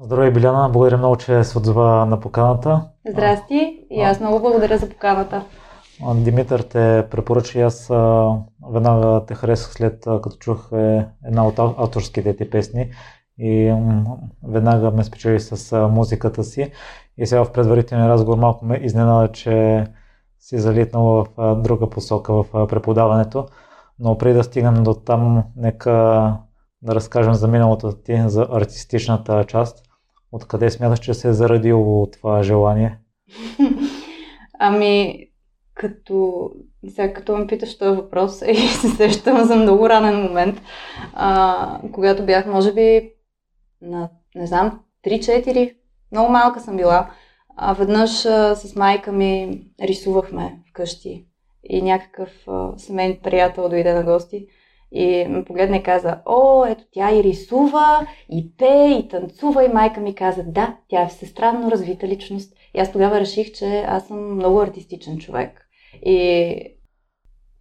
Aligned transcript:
Здравей, 0.00 0.30
Биляна. 0.30 0.68
Благодаря 0.68 0.98
много, 0.98 1.16
че 1.16 1.44
се 1.44 1.58
отзова 1.58 2.06
на 2.06 2.20
поканата. 2.20 2.82
Здрасти 3.10 3.86
и 3.90 4.00
аз 4.02 4.20
много 4.20 4.40
благодаря 4.40 4.78
за 4.78 4.88
поканата. 4.88 5.44
Димитър 6.14 6.60
те 6.60 7.06
препоръча 7.10 7.58
и 7.58 7.62
аз 7.62 7.88
веднага 8.72 9.24
те 9.26 9.34
харесах 9.34 9.72
след 9.72 10.04
като 10.04 10.36
чух 10.38 10.68
е, 10.72 11.06
една 11.26 11.46
от 11.46 11.58
авторските 11.58 12.36
ти 12.36 12.50
песни 12.50 12.90
и 13.38 13.74
веднага 14.48 14.90
ме 14.90 15.04
спечели 15.04 15.40
с 15.40 15.88
музиката 15.88 16.44
си. 16.44 16.72
И 17.16 17.26
сега 17.26 17.44
в 17.44 17.52
предварителния 17.52 18.08
разговор 18.08 18.38
малко 18.38 18.64
ме 18.64 18.80
изненада, 18.82 19.32
че 19.32 19.86
си 20.40 20.58
залитнал 20.58 21.04
в 21.04 21.26
друга 21.62 21.90
посока 21.90 22.32
в 22.32 22.66
преподаването. 22.68 23.46
Но 23.98 24.18
преди 24.18 24.34
да 24.34 24.44
стигнем 24.44 24.82
до 24.82 24.94
там, 24.94 25.44
нека 25.56 25.92
да 26.82 26.94
разкажем 26.94 27.34
за 27.34 27.48
миналото 27.48 27.92
ти, 27.92 28.22
за 28.26 28.48
артистичната 28.52 29.44
част. 29.44 29.87
Откъде 30.32 30.70
смяташ, 30.70 30.98
че 30.98 31.14
се 31.14 31.28
е 31.28 31.32
зародило 31.32 32.06
това 32.10 32.42
желание? 32.42 32.98
ами, 34.58 35.24
като, 35.74 36.50
сега 36.88 37.12
като 37.12 37.36
ме 37.36 37.46
питаш 37.46 37.78
този 37.78 37.96
въпрос 37.96 38.42
и 38.48 38.56
се 38.56 38.88
сещам 38.88 39.44
за 39.44 39.56
много 39.56 39.88
ранен 39.88 40.22
момент, 40.22 40.62
а, 41.14 41.80
когато 41.92 42.26
бях, 42.26 42.46
може 42.46 42.74
би, 42.74 43.12
на, 43.82 44.10
не 44.34 44.46
знам, 44.46 44.80
3-4, 45.06 45.74
много 46.12 46.32
малка 46.32 46.60
съм 46.60 46.76
била. 46.76 47.10
А 47.56 47.72
веднъж 47.72 48.26
а, 48.26 48.54
с 48.56 48.76
майка 48.76 49.12
ми 49.12 49.62
рисувахме 49.82 50.62
вкъщи 50.70 51.26
и 51.64 51.82
някакъв 51.82 52.30
а, 52.48 52.78
семейен 52.78 53.18
приятел 53.22 53.68
дойде 53.68 53.94
на 53.94 54.02
гости 54.02 54.46
и 54.92 55.26
ме 55.28 55.44
погледна 55.44 55.76
и 55.76 55.82
каза, 55.82 56.20
о, 56.26 56.64
ето 56.64 56.84
тя 56.92 57.14
и 57.14 57.22
рисува, 57.22 58.06
и 58.30 58.56
пее, 58.56 58.90
и 58.90 59.08
танцува. 59.08 59.64
И 59.64 59.68
майка 59.68 60.00
ми 60.00 60.14
каза, 60.14 60.42
да, 60.46 60.76
тя 60.88 61.02
е 61.02 61.08
всестранно 61.08 61.70
развита 61.70 62.08
личност. 62.08 62.54
И 62.74 62.80
аз 62.80 62.92
тогава 62.92 63.20
реших, 63.20 63.52
че 63.52 63.84
аз 63.88 64.06
съм 64.06 64.34
много 64.34 64.60
артистичен 64.60 65.18
човек. 65.18 65.68
И 66.02 66.56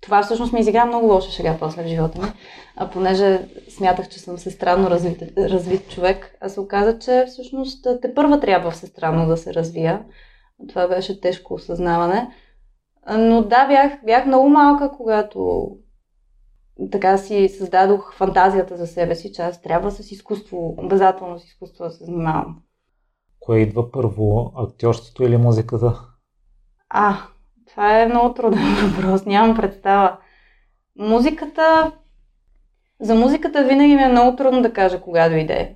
това 0.01 0.23
всъщност 0.23 0.53
ми 0.53 0.59
изигра 0.59 0.85
много 0.85 1.07
лоша 1.07 1.31
шега 1.31 1.57
после 1.59 1.83
в 1.83 1.87
живота 1.87 2.21
ми. 2.21 2.27
А 2.75 2.89
понеже 2.89 3.39
смятах, 3.69 4.09
че 4.09 4.19
съм 4.19 4.37
всестранно 4.37 4.89
развит, 4.89 5.23
развит 5.37 5.89
човек, 5.89 6.37
а 6.41 6.49
се 6.49 6.59
оказа, 6.59 6.99
че 6.99 7.25
всъщност 7.27 7.87
те 8.01 8.13
първа 8.13 8.39
трябва 8.39 8.71
всестранно 8.71 9.27
да 9.27 9.37
се 9.37 9.53
развия. 9.53 10.05
Това 10.69 10.87
беше 10.87 11.21
тежко 11.21 11.53
осъзнаване. 11.53 12.27
Но 13.17 13.41
да, 13.41 13.67
бях, 13.67 13.91
бях 14.05 14.25
много 14.25 14.49
малка, 14.49 14.91
когато 14.97 15.69
така 16.91 17.17
си 17.17 17.49
създадох 17.49 18.15
фантазията 18.15 18.77
за 18.77 18.87
себе 18.87 19.15
си, 19.15 19.33
че 19.33 19.41
аз 19.41 19.61
трябва 19.61 19.91
с 19.91 20.11
изкуство, 20.11 20.75
обязателно 20.77 21.39
с 21.39 21.45
изкуство 21.45 21.83
да 21.83 21.91
се 21.91 22.05
занимавам. 22.05 22.61
Кое 23.39 23.59
идва 23.59 23.91
първо, 23.91 24.53
актьорството 24.55 25.23
или 25.23 25.37
музиката? 25.37 26.01
А, 26.89 27.17
това 27.69 28.01
е 28.01 28.07
много 28.07 28.33
труден 28.33 28.75
въпрос, 28.95 29.25
нямам 29.25 29.55
представа. 29.55 30.17
Музиката... 30.99 31.91
За 32.99 33.15
музиката 33.15 33.63
винаги 33.63 33.95
ми 33.95 34.03
е 34.03 34.07
много 34.07 34.35
трудно 34.35 34.61
да 34.61 34.73
кажа 34.73 35.01
кога 35.01 35.29
дойде. 35.29 35.75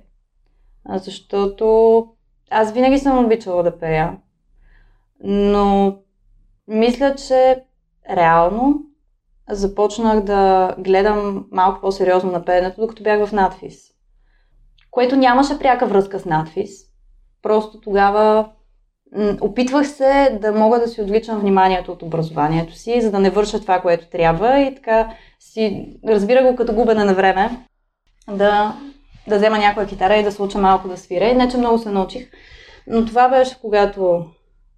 Защото 0.88 2.06
аз 2.50 2.72
винаги 2.72 2.98
съм 2.98 3.24
обичала 3.24 3.62
да 3.62 3.78
пея. 3.78 4.18
Но 5.24 5.96
мисля, 6.68 7.14
че 7.14 7.64
реално 8.10 8.82
започнах 9.50 10.20
да 10.20 10.74
гледам 10.78 11.46
малко 11.50 11.80
по-сериозно 11.80 12.32
на 12.32 12.44
пеенето, 12.44 12.80
докато 12.80 13.02
бях 13.02 13.26
в 13.26 13.32
надфис. 13.32 13.92
Което 14.90 15.16
нямаше 15.16 15.58
пряка 15.58 15.86
връзка 15.86 16.18
с 16.18 16.24
надфис. 16.24 16.70
Просто 17.42 17.80
тогава 17.80 18.48
опитвах 19.40 19.88
се 19.88 20.38
да 20.42 20.52
мога 20.52 20.80
да 20.80 20.88
си 20.88 21.02
отвличам 21.02 21.40
вниманието 21.40 21.92
от 21.92 22.02
образованието 22.02 22.74
си, 22.74 23.00
за 23.00 23.10
да 23.10 23.18
не 23.18 23.30
върша 23.30 23.60
това, 23.60 23.80
което 23.80 24.10
трябва 24.10 24.60
и 24.60 24.74
така 24.74 25.08
си 25.40 25.96
разбира 26.08 26.42
го 26.42 26.56
като 26.56 26.74
губене 26.74 27.04
на 27.04 27.14
време 27.14 27.66
да, 28.30 28.76
да 29.28 29.36
взема 29.36 29.58
някоя 29.58 29.86
китара 29.86 30.16
и 30.16 30.22
да 30.22 30.32
се 30.32 30.42
уча 30.42 30.58
малко 30.58 30.88
да 30.88 30.96
свира. 30.96 31.24
И 31.24 31.34
не, 31.34 31.48
че 31.48 31.56
много 31.56 31.78
се 31.78 31.90
научих. 31.90 32.30
Но 32.86 33.06
това 33.06 33.28
беше 33.28 33.60
когато 33.60 34.26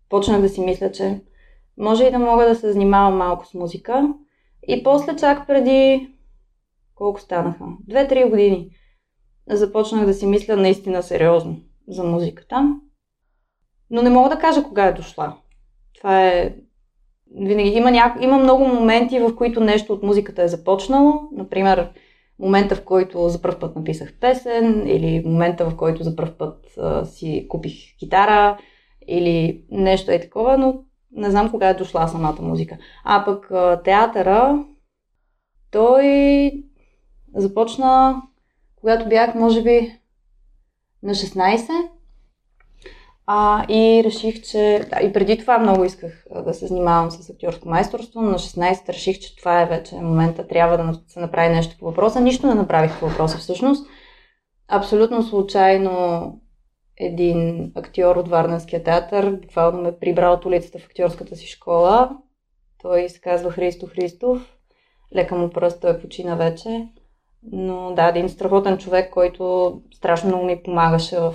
почнах 0.08 0.40
да 0.40 0.48
си 0.48 0.60
мисля, 0.60 0.92
че 0.92 1.20
може 1.78 2.04
и 2.04 2.10
да 2.10 2.18
мога 2.18 2.48
да 2.48 2.54
се 2.54 2.72
занимавам 2.72 3.16
малко 3.16 3.46
с 3.46 3.54
музика 3.54 4.08
и 4.68 4.82
после 4.82 5.16
чак 5.16 5.46
преди 5.46 6.08
колко 6.94 7.20
станаха? 7.20 7.64
Две-три 7.88 8.24
години 8.24 8.70
започнах 9.46 10.06
да 10.06 10.14
си 10.14 10.26
мисля 10.26 10.56
наистина 10.56 11.02
сериозно 11.02 11.56
за 11.88 12.04
музиката. 12.04 12.80
Но 13.90 14.02
не 14.02 14.10
мога 14.10 14.28
да 14.28 14.38
кажа 14.38 14.62
кога 14.62 14.86
е 14.86 14.92
дошла. 14.92 15.36
Това 15.94 16.26
е... 16.26 16.54
Винаги 17.36 17.68
има, 17.68 17.90
ня... 17.90 18.16
има 18.20 18.38
много 18.38 18.64
моменти, 18.64 19.18
в 19.18 19.36
които 19.36 19.60
нещо 19.60 19.92
от 19.92 20.02
музиката 20.02 20.42
е 20.42 20.48
започнало. 20.48 21.20
Например, 21.32 21.90
момента, 22.38 22.76
в 22.76 22.84
който 22.84 23.28
за 23.28 23.42
първ 23.42 23.58
път 23.60 23.76
написах 23.76 24.14
песен, 24.20 24.88
или 24.88 25.22
момента, 25.26 25.70
в 25.70 25.76
който 25.76 26.02
за 26.02 26.16
първ 26.16 26.32
път 26.38 26.66
а, 26.78 27.04
си 27.04 27.46
купих 27.48 27.96
китара, 27.98 28.58
или 29.08 29.64
нещо 29.70 30.10
е 30.10 30.20
такова, 30.20 30.58
но 30.58 30.84
не 31.14 31.30
знам 31.30 31.50
кога 31.50 31.68
е 31.68 31.74
дошла 31.74 32.08
самата 32.08 32.36
музика. 32.40 32.76
А 33.04 33.24
пък 33.24 33.50
театъра, 33.84 34.64
той 35.70 36.52
започна, 37.34 38.22
когато 38.80 39.08
бях, 39.08 39.34
може 39.34 39.62
би, 39.62 39.98
на 41.02 41.14
16. 41.14 41.88
А, 43.26 43.66
и 43.68 44.02
реших, 44.04 44.42
че... 44.42 44.86
Да, 44.90 45.06
и 45.06 45.12
преди 45.12 45.38
това 45.38 45.58
много 45.58 45.84
исках 45.84 46.26
да 46.44 46.54
се 46.54 46.66
занимавам 46.66 47.10
с 47.10 47.30
актьорско 47.30 47.68
майсторство, 47.68 48.22
но 48.22 48.30
на 48.30 48.38
16 48.38 48.88
реших, 48.88 49.18
че 49.18 49.36
това 49.36 49.62
е 49.62 49.66
вече 49.66 49.96
момента, 49.96 50.48
трябва 50.48 50.76
да 50.76 51.00
се 51.06 51.20
направи 51.20 51.54
нещо 51.54 51.76
по 51.78 51.84
въпроса. 51.84 52.20
Нищо 52.20 52.46
не 52.46 52.54
направих 52.54 53.00
по 53.00 53.08
въпроса 53.08 53.38
всъщност. 53.38 53.86
Абсолютно 54.68 55.22
случайно 55.22 56.40
един 56.96 57.72
актьор 57.74 58.16
от 58.16 58.28
Варненския 58.28 58.84
театър, 58.84 59.30
буквално 59.30 59.82
ме 59.82 59.98
прибрал 59.98 60.32
от 60.32 60.44
улицата 60.44 60.78
в 60.78 60.86
актьорската 60.86 61.36
си 61.36 61.46
школа. 61.46 62.16
Той 62.82 63.08
се 63.08 63.20
казва 63.20 63.50
Христо 63.50 63.86
Христов. 63.86 64.56
Лека 65.14 65.34
му 65.34 65.50
пръст, 65.50 65.80
той 65.80 66.00
почина 66.00 66.34
вече. 66.34 66.88
Но 67.52 67.92
да, 67.94 68.08
един 68.08 68.28
страхотен 68.28 68.78
човек, 68.78 69.10
който 69.12 69.74
страшно 69.94 70.28
много 70.28 70.44
ми 70.44 70.62
помагаше 70.62 71.18
в, 71.18 71.34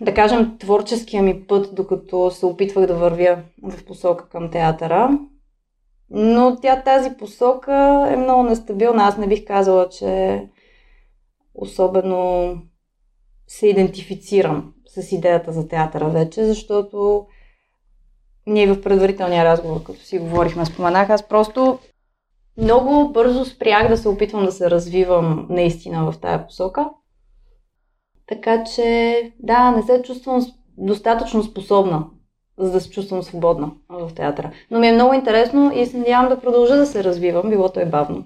да 0.00 0.14
кажем, 0.14 0.58
творческия 0.58 1.22
ми 1.22 1.46
път, 1.46 1.74
докато 1.74 2.30
се 2.30 2.46
опитвах 2.46 2.86
да 2.86 2.94
вървя 2.94 3.42
в 3.62 3.84
посока 3.84 4.28
към 4.28 4.50
театъра. 4.50 5.18
Но 6.10 6.56
тя 6.62 6.82
тази 6.82 7.16
посока 7.16 8.08
е 8.12 8.16
много 8.16 8.42
нестабилна. 8.42 9.02
Аз 9.02 9.18
не 9.18 9.26
бих 9.26 9.44
казала, 9.46 9.88
че 9.88 10.42
особено 11.54 12.54
се 13.48 13.66
идентифицирам 13.66 14.72
с 14.86 15.12
идеята 15.12 15.52
за 15.52 15.68
театъра 15.68 16.08
вече, 16.08 16.44
защото 16.44 17.26
ние 18.46 18.72
в 18.74 18.82
предварителния 18.82 19.44
разговор, 19.44 19.82
като 19.82 20.00
си 20.00 20.18
говорихме, 20.18 20.66
споменах, 20.66 21.10
аз 21.10 21.28
просто 21.28 21.78
много 22.58 23.12
бързо 23.12 23.44
спрях 23.44 23.88
да 23.88 23.96
се 23.96 24.08
опитвам 24.08 24.44
да 24.44 24.52
се 24.52 24.70
развивам 24.70 25.46
наистина 25.50 26.12
в 26.12 26.18
тая 26.20 26.46
посока. 26.46 26.90
Така 28.28 28.64
че, 28.64 29.32
да, 29.38 29.70
не 29.70 29.82
се 29.82 30.02
чувствам 30.02 30.46
достатъчно 30.78 31.42
способна, 31.42 32.06
за 32.58 32.72
да 32.72 32.80
се 32.80 32.90
чувствам 32.90 33.22
свободна 33.22 33.70
в 33.88 34.10
театъра. 34.14 34.52
Но 34.70 34.78
ми 34.78 34.88
е 34.88 34.92
много 34.92 35.14
интересно 35.14 35.72
и 35.74 35.86
се 35.86 35.98
надявам 35.98 36.28
да 36.28 36.40
продължа 36.40 36.76
да 36.76 36.86
се 36.86 37.04
развивам, 37.04 37.50
било 37.50 37.68
то 37.68 37.80
е 37.80 37.86
бавно. 37.86 38.24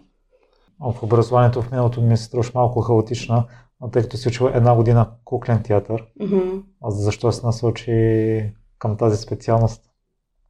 В 0.80 1.02
образованието 1.02 1.62
в 1.62 1.70
миналото 1.70 2.00
ми 2.00 2.16
се 2.16 2.24
струваш 2.24 2.54
малко 2.54 2.80
хаотична, 2.80 3.44
тъй 3.90 4.02
като 4.02 4.16
си 4.16 4.28
учила 4.28 4.52
една 4.54 4.74
година 4.74 5.10
куклен 5.24 5.62
театър. 5.62 6.04
Mm-hmm. 6.20 6.62
А 6.82 6.90
защо 6.90 7.32
се 7.32 7.46
насочи 7.46 8.52
към 8.78 8.96
тази 8.96 9.16
специалност? 9.16 9.82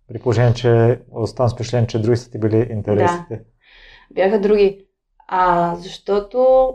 При 0.08 0.19
положение, 0.19 0.55
че 0.55 1.00
оставам 1.11 1.50
с 1.50 1.55
впечатление, 1.55 1.87
че 1.87 2.02
други 2.02 2.17
са 2.17 2.31
ти 2.31 2.38
били 2.38 2.69
интересите. 2.70 3.37
Да. 3.37 3.44
Бяха 4.14 4.40
други. 4.40 4.87
А, 5.29 5.75
защото 5.75 6.69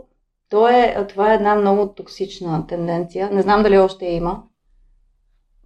то 0.50 0.68
е, 0.68 1.06
това 1.08 1.32
е 1.32 1.34
една 1.34 1.54
много 1.54 1.94
токсична 1.94 2.66
тенденция. 2.66 3.30
Не 3.30 3.42
знам 3.42 3.62
дали 3.62 3.78
още 3.78 4.06
има. 4.06 4.42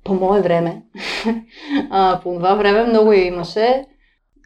По 0.05 0.15
мое 0.15 0.41
време. 0.41 0.83
а, 1.91 2.21
по 2.23 2.35
това 2.35 2.55
време 2.55 2.85
много 2.85 3.13
я 3.13 3.27
имаше. 3.27 3.87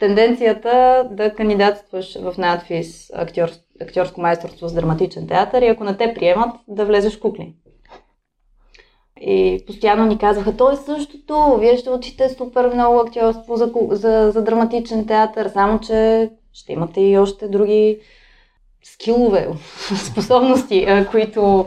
Тенденцията 0.00 1.08
да 1.12 1.34
кандидатстваш 1.34 2.18
в 2.20 2.34
надфис 2.38 3.10
актьорство 3.14 3.65
актьорско 3.80 4.20
майсторство 4.20 4.68
с 4.68 4.74
драматичен 4.74 5.26
театър 5.26 5.62
и 5.62 5.66
ако 5.66 5.84
не 5.84 5.96
те 5.96 6.14
приемат, 6.14 6.56
да 6.68 6.84
влезеш 6.84 7.16
в 7.16 7.20
кукли. 7.20 7.54
И 9.20 9.64
постоянно 9.66 10.06
ни 10.06 10.18
казваха, 10.18 10.56
то 10.56 10.70
е 10.70 10.76
същото, 10.76 11.56
вие 11.60 11.76
ще 11.76 11.90
учите 11.90 12.28
супер 12.28 12.74
много 12.74 12.98
актьорство 12.98 13.56
за, 13.56 13.72
за, 13.90 14.30
за 14.34 14.44
драматичен 14.44 15.06
театър, 15.06 15.48
само 15.48 15.80
че 15.80 16.30
ще 16.52 16.72
имате 16.72 17.00
и 17.00 17.18
още 17.18 17.48
други 17.48 18.00
скилове, 18.84 19.48
способности, 20.10 21.04
които 21.10 21.66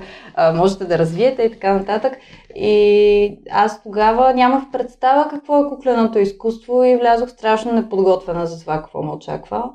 можете 0.53 0.85
да 0.85 0.97
развиете 0.97 1.43
и 1.43 1.51
така 1.51 1.73
нататък. 1.73 2.17
И 2.55 3.39
аз 3.51 3.83
тогава 3.83 4.33
нямах 4.33 4.63
представа 4.71 5.29
какво 5.29 5.65
е 5.65 5.69
кукленото 5.69 6.19
изкуство 6.19 6.83
и 6.83 6.95
влязох 6.95 7.29
страшно 7.29 7.73
неподготвена 7.73 8.45
за 8.45 8.61
това 8.61 8.77
какво 8.77 9.03
ме 9.03 9.11
очаква. 9.11 9.71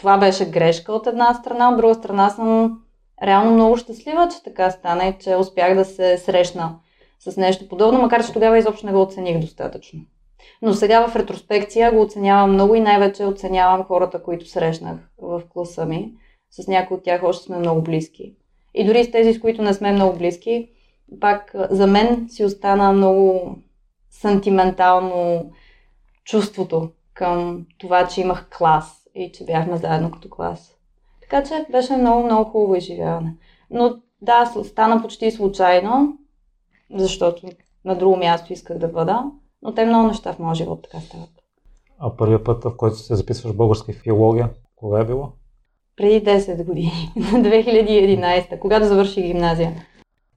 Това 0.00 0.18
беше 0.18 0.50
грешка 0.50 0.92
от 0.92 1.06
една 1.06 1.34
страна, 1.34 1.70
от 1.70 1.76
друга 1.76 1.94
страна 1.94 2.30
съм 2.30 2.80
реално 3.22 3.50
много 3.50 3.76
щастлива, 3.76 4.28
че 4.28 4.42
така 4.42 4.70
стана 4.70 5.06
и 5.06 5.18
че 5.20 5.36
успях 5.36 5.74
да 5.74 5.84
се 5.84 6.18
срещна 6.18 6.78
с 7.18 7.36
нещо 7.36 7.68
подобно, 7.68 8.00
макар 8.00 8.26
че 8.26 8.32
тогава 8.32 8.58
изобщо 8.58 8.86
не 8.86 8.92
го 8.92 9.02
оцених 9.02 9.38
достатъчно. 9.38 10.00
Но 10.62 10.74
сега 10.74 11.06
в 11.06 11.16
ретроспекция 11.16 11.92
го 11.92 12.02
оценявам 12.02 12.52
много 12.52 12.74
и 12.74 12.80
най-вече 12.80 13.24
оценявам 13.24 13.84
хората, 13.84 14.22
които 14.22 14.48
срещнах 14.48 14.96
в 15.18 15.42
класа 15.48 15.86
ми. 15.86 16.12
С 16.50 16.68
някои 16.68 16.96
от 16.96 17.04
тях 17.04 17.22
още 17.22 17.44
сме 17.44 17.58
много 17.58 17.82
близки. 17.82 18.34
И 18.74 18.84
дори 18.84 19.04
с 19.04 19.10
тези, 19.10 19.32
с 19.32 19.40
които 19.40 19.62
не 19.62 19.74
сме 19.74 19.92
много 19.92 20.18
близки, 20.18 20.68
пак 21.20 21.54
за 21.70 21.86
мен 21.86 22.26
си 22.28 22.44
остана 22.44 22.92
много 22.92 23.56
сантиментално 24.10 25.50
чувството 26.24 26.90
към 27.14 27.66
това, 27.78 28.06
че 28.06 28.20
имах 28.20 28.48
клас 28.58 28.99
и 29.22 29.32
че 29.32 29.44
бяхме 29.44 29.76
заедно 29.76 30.10
като 30.10 30.30
клас. 30.30 30.76
Така 31.20 31.44
че 31.44 31.66
беше 31.72 31.96
много, 31.96 32.24
много 32.24 32.50
хубаво 32.50 32.74
изживяване. 32.74 33.34
Но 33.70 33.96
да, 34.22 34.52
стана 34.64 35.02
почти 35.02 35.30
случайно, 35.30 36.18
защото 36.94 37.46
на 37.84 37.94
друго 37.94 38.16
място 38.16 38.52
исках 38.52 38.78
да 38.78 38.88
бъда, 38.88 39.24
но 39.62 39.74
те 39.74 39.84
много 39.84 40.08
неща 40.08 40.32
в 40.32 40.38
моя 40.38 40.54
живот 40.54 40.82
така 40.82 41.00
стават. 41.00 41.30
А 41.98 42.16
първият 42.16 42.44
път, 42.44 42.64
в 42.64 42.76
който 42.76 42.96
се 42.96 43.14
записваш 43.14 43.52
българска 43.52 43.92
филология, 43.92 44.50
кога 44.76 45.00
е 45.00 45.04
било? 45.04 45.32
Преди 45.96 46.26
10 46.26 46.64
години, 46.64 47.12
2011, 47.16 48.58
когато 48.58 48.86
завърших 48.86 49.24
гимназия. 49.24 49.72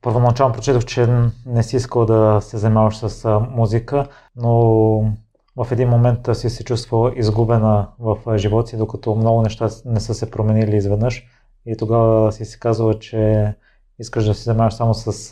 Първоначално 0.01 0.53
прочетох, 0.53 0.85
че 0.85 1.07
не 1.45 1.63
си 1.63 1.75
искал 1.75 2.05
да 2.05 2.39
се 2.41 2.57
занимаваш 2.57 2.97
с 2.97 3.39
музика, 3.49 4.07
но 4.35 5.13
в 5.55 5.71
един 5.71 5.89
момент 5.89 6.19
си 6.33 6.49
се 6.49 6.63
чувствала 6.63 7.13
изгубена 7.15 7.87
в 7.99 8.37
живота 8.37 8.67
си, 8.67 8.77
докато 8.77 9.15
много 9.15 9.41
неща 9.41 9.69
не 9.85 9.99
са 9.99 10.13
се 10.13 10.31
променили 10.31 10.75
изведнъж. 10.75 11.27
И 11.65 11.77
тогава 11.77 12.31
си 12.31 12.45
си 12.45 12.59
казала, 12.59 12.99
че 12.99 13.53
искаш 13.99 14.25
да 14.25 14.33
се 14.33 14.43
занимаваш 14.43 14.73
само 14.73 14.93
с 14.93 15.29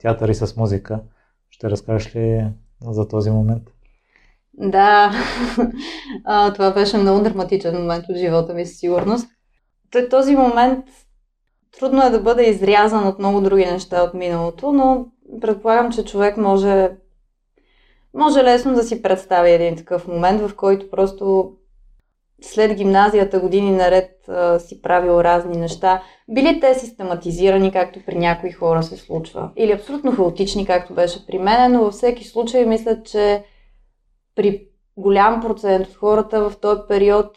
театър 0.00 0.28
и 0.28 0.34
с 0.34 0.56
музика. 0.56 1.00
Ще 1.50 1.70
разкажеш 1.70 2.16
ли 2.16 2.46
за 2.82 3.08
този 3.08 3.30
момент? 3.30 3.62
Да, 4.54 5.12
а, 6.24 6.52
това 6.52 6.70
беше 6.70 6.98
много 6.98 7.22
драматичен 7.22 7.76
момент 7.76 8.04
от 8.08 8.16
живота 8.16 8.54
ми, 8.54 8.66
със 8.66 8.78
сигурност. 8.78 9.28
Той 9.90 10.08
този 10.08 10.36
момент 10.36 10.84
трудно 11.78 12.02
е 12.02 12.10
да 12.10 12.20
бъде 12.20 12.42
изрязан 12.42 13.06
от 13.06 13.18
много 13.18 13.40
други 13.40 13.66
неща 13.66 14.02
от 14.02 14.14
миналото, 14.14 14.72
но 14.72 15.06
предполагам, 15.40 15.92
че 15.92 16.04
човек 16.04 16.36
може, 16.36 16.90
може 18.14 18.44
лесно 18.44 18.74
да 18.74 18.82
си 18.82 19.02
представи 19.02 19.50
един 19.50 19.76
такъв 19.76 20.08
момент, 20.08 20.40
в 20.40 20.56
който 20.56 20.90
просто 20.90 21.52
след 22.42 22.76
гимназията 22.76 23.40
години 23.40 23.70
наред 23.70 24.28
а, 24.28 24.58
си 24.58 24.82
правил 24.82 25.20
разни 25.20 25.56
неща. 25.56 26.02
Били 26.28 26.60
те 26.60 26.74
систематизирани, 26.74 27.72
както 27.72 28.00
при 28.06 28.18
някои 28.18 28.52
хора 28.52 28.82
се 28.82 28.96
случва, 28.96 29.50
или 29.56 29.72
абсолютно 29.72 30.12
хаотични, 30.12 30.66
както 30.66 30.94
беше 30.94 31.26
при 31.26 31.38
мен, 31.38 31.72
но 31.72 31.84
във 31.84 31.94
всеки 31.94 32.24
случай 32.24 32.66
мисля, 32.66 33.02
че 33.02 33.44
при 34.34 34.66
голям 34.96 35.40
процент 35.40 35.86
от 35.86 35.94
хората 35.94 36.50
в 36.50 36.56
този 36.60 36.80
период 36.88 37.36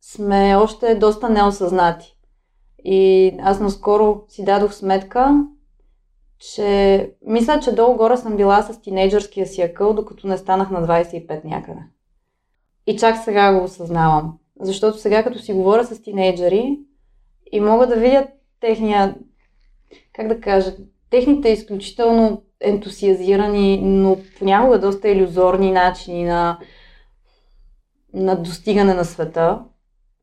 сме 0.00 0.56
още 0.56 0.94
доста 0.94 1.28
неосъзнати. 1.28 2.16
И 2.84 3.32
аз 3.42 3.60
наскоро 3.60 4.22
си 4.28 4.44
дадох 4.44 4.74
сметка, 4.74 5.44
че 6.52 7.10
мисля, 7.26 7.60
че 7.60 7.74
долу-горе 7.74 8.16
съм 8.16 8.36
била 8.36 8.62
с 8.62 8.80
тинейджърския 8.80 9.46
си 9.46 9.62
акъл, 9.62 9.92
докато 9.92 10.26
не 10.26 10.38
станах 10.38 10.70
на 10.70 10.86
25 10.86 11.44
някъде. 11.44 11.80
И 12.86 12.96
чак 12.96 13.16
сега 13.24 13.58
го 13.58 13.64
осъзнавам. 13.64 14.38
Защото 14.60 14.98
сега, 14.98 15.22
като 15.22 15.38
си 15.38 15.52
говоря 15.52 15.84
с 15.84 16.02
тинейджери 16.02 16.78
и 17.52 17.60
мога 17.60 17.86
да 17.86 17.96
видя 17.96 18.26
техния, 18.60 19.14
как 20.12 20.28
да 20.28 20.40
кажа, 20.40 20.76
техните 21.10 21.48
изключително 21.48 22.42
ентусиазирани, 22.60 23.80
но 23.82 24.16
понякога 24.38 24.80
доста 24.80 25.08
иллюзорни 25.08 25.72
начини 25.72 26.24
на, 26.24 26.58
на 28.14 28.36
достигане 28.36 28.94
на 28.94 29.04
света, 29.04 29.60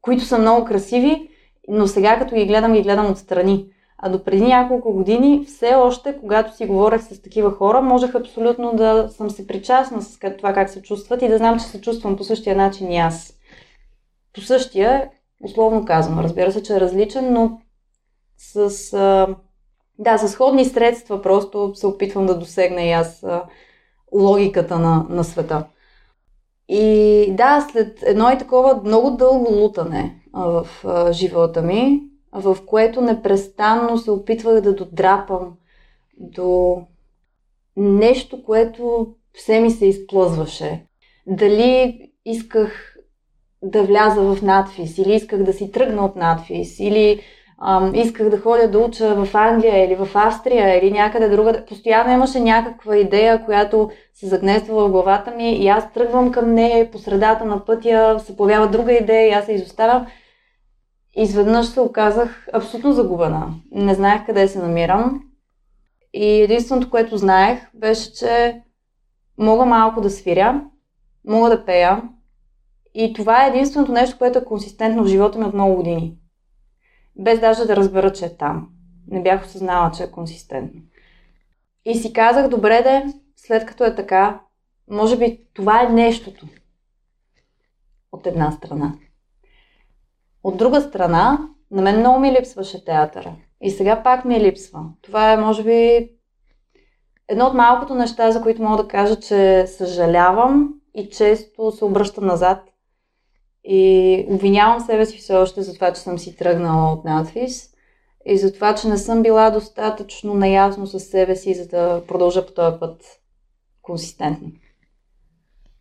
които 0.01 0.25
са 0.25 0.38
много 0.38 0.65
красиви, 0.65 1.29
но 1.67 1.88
сега 1.88 2.19
като 2.19 2.35
ги 2.35 2.45
гледам, 2.45 2.74
ги 2.74 2.81
гледам 2.81 3.12
отстрани. 3.12 3.67
А 4.03 4.09
до 4.09 4.24
преди 4.24 4.42
няколко 4.42 4.94
години, 4.94 5.45
все 5.45 5.75
още, 5.75 6.18
когато 6.19 6.56
си 6.56 6.65
говорех 6.65 7.01
с 7.01 7.21
такива 7.21 7.51
хора, 7.51 7.81
можех 7.81 8.15
абсолютно 8.15 8.74
да 8.75 9.09
съм 9.09 9.30
се 9.30 9.48
причастна 9.48 10.01
с 10.01 10.19
това 10.38 10.53
как 10.53 10.69
се 10.69 10.81
чувстват 10.81 11.21
и 11.21 11.27
да 11.27 11.38
знам, 11.38 11.59
че 11.59 11.65
се 11.65 11.81
чувствам 11.81 12.18
по 12.18 12.24
същия 12.24 12.56
начин 12.56 12.92
и 12.92 12.98
аз. 12.98 13.33
По 14.33 14.42
същия, 14.42 15.09
условно 15.44 15.86
казвам, 15.86 16.19
разбира 16.19 16.51
се, 16.51 16.63
че 16.63 16.75
е 16.75 16.80
различен, 16.80 17.33
но 17.33 17.62
с, 18.38 18.69
да, 20.00 20.18
с 20.18 20.30
сходни 20.30 20.65
средства 20.65 21.21
просто 21.21 21.71
се 21.75 21.88
опитвам 21.88 22.25
да 22.25 22.39
досегна 22.39 22.81
и 22.81 22.92
аз 22.92 23.25
логиката 24.13 24.80
на, 24.80 25.06
на 25.09 25.24
света. 25.24 25.65
И 26.69 27.25
да, 27.38 27.68
след 27.71 28.03
едно 28.03 28.31
и 28.31 28.38
такова 28.38 28.81
много 28.83 29.12
дълго 29.12 29.53
лутане 29.53 30.21
в 30.33 30.68
живота 31.12 31.62
ми, 31.62 32.10
в 32.33 32.57
което 32.65 33.01
непрестанно 33.01 33.97
се 33.97 34.11
опитвах 34.11 34.61
да 34.61 34.75
додрапам 34.75 35.53
до 36.17 36.81
нещо, 37.77 38.43
което 38.43 39.07
все 39.33 39.59
ми 39.59 39.71
се 39.71 39.85
изплъзваше. 39.85 40.85
Дали 41.27 41.99
исках 42.25 42.97
да 43.63 43.83
вляза 43.83 44.21
в 44.21 44.41
надфис, 44.41 44.97
или 44.97 45.13
исках 45.13 45.43
да 45.43 45.53
си 45.53 45.71
тръгна 45.71 46.05
от 46.05 46.15
надфис, 46.15 46.79
или 46.79 47.21
ам, 47.61 47.91
исках 47.95 48.29
да 48.29 48.39
ходя 48.39 48.67
да 48.67 48.79
уча 48.79 49.25
в 49.25 49.35
Англия 49.35 49.85
или 49.85 49.95
в 49.95 50.09
Австрия 50.13 50.77
или 50.77 50.91
някъде 50.91 51.29
друга. 51.29 51.65
Постоянно 51.65 52.13
имаше 52.13 52.39
някаква 52.39 52.97
идея, 52.97 53.45
която 53.45 53.91
се 54.13 54.27
загнества 54.27 54.87
в 54.87 54.91
главата 54.91 55.31
ми 55.31 55.55
и 55.55 55.67
аз 55.67 55.93
тръгвам 55.93 56.31
към 56.31 56.53
нея 56.53 56.91
по 56.91 56.97
средата 56.97 57.45
на 57.45 57.65
пътя 57.65 58.19
се 58.19 58.37
появява 58.37 58.67
друга 58.67 58.93
идея 58.93 59.27
и 59.27 59.33
аз 59.33 59.45
се 59.45 59.53
изоставям 59.53 60.05
изведнъж 61.13 61.67
се 61.67 61.79
оказах 61.79 62.47
абсолютно 62.53 62.93
загубена. 62.93 63.53
Не 63.71 63.93
знаех 63.93 64.25
къде 64.25 64.47
се 64.47 64.59
намирам. 64.59 65.23
И 66.13 66.25
единственото, 66.25 66.89
което 66.89 67.17
знаех, 67.17 67.67
беше, 67.73 68.13
че 68.13 68.62
мога 69.38 69.65
малко 69.65 70.01
да 70.01 70.09
свиря, 70.09 70.63
мога 71.27 71.50
да 71.50 71.65
пея. 71.65 72.01
И 72.93 73.13
това 73.13 73.45
е 73.45 73.50
единственото 73.50 73.91
нещо, 73.91 74.17
което 74.17 74.39
е 74.39 74.45
консистентно 74.45 75.03
в 75.03 75.07
живота 75.07 75.39
ми 75.39 75.45
от 75.45 75.53
много 75.53 75.75
години. 75.75 76.17
Без 77.15 77.39
даже 77.39 77.65
да 77.65 77.75
разбера, 77.75 78.13
че 78.13 78.25
е 78.25 78.38
там. 78.38 78.69
Не 79.07 79.24
бях 79.24 79.45
осъзнала, 79.45 79.91
че 79.91 80.03
е 80.03 80.12
консистентно. 80.12 80.81
И 81.86 81.95
си 81.95 82.13
казах, 82.13 82.47
добре 82.47 82.81
де, 82.83 83.13
след 83.36 83.65
като 83.65 83.86
е 83.86 83.95
така, 83.95 84.41
може 84.89 85.17
би 85.17 85.39
това 85.53 85.83
е 85.83 85.89
нещото. 85.89 86.47
От 88.12 88.27
една 88.27 88.51
страна. 88.51 88.93
От 90.43 90.57
друга 90.57 90.81
страна, 90.81 91.39
на 91.71 91.81
мен 91.81 92.00
много 92.00 92.19
ми 92.19 92.31
липсваше 92.31 92.86
театъра. 92.86 93.36
И 93.62 93.71
сега 93.71 94.03
пак 94.03 94.25
ми 94.25 94.39
липсва. 94.39 94.79
Това 95.01 95.31
е, 95.31 95.38
може 95.38 95.63
би, 95.63 96.10
едно 97.27 97.45
от 97.45 97.53
малкото 97.53 97.95
неща, 97.95 98.31
за 98.31 98.41
които 98.41 98.63
мога 98.63 98.83
да 98.83 98.89
кажа, 98.89 99.19
че 99.19 99.67
съжалявам 99.67 100.74
и 100.95 101.10
често 101.10 101.71
се 101.71 101.86
обръщам 101.86 102.25
назад. 102.25 102.60
И 103.63 104.25
обвинявам 104.29 104.79
себе 104.79 105.05
си 105.05 105.17
все 105.17 105.33
още 105.33 105.62
за 105.62 105.74
това, 105.74 105.93
че 105.93 106.01
съм 106.01 106.19
си 106.19 106.36
тръгнала 106.36 106.93
от 106.93 107.05
надвис 107.05 107.69
и 108.25 108.38
за 108.38 108.53
това, 108.53 108.75
че 108.75 108.88
не 108.88 108.98
съм 108.98 109.24
била 109.24 109.50
достатъчно 109.50 110.33
наясно 110.33 110.88
с 110.88 111.00
себе 111.00 111.36
си, 111.36 111.53
за 111.53 111.67
да 111.67 112.03
продължа 112.07 112.45
по 112.45 112.53
този 112.53 112.79
път 112.79 113.19
консистентно. 113.81 114.51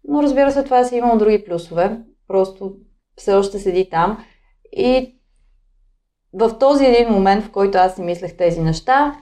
Но 0.09 0.23
разбира 0.23 0.51
се, 0.51 0.65
това 0.65 0.85
си 0.85 0.97
имало 0.97 1.19
други 1.19 1.45
плюсове. 1.45 1.99
Просто 2.29 2.73
все 3.17 3.35
още 3.35 3.59
седи 3.59 3.91
там. 3.91 4.25
И 4.73 5.17
в 6.33 6.59
този 6.59 6.85
един 6.85 7.09
момент, 7.09 7.45
в 7.45 7.51
който 7.51 7.79
аз 7.79 7.95
си 7.95 8.03
мислех 8.03 8.37
тези 8.37 8.61
неща, 8.61 9.21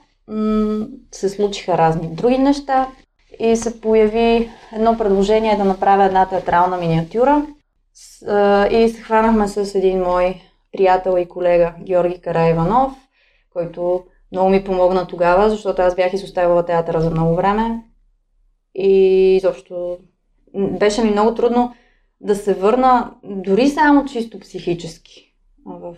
се 1.11 1.29
случиха 1.29 1.77
разни 1.77 2.07
други 2.07 2.37
неща 2.37 2.87
и 3.39 3.55
се 3.55 3.81
появи 3.81 4.49
едно 4.73 4.97
предложение 4.97 5.57
да 5.57 5.65
направя 5.65 6.05
една 6.05 6.25
театрална 6.25 6.77
миниатюра. 6.77 7.47
И 8.71 8.89
се 8.89 9.01
хванахме 9.01 9.47
с 9.47 9.75
един 9.75 10.01
мой 10.01 10.41
приятел 10.71 11.17
и 11.17 11.29
колега 11.29 11.73
Георги 11.81 12.21
Караиванов, 12.21 12.93
който 13.53 14.03
много 14.31 14.49
ми 14.49 14.63
помогна 14.63 15.07
тогава, 15.07 15.49
защото 15.49 15.81
аз 15.81 15.95
бях 15.95 16.13
изоставила 16.13 16.65
театъра 16.65 17.01
за 17.01 17.09
много 17.09 17.35
време. 17.35 17.83
И 18.75 18.91
изобщо 19.35 19.97
беше 20.55 21.03
ми 21.03 21.11
много 21.11 21.35
трудно 21.35 21.75
да 22.21 22.35
се 22.35 22.53
върна 22.53 23.11
дори 23.23 23.69
само 23.69 24.05
чисто 24.05 24.39
психически 24.39 25.28
в 25.77 25.95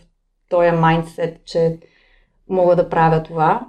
този 0.49 0.71
майндсет, 0.71 1.45
че 1.45 1.77
мога 2.49 2.75
да 2.75 2.89
правя 2.89 3.23
това. 3.23 3.67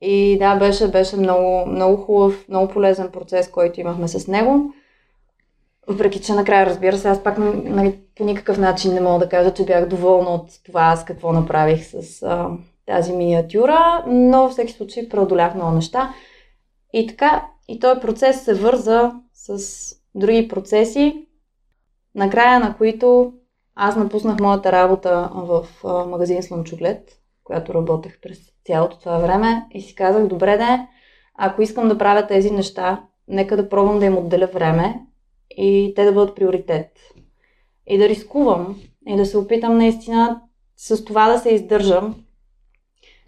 И 0.00 0.38
да, 0.38 0.56
беше, 0.56 0.90
беше 0.90 1.16
много, 1.16 1.66
много 1.66 1.96
хубав, 1.96 2.48
много 2.48 2.72
полезен 2.72 3.10
процес, 3.10 3.50
който 3.50 3.80
имахме 3.80 4.08
с 4.08 4.28
него. 4.28 4.72
Въпреки, 5.86 6.20
че 6.20 6.32
накрая, 6.32 6.66
разбира 6.66 6.98
се, 6.98 7.08
аз 7.08 7.22
пак 7.22 7.38
нали, 7.38 8.00
по 8.16 8.24
никакъв 8.24 8.58
начин 8.58 8.94
не 8.94 9.00
мога 9.00 9.18
да 9.18 9.28
кажа, 9.28 9.54
че 9.54 9.64
бях 9.64 9.88
доволна 9.88 10.30
от 10.30 10.50
това, 10.66 10.96
с 10.96 11.04
какво 11.04 11.32
направих 11.32 11.84
с 11.84 12.22
а, 12.22 12.50
тази 12.86 13.12
миниатюра, 13.12 14.04
но 14.06 14.42
във 14.42 14.52
всеки 14.52 14.72
случай 14.72 15.08
преодолях 15.08 15.54
много 15.54 15.74
неща. 15.74 16.14
И 16.92 17.06
така, 17.06 17.46
и 17.68 17.80
този 17.80 18.00
процес 18.00 18.44
се 18.44 18.54
върза 18.54 19.12
с 19.32 19.58
други 20.14 20.48
процеси, 20.48 21.26
накрая 22.14 22.60
на 22.60 22.76
които 22.76 23.32
аз 23.80 23.96
напуснах 23.96 24.40
моята 24.40 24.72
работа 24.72 25.30
в 25.34 25.66
магазин 26.06 26.42
Слънчоглед, 26.42 27.12
която 27.44 27.74
работех 27.74 28.20
през 28.22 28.38
цялото 28.66 28.98
това 28.98 29.18
време 29.18 29.66
и 29.70 29.80
си 29.80 29.94
казах, 29.94 30.26
добре 30.26 30.56
да 30.56 30.86
ако 31.38 31.62
искам 31.62 31.88
да 31.88 31.98
правя 31.98 32.26
тези 32.26 32.50
неща, 32.50 33.02
нека 33.28 33.56
да 33.56 33.68
пробвам 33.68 33.98
да 33.98 34.04
им 34.04 34.18
отделя 34.18 34.46
време 34.46 35.00
и 35.50 35.92
те 35.96 36.04
да 36.04 36.12
бъдат 36.12 36.36
приоритет. 36.36 36.90
И 37.86 37.98
да 37.98 38.08
рискувам 38.08 38.80
и 39.06 39.16
да 39.16 39.26
се 39.26 39.38
опитам 39.38 39.78
наистина 39.78 40.40
с 40.76 41.04
това 41.04 41.32
да 41.32 41.38
се 41.38 41.50
издържам. 41.50 42.14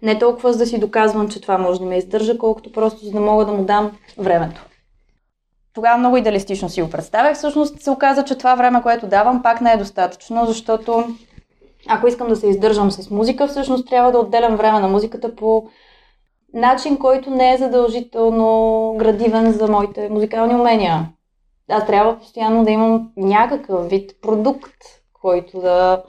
Не 0.01 0.19
толкова 0.19 0.53
за 0.53 0.59
да 0.59 0.65
си 0.65 0.79
доказвам, 0.79 1.29
че 1.29 1.41
това 1.41 1.57
може 1.57 1.79
да 1.79 1.85
ме 1.85 1.97
издържа, 1.97 2.37
колкото 2.37 2.71
просто 2.71 3.05
за 3.05 3.11
да 3.11 3.21
мога 3.21 3.45
да 3.45 3.51
му 3.51 3.63
дам 3.63 3.97
времето. 4.17 4.65
Тогава 5.73 5.97
много 5.97 6.17
идеалистично 6.17 6.69
си 6.69 6.81
го 6.81 6.89
представях. 6.89 7.37
Всъщност 7.37 7.81
се 7.81 7.91
оказа, 7.91 8.23
че 8.23 8.37
това 8.37 8.55
време, 8.55 8.81
което 8.81 9.07
давам, 9.07 9.43
пак 9.43 9.61
не 9.61 9.71
е 9.71 9.77
достатъчно, 9.77 10.45
защото 10.45 11.05
ако 11.87 12.07
искам 12.07 12.27
да 12.27 12.35
се 12.35 12.47
издържам 12.47 12.91
с 12.91 13.09
музика, 13.09 13.47
всъщност 13.47 13.87
трябва 13.87 14.11
да 14.11 14.19
отделям 14.19 14.55
време 14.55 14.79
на 14.79 14.87
музиката 14.87 15.35
по 15.35 15.69
начин, 16.53 16.97
който 16.97 17.29
не 17.29 17.53
е 17.53 17.57
задължително 17.57 18.95
градивен 18.97 19.51
за 19.51 19.67
моите 19.67 20.09
музикални 20.09 20.55
умения. 20.55 21.09
Аз 21.69 21.87
трябва 21.87 22.19
постоянно 22.19 22.63
да 22.63 22.71
имам 22.71 23.09
някакъв 23.17 23.89
вид 23.89 24.11
продукт, 24.21 24.77
който 25.21 25.61
да, 25.61 26.03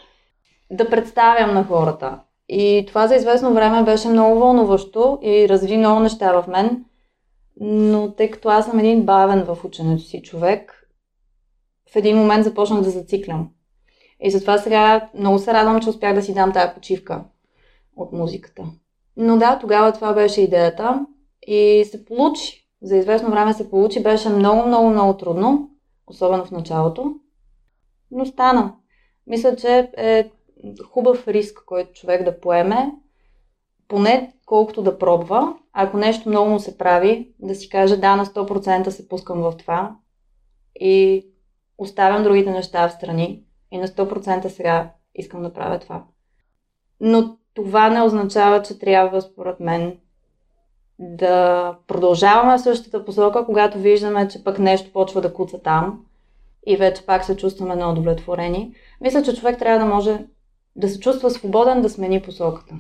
да 0.71 0.91
представям 0.91 1.55
на 1.55 1.65
хората. 1.65 2.19
И 2.49 2.85
това 2.89 3.07
за 3.07 3.15
известно 3.15 3.55
време 3.55 3.83
беше 3.83 4.09
много 4.09 4.41
вълнуващо 4.41 5.19
и 5.23 5.49
разви 5.49 5.77
много 5.77 6.01
неща 6.01 6.43
в 6.43 6.47
мен. 6.47 6.85
Но 7.65 8.15
тъй 8.15 8.31
като 8.31 8.49
аз 8.49 8.67
съм 8.67 8.79
един 8.79 9.05
бавен 9.05 9.45
в 9.45 9.65
ученето 9.65 10.03
си 10.03 10.23
човек, 10.23 10.89
в 11.93 11.97
един 11.97 12.17
момент 12.17 12.45
започнах 12.45 12.83
да 12.83 12.91
зациклям. 12.91 13.51
И 14.21 14.31
затова 14.31 14.59
сега 14.59 15.11
много 15.15 15.39
се 15.39 15.53
радвам, 15.53 15.81
че 15.81 15.89
успях 15.89 16.15
да 16.15 16.23
си 16.23 16.35
дам 16.35 16.53
тази 16.53 16.75
почивка 16.75 17.25
от 17.97 18.13
музиката. 18.13 18.65
Но 19.17 19.39
да, 19.39 19.59
тогава 19.59 19.93
това 19.93 20.13
беше 20.13 20.41
идеята 20.41 21.07
и 21.47 21.85
се 21.91 22.05
получи. 22.05 22.69
За 22.83 22.97
известно 22.97 23.31
време 23.31 23.53
се 23.53 23.71
получи. 23.71 24.03
Беше 24.03 24.29
много, 24.29 24.67
много, 24.67 24.91
много 24.91 25.17
трудно, 25.17 25.71
особено 26.07 26.45
в 26.45 26.51
началото. 26.51 27.15
Но 28.11 28.27
стана. 28.27 28.75
Мисля, 29.27 29.57
че 29.57 29.91
е 29.97 30.31
хубав 30.91 31.29
риск, 31.29 31.63
който 31.67 31.93
човек 31.93 32.25
да 32.25 32.41
поеме, 32.41 32.93
поне 33.89 34.33
колкото 34.53 34.83
да 34.83 34.99
пробва. 34.99 35.55
Ако 35.73 35.97
нещо 35.97 36.29
много 36.29 36.51
му 36.51 36.61
се 36.61 36.79
прави, 36.79 37.33
да 37.39 37.55
си 37.55 37.69
каже 37.69 37.97
да, 37.97 38.17
на 38.17 38.27
100% 38.27 38.89
се 38.89 39.09
пускам 39.09 39.41
в 39.41 39.53
това 39.59 39.97
и 40.81 41.27
оставям 41.79 42.23
другите 42.23 42.51
неща 42.51 42.89
в 42.89 42.93
страни 42.93 43.43
и 43.71 43.79
на 43.79 43.89
100% 43.89 44.49
сега 44.49 44.91
искам 45.15 45.43
да 45.43 45.53
правя 45.53 45.79
това. 45.79 46.05
Но 47.01 47.37
това 47.55 47.91
не 47.91 48.03
означава, 48.03 48.63
че 48.63 48.79
трябва, 48.79 49.23
според 49.23 49.61
мен, 49.61 49.99
да 50.99 51.77
продължаваме 51.87 52.59
същата 52.59 53.05
посока, 53.05 53.47
когато 53.47 53.79
виждаме, 53.79 54.29
че 54.29 54.45
пък 54.45 54.59
нещо 54.59 54.93
почва 54.93 55.21
да 55.21 55.35
куца 55.35 55.63
там 55.63 56.05
и 56.67 56.77
вече 56.77 57.07
пак 57.07 57.25
се 57.25 57.37
чувстваме 57.37 57.77
неудовлетворени. 57.77 58.75
Мисля, 59.01 59.23
че 59.23 59.37
човек 59.37 59.59
трябва 59.59 59.79
да 59.79 59.95
може 59.95 60.27
да 60.77 60.89
се 60.89 61.01
чувства 61.01 61.31
свободен 61.31 61.83
да 61.83 61.89
смени 61.89 62.23
посоката. 62.23 62.75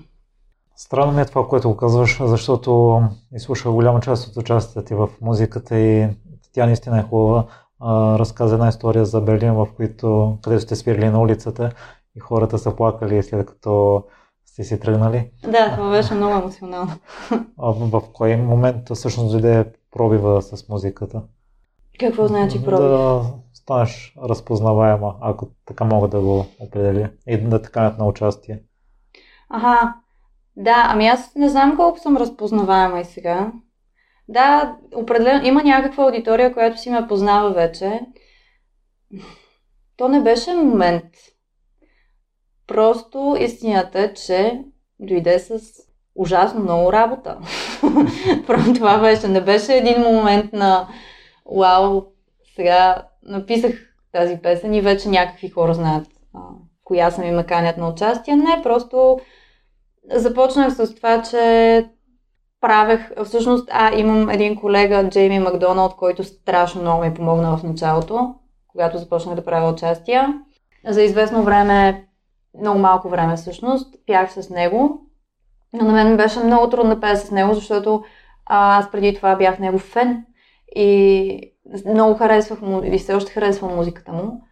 Странно 0.85 1.12
ми 1.12 1.21
е 1.21 1.25
това, 1.25 1.49
което 1.49 1.77
казваш, 1.77 2.21
защото 2.25 3.03
изслушах 3.35 3.73
голяма 3.73 4.01
част 4.01 4.29
от 4.29 4.37
участията 4.37 4.85
ти 4.85 4.95
в 4.95 5.09
музиката 5.21 5.79
и 5.79 6.09
тя 6.53 6.67
наистина 6.67 6.99
е 6.99 7.03
хубава 7.03 7.45
разказа 8.19 8.55
една 8.55 8.69
история 8.69 9.05
за 9.05 9.21
Берлин, 9.21 9.55
в 9.55 9.69
които, 9.77 10.39
където 10.43 10.62
сте 10.62 10.77
свирили 10.77 11.09
на 11.09 11.21
улицата 11.21 11.71
и 12.17 12.21
хората 12.21 12.59
са 12.59 12.77
плакали 12.77 13.23
след 13.23 13.47
като 13.47 14.03
сте 14.47 14.65
си 14.65 14.81
тръгнали. 14.81 15.31
Да, 15.43 15.71
това 15.77 15.91
беше 15.91 16.15
много 16.15 16.35
емоционално. 16.35 16.93
А 17.59 17.71
в, 17.73 18.01
в 18.01 18.03
кой 18.12 18.37
момент 18.37 18.95
всъщност 18.95 19.33
дойде 19.33 19.73
пробива 19.91 20.43
с 20.43 20.69
музиката? 20.69 21.23
Какво 22.01 22.27
значи 22.27 22.65
пробив? 22.65 22.79
Да 22.79 23.23
станеш 23.53 24.15
разпознаваема, 24.29 25.15
ако 25.21 25.49
така 25.67 25.85
мога 25.85 26.09
да 26.09 26.21
го 26.21 26.47
определя. 26.61 27.11
И 27.27 27.37
да 27.39 27.62
така 27.62 27.95
на 27.99 28.07
участие. 28.07 28.62
Ага, 29.51 29.95
да, 30.57 30.87
ами 30.89 31.07
аз 31.07 31.35
не 31.35 31.49
знам 31.49 31.77
колко 31.77 31.99
съм 31.99 32.17
разпознаваема 32.17 33.01
и 33.01 33.05
сега. 33.05 33.53
Да, 34.29 34.77
определено 34.95 35.47
има 35.47 35.63
някаква 35.63 36.05
аудитория, 36.05 36.53
която 36.53 36.81
си 36.81 36.91
ме 36.91 37.07
познава 37.07 37.51
вече. 37.51 38.01
То 39.97 40.09
не 40.09 40.21
беше 40.21 40.55
момент. 40.55 41.05
Просто 42.67 43.37
истината 43.41 44.01
е, 44.01 44.15
че 44.15 44.65
дойде 45.01 45.39
с 45.39 45.61
ужасно 46.15 46.61
много 46.61 46.93
работа. 46.93 47.39
Просто 48.47 48.73
това 48.75 48.99
беше. 48.99 49.29
Не 49.29 49.41
беше 49.41 49.77
един 49.77 50.01
момент 50.01 50.53
на 50.53 50.89
вау, 51.57 52.03
сега 52.55 53.09
написах 53.23 53.73
тази 54.13 54.39
песен 54.43 54.75
и 54.75 54.81
вече 54.81 55.09
някакви 55.09 55.49
хора 55.49 55.75
знаят 55.75 56.07
а, 56.35 56.41
коя 56.85 57.11
съм 57.11 57.25
и 57.25 57.31
ме 57.31 57.47
канят 57.47 57.77
на 57.77 57.89
участие. 57.89 58.37
Не, 58.37 58.63
просто 58.63 59.21
започнах 60.11 60.75
с 60.75 60.95
това, 60.95 61.23
че 61.23 61.87
правех, 62.61 63.11
всъщност, 63.25 63.69
а, 63.73 63.95
имам 63.95 64.31
един 64.31 64.57
колега, 64.57 65.09
Джейми 65.09 65.39
Макдоналд, 65.39 65.97
който 65.97 66.25
страшно 66.25 66.81
много 66.81 67.03
ми 67.03 67.15
помогна 67.15 67.57
в 67.57 67.63
началото, 67.63 68.35
когато 68.69 68.99
започнах 68.99 69.35
да 69.35 69.45
правя 69.45 69.73
участия. 69.73 70.35
За 70.89 71.03
известно 71.03 71.43
време, 71.43 72.07
много 72.61 72.79
малко 72.79 73.09
време 73.09 73.37
всъщност, 73.37 73.95
пях 74.07 74.33
с 74.33 74.51
него. 74.51 75.01
Но 75.73 75.85
на 75.85 75.93
мен 75.93 76.17
беше 76.17 76.41
много 76.41 76.71
трудно 76.71 76.95
да 76.95 77.01
пея 77.01 77.17
с 77.17 77.31
него, 77.31 77.55
защото 77.55 78.05
аз 78.47 78.91
преди 78.91 79.15
това 79.15 79.37
бях 79.37 79.59
негов 79.59 79.83
фен 79.83 80.25
и 80.77 81.53
много 81.87 82.15
харесвах 82.15 82.61
му, 82.61 82.83
и 82.85 82.99
все 82.99 83.15
още 83.15 83.33
харесвам 83.33 83.77
музиката 83.77 84.13
му. 84.13 84.43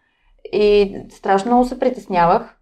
И 0.53 0.95
страшно 1.09 1.51
много 1.51 1.65
се 1.65 1.79
притеснявах 1.79 2.57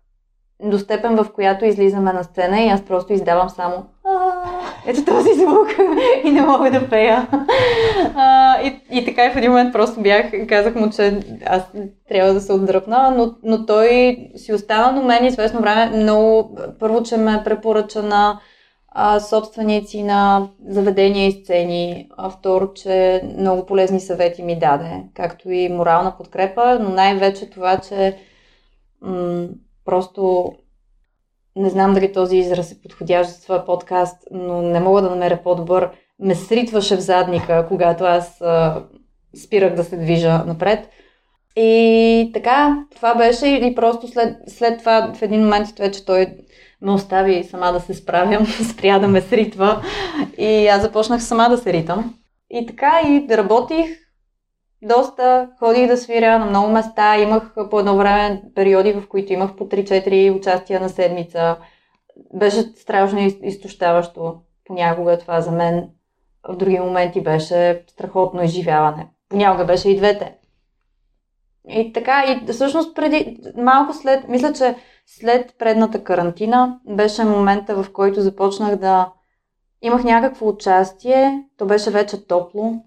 до 0.63 0.79
степен, 0.79 1.15
в 1.15 1.31
която 1.33 1.65
излизаме 1.65 2.13
на 2.13 2.23
сцена 2.23 2.61
и 2.61 2.69
аз 2.69 2.81
просто 2.81 3.13
издавам 3.13 3.49
само 3.49 3.85
ето 4.87 5.05
този 5.05 5.33
звук 5.33 5.67
и 6.23 6.31
не 6.31 6.41
мога 6.41 6.71
да 6.71 6.89
пея. 6.89 7.27
А, 8.15 8.61
и, 8.61 8.81
и 8.91 9.05
така 9.05 9.25
и 9.25 9.29
в 9.29 9.35
един 9.35 9.51
момент 9.51 9.73
просто 9.73 10.01
бях, 10.01 10.25
казах 10.49 10.75
му, 10.75 10.89
че 10.89 11.19
аз 11.45 11.63
трябва 12.09 12.33
да 12.33 12.41
се 12.41 12.53
отдръпна, 12.53 13.13
но, 13.17 13.35
но 13.43 13.65
той 13.65 14.17
си 14.35 14.53
остана 14.53 15.01
до 15.01 15.07
мен 15.07 15.25
известно 15.25 15.61
време 15.61 15.97
много, 15.97 16.57
първо, 16.79 17.03
че 17.03 17.17
ме 17.17 17.41
препоръча 17.45 18.03
на 18.03 18.39
а, 18.91 19.19
собственици 19.19 20.03
на 20.03 20.47
заведения 20.67 21.27
и 21.27 21.31
сцени, 21.31 22.09
а 22.17 22.29
второ, 22.29 22.73
че 22.73 23.21
много 23.37 23.65
полезни 23.65 23.99
съвети 23.99 24.43
ми 24.43 24.59
даде, 24.59 25.03
както 25.13 25.51
и 25.51 25.69
морална 25.69 26.17
подкрепа, 26.17 26.79
но 26.81 26.89
най-вече 26.89 27.49
това, 27.49 27.77
че 27.77 28.17
м- 29.01 29.47
просто 29.89 30.51
не 31.55 31.69
знам 31.69 31.93
дали 31.93 32.13
този 32.13 32.37
израз 32.37 32.71
е 32.71 32.81
подходящ 32.81 33.29
за 33.29 33.41
това 33.41 33.65
подкаст, 33.65 34.17
но 34.31 34.61
не 34.61 34.79
мога 34.79 35.01
да 35.01 35.09
намеря 35.09 35.39
по-добър, 35.43 35.89
ме 36.19 36.35
сритваше 36.35 36.95
в 36.95 36.99
задника, 36.99 37.65
когато 37.67 38.03
аз 38.03 38.41
а, 38.41 38.83
спирах 39.43 39.75
да 39.75 39.83
се 39.83 39.97
движа 39.97 40.43
напред. 40.47 40.89
И 41.55 42.31
така, 42.33 42.85
това 42.95 43.15
беше 43.15 43.47
и 43.47 43.75
просто 43.75 44.07
след, 44.07 44.37
след 44.47 44.79
това 44.79 45.13
в 45.15 45.21
един 45.21 45.41
момент 45.41 45.79
вече 45.79 46.05
той 46.05 46.27
ме 46.81 46.91
остави 46.91 47.43
сама 47.43 47.71
да 47.71 47.79
се 47.79 47.93
справям, 47.93 48.45
спря 48.71 48.99
да 48.99 49.07
ме 49.07 49.21
сритва 49.21 49.83
и 50.37 50.67
аз 50.67 50.81
започнах 50.81 51.23
сама 51.23 51.49
да 51.49 51.57
се 51.57 51.73
ритам. 51.73 52.13
И 52.49 52.65
така 52.65 53.01
и 53.05 53.37
работих 53.37 53.87
доста, 54.81 55.49
ходих 55.59 55.87
да 55.87 55.97
свиря 55.97 56.39
на 56.39 56.45
много 56.45 56.71
места, 56.71 57.17
имах 57.17 57.55
по 57.69 57.79
едно 57.79 57.97
време 57.97 58.43
периоди, 58.55 58.93
в 58.93 59.07
които 59.09 59.33
имах 59.33 59.55
по 59.55 59.67
3-4 59.67 60.37
участия 60.37 60.79
на 60.79 60.89
седмица. 60.89 61.57
Беше 62.33 62.61
страшно 62.61 63.19
изтощаващо 63.43 64.35
понякога 64.65 65.17
това 65.17 65.41
за 65.41 65.51
мен. 65.51 65.89
В 66.49 66.55
други 66.55 66.79
моменти 66.79 67.21
беше 67.21 67.83
страхотно 67.87 68.43
изживяване. 68.43 69.07
Понякога 69.29 69.65
беше 69.65 69.89
и 69.89 69.97
двете. 69.97 70.35
И 71.69 71.93
така, 71.93 72.23
и 72.27 72.51
всъщност 72.51 72.95
преди, 72.95 73.39
малко 73.57 73.93
след, 73.93 74.27
мисля, 74.27 74.53
че 74.53 74.75
след 75.05 75.55
предната 75.59 76.03
карантина 76.03 76.79
беше 76.87 77.23
момента, 77.23 77.83
в 77.83 77.93
който 77.93 78.21
започнах 78.21 78.75
да 78.75 79.11
имах 79.81 80.03
някакво 80.03 80.47
участие. 80.47 81.43
То 81.57 81.65
беше 81.65 81.91
вече 81.91 82.27
топло. 82.27 82.83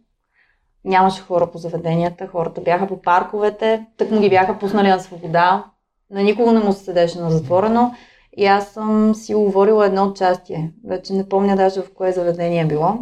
Нямаше 0.84 1.22
хора 1.22 1.50
по 1.50 1.58
заведенията, 1.58 2.26
хората 2.26 2.60
бяха 2.60 2.86
по 2.86 3.02
парковете, 3.02 3.86
тък 3.96 4.10
му 4.10 4.20
ги 4.20 4.30
бяха 4.30 4.58
пуснали 4.58 4.88
на 4.88 5.00
свобода. 5.00 5.64
На 6.10 6.22
никого 6.22 6.52
не 6.52 6.60
му 6.60 6.72
се 6.72 6.84
седеше 6.84 7.18
на 7.18 7.30
затворено. 7.30 7.94
И 8.36 8.46
аз 8.46 8.68
съм 8.68 9.14
си 9.14 9.34
говорила 9.34 9.86
едно 9.86 10.04
участие. 10.04 10.72
Вече 10.86 11.12
не 11.12 11.28
помня 11.28 11.56
даже 11.56 11.82
в 11.82 11.94
кое 11.94 12.12
заведение 12.12 12.60
е 12.60 12.66
било. 12.66 12.94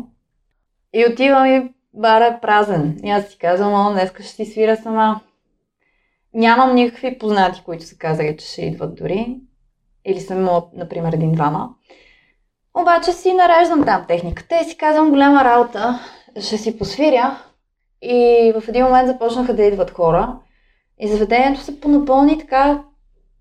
И 0.95 1.07
отивам 1.13 1.47
и 1.47 1.75
бара 1.95 2.27
е 2.27 2.41
празен. 2.41 3.01
И 3.05 3.11
аз 3.11 3.25
си 3.25 3.39
казвам, 3.39 3.87
о, 3.87 3.93
днес 3.93 4.13
ще 4.13 4.23
си 4.23 4.45
свира 4.45 4.77
сама. 4.77 5.21
Нямам 6.35 6.75
никакви 6.75 7.19
познати, 7.19 7.63
които 7.65 7.85
са 7.85 7.97
казали, 7.97 8.37
че 8.37 8.47
ще 8.47 8.63
идват 8.63 8.95
дори. 8.95 9.37
Или 10.05 10.21
съм 10.21 10.39
имала, 10.39 10.65
например, 10.75 11.13
един-двама. 11.13 11.71
Обаче 12.75 13.13
си 13.13 13.33
нареждам 13.33 13.85
там 13.85 14.05
техниката 14.09 14.61
и 14.61 14.65
си 14.65 14.77
казвам 14.77 15.11
голяма 15.11 15.45
работа. 15.45 16.01
Ще 16.41 16.59
си 16.59 16.79
посвиря. 16.79 17.43
И 18.03 18.53
в 18.61 18.69
един 18.69 18.85
момент 18.85 19.09
започнаха 19.09 19.55
да 19.55 19.63
идват 19.63 19.91
хора. 19.91 20.37
И 20.99 21.09
заведението 21.09 21.61
се 21.61 21.81
понапълни 21.81 22.39
така 22.39 22.83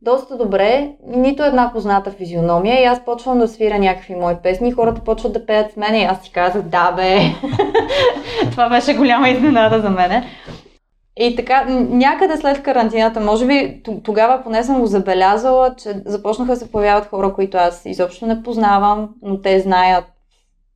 доста 0.01 0.37
добре, 0.37 0.91
нито 1.07 1.43
една 1.43 1.71
позната 1.73 2.11
физиономия 2.11 2.81
и 2.81 2.85
аз 2.85 3.05
почвам 3.05 3.39
да 3.39 3.47
свиря 3.47 3.79
някакви 3.79 4.15
мои 4.15 4.35
песни 4.43 4.69
и 4.69 4.71
хората 4.71 5.01
почват 5.01 5.33
да 5.33 5.45
пеят 5.45 5.71
с 5.71 5.75
мен 5.75 5.95
и 5.95 6.03
аз 6.03 6.23
си 6.23 6.31
казах, 6.31 6.61
да 6.61 6.91
бе, 6.91 7.19
това 8.51 8.69
беше 8.69 8.93
голяма 8.93 9.29
изненада 9.29 9.81
за 9.81 9.89
мене. 9.89 10.27
И 11.17 11.35
така, 11.35 11.65
някъде 11.89 12.37
след 12.37 12.63
карантината, 12.63 13.19
може 13.19 13.47
би 13.47 13.81
тогава 14.03 14.43
поне 14.43 14.63
съм 14.63 14.79
го 14.79 14.85
забелязала, 14.87 15.75
че 15.75 16.01
започнаха 16.05 16.51
да 16.51 16.57
се 16.57 16.71
появяват 16.71 17.05
хора, 17.05 17.33
които 17.33 17.57
аз 17.57 17.85
изобщо 17.85 18.25
не 18.25 18.43
познавам, 18.43 19.09
но 19.21 19.41
те 19.41 19.59
знаят 19.59 20.05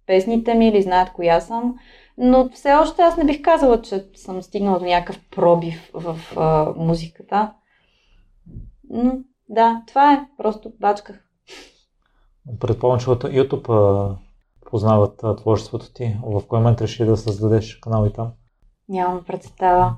песните 0.07 0.53
ми 0.53 0.67
или 0.67 0.81
знаят 0.81 1.09
коя 1.13 1.39
съм. 1.39 1.75
Но 2.17 2.49
все 2.49 2.73
още 2.73 3.01
аз 3.01 3.17
не 3.17 3.25
бих 3.25 3.41
казала, 3.41 3.81
че 3.81 4.05
съм 4.15 4.41
стигнала 4.41 4.79
до 4.79 4.85
някакъв 4.85 5.21
пробив 5.35 5.91
в 5.93 6.17
а, 6.37 6.73
музиката. 6.75 7.53
Но, 8.89 9.17
да, 9.49 9.81
това 9.87 10.13
е. 10.13 10.27
Просто 10.37 10.71
бачках. 10.79 11.23
Предполагам, 12.59 12.99
че 12.99 13.09
от 13.09 13.23
YouTube 13.23 13.69
а, 13.69 14.15
познават 14.69 15.23
а, 15.23 15.35
творчеството 15.35 15.93
ти. 15.93 16.17
В 16.23 16.43
кой 16.47 16.59
момент 16.59 16.81
реши 16.81 17.05
да 17.05 17.17
създадеш 17.17 17.75
канал 17.75 18.05
и 18.05 18.13
там? 18.13 18.31
Нямам 18.89 19.23
представа. 19.23 19.95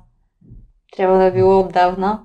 Трябва 0.96 1.18
да 1.18 1.24
е 1.24 1.32
било 1.32 1.60
отдавна. 1.60 2.24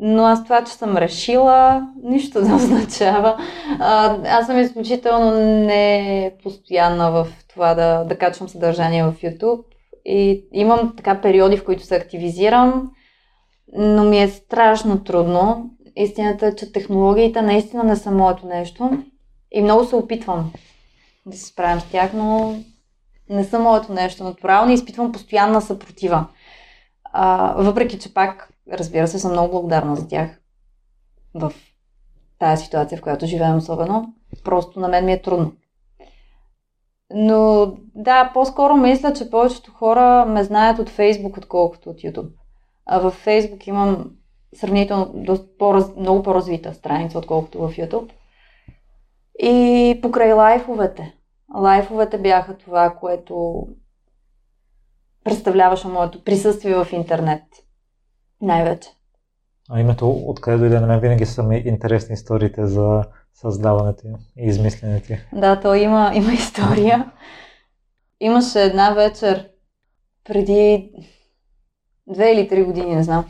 Но 0.00 0.24
аз 0.24 0.44
това, 0.44 0.64
че 0.64 0.72
съм 0.72 0.96
решила, 0.96 1.88
нищо 2.02 2.40
не 2.40 2.54
означава. 2.54 3.38
А, 3.80 4.18
аз 4.38 4.46
съм 4.46 4.58
изключително 4.58 5.30
не 5.40 6.34
постоянна 6.42 7.10
в 7.10 7.26
това 7.58 7.74
да, 7.74 8.04
да 8.04 8.18
качвам 8.18 8.48
съдържание 8.48 9.04
в 9.04 9.14
YouTube. 9.22 9.62
И 10.04 10.44
имам 10.52 10.94
така 10.96 11.20
периоди, 11.20 11.56
в 11.56 11.64
които 11.64 11.82
се 11.84 11.96
активизирам 11.96 12.90
но 13.72 14.04
ми 14.04 14.22
е 14.22 14.28
страшно 14.28 15.04
трудно. 15.04 15.70
Истината 15.96 16.46
е, 16.46 16.54
че 16.54 16.72
технологиите 16.72 17.42
наистина 17.42 17.84
не 17.84 17.96
са 17.96 18.10
моето 18.10 18.46
нещо 18.46 19.04
и 19.52 19.62
много 19.62 19.84
се 19.84 19.96
опитвам 19.96 20.52
да 21.26 21.36
се 21.36 21.46
справям 21.46 21.80
с 21.80 21.84
тях, 21.84 22.12
но 22.12 22.56
не 23.30 23.44
са 23.44 23.58
моето 23.58 23.92
нещо. 23.92 24.24
Натурално 24.24 24.72
изпитвам 24.72 25.12
постоянна 25.12 25.60
съпротива. 25.60 26.26
А, 27.04 27.54
въпреки, 27.56 27.98
че 27.98 28.14
пак, 28.14 28.52
разбира 28.72 29.08
се, 29.08 29.18
съм 29.18 29.32
много 29.32 29.52
благодарна 29.52 29.96
за 29.96 30.08
тях 30.08 30.40
в 31.34 31.52
тази 32.38 32.64
ситуация, 32.64 32.98
в 32.98 33.02
която 33.02 33.26
живеем 33.26 33.56
особено. 33.56 34.14
Просто 34.44 34.80
на 34.80 34.88
мен 34.88 35.04
ми 35.04 35.12
е 35.12 35.22
трудно. 35.22 35.52
Но 37.10 37.72
да, 37.94 38.30
по-скоро 38.34 38.76
мисля, 38.76 39.12
че 39.12 39.30
повечето 39.30 39.72
хора 39.72 40.24
ме 40.26 40.44
знаят 40.44 40.78
от 40.78 40.88
Фейсбук, 40.88 41.36
отколкото 41.36 41.90
от 41.90 41.96
YouTube. 41.96 42.30
А 42.86 42.98
във 42.98 43.24
Facebook 43.26 43.68
имам 43.68 44.10
сравнително 44.54 45.10
доста 45.14 45.46
по 45.58 45.84
много 45.96 46.22
по-развита 46.22 46.74
страница, 46.74 47.18
отколкото 47.18 47.58
в 47.58 47.72
YouTube. 47.72 48.10
И 49.38 49.98
покрай 50.02 50.32
лайфовете. 50.32 51.14
Лайфовете 51.54 52.18
бяха 52.18 52.56
това, 52.56 52.90
което 52.90 53.66
представляваше 55.24 55.88
моето 55.88 56.24
присъствие 56.24 56.74
в 56.74 56.92
интернет. 56.92 57.42
Най-вече. 58.40 58.88
А 59.70 59.80
името 59.80 60.10
откъде 60.10 60.58
дойде 60.58 60.80
на 60.80 60.86
мен 60.86 61.00
винаги 61.00 61.26
са 61.26 61.42
ми 61.42 61.62
интересни 61.66 62.12
историите 62.12 62.66
за 62.66 63.04
създаването 63.40 64.06
и 64.36 64.46
измисленето. 64.46 65.12
Да, 65.32 65.60
то 65.60 65.74
има, 65.74 66.12
има 66.14 66.32
история. 66.32 67.10
Имаше 68.20 68.62
една 68.62 68.90
вечер 68.90 69.48
преди 70.24 70.90
две 72.06 72.32
или 72.32 72.48
три 72.48 72.64
години, 72.64 72.94
не 72.94 73.02
знам. 73.02 73.24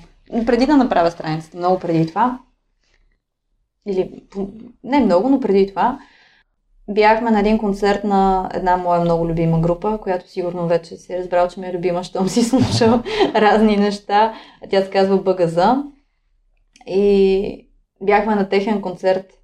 Преди 0.47 0.67
да 0.67 0.77
направя 0.77 1.11
страницата, 1.11 1.57
много 1.57 1.79
преди 1.81 2.07
това, 2.07 2.39
или 3.87 4.23
не 4.85 5.01
много, 5.01 5.29
но 5.29 5.41
преди 5.41 5.67
това, 5.67 5.99
бяхме 6.91 7.31
на 7.31 7.41
един 7.41 7.59
концерт 7.59 8.05
на 8.05 8.51
една 8.55 8.77
моя 8.77 9.01
много 9.01 9.29
любима 9.29 9.61
група, 9.61 9.99
която 10.03 10.31
сигурно 10.31 10.69
вече 10.69 10.97
си 10.97 11.13
е 11.13 11.19
разбрал, 11.19 11.49
че 11.49 11.61
ми 11.61 11.67
е 11.67 11.73
любима, 11.73 12.05
щом 12.05 12.29
си 12.29 12.43
слушал 12.43 13.03
разни 13.35 13.77
неща. 13.77 14.35
Тя 14.71 14.83
се 14.83 14.91
казва 14.91 15.23
Бъгаза. 15.23 15.85
И 16.87 17.69
бяхме 18.03 18.35
на 18.35 18.49
техен 18.49 18.83
концерт. 18.83 19.38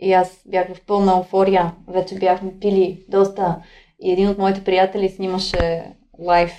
И 0.00 0.12
аз 0.12 0.42
бях 0.46 0.74
в 0.74 0.86
пълна 0.86 1.12
еуфория. 1.12 1.72
Вече 1.88 2.14
бяхме 2.14 2.50
пили 2.60 3.04
доста. 3.08 3.56
И 4.00 4.12
един 4.12 4.28
от 4.28 4.38
моите 4.38 4.64
приятели 4.64 5.08
снимаше 5.08 5.84
лайв 6.18 6.52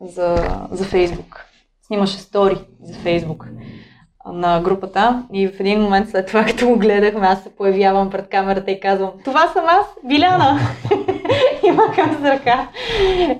за, 0.00 0.36
за 0.70 0.84
Фейсбук. 0.84 1.44
Снимаше 1.82 2.18
стори 2.18 2.58
за 2.82 2.94
Фейсбук 2.94 3.48
на 4.32 4.60
групата 4.60 5.22
и 5.32 5.48
в 5.48 5.60
един 5.60 5.80
момент 5.80 6.10
след 6.10 6.26
това, 6.26 6.44
като 6.46 6.68
го 6.68 6.78
гледахме, 6.78 7.26
аз 7.26 7.42
се 7.42 7.56
появявам 7.56 8.10
пред 8.10 8.28
камерата 8.28 8.70
и 8.70 8.80
казвам 8.80 9.12
Това 9.24 9.48
съм 9.48 9.64
аз, 9.66 9.86
Биляна! 10.04 10.58
и 11.66 11.70
махам 11.70 12.18
с 12.20 12.24
ръка. 12.24 12.68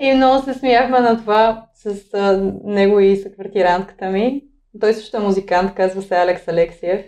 И 0.01 0.13
много 0.13 0.45
се 0.45 0.55
смяхме 0.55 1.01
на 1.01 1.17
това 1.17 1.67
с 1.75 2.15
а, 2.15 2.53
него 2.65 3.01
и 3.01 3.17
съквартирантката 3.17 4.11
ми. 4.11 4.43
Той 4.81 4.95
също 4.95 5.17
е 5.17 5.21
музикант, 5.21 5.75
казва 5.75 6.03
се 6.03 6.17
Алекс 6.17 6.49
Алексиев. 6.49 7.01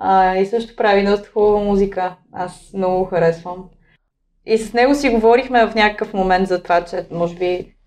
А, 0.00 0.36
и 0.36 0.46
също 0.46 0.76
прави 0.76 1.06
доста 1.06 1.28
хубава 1.28 1.58
музика. 1.58 2.16
Аз 2.32 2.70
много 2.74 3.04
харесвам. 3.04 3.68
И 4.46 4.58
с 4.58 4.72
него 4.72 4.94
си 4.94 5.10
говорихме 5.10 5.66
в 5.66 5.74
някакъв 5.74 6.14
момент 6.14 6.48
за 6.48 6.62
това, 6.62 6.84
че 6.84 7.06
може 7.10 7.34
би 7.34 7.78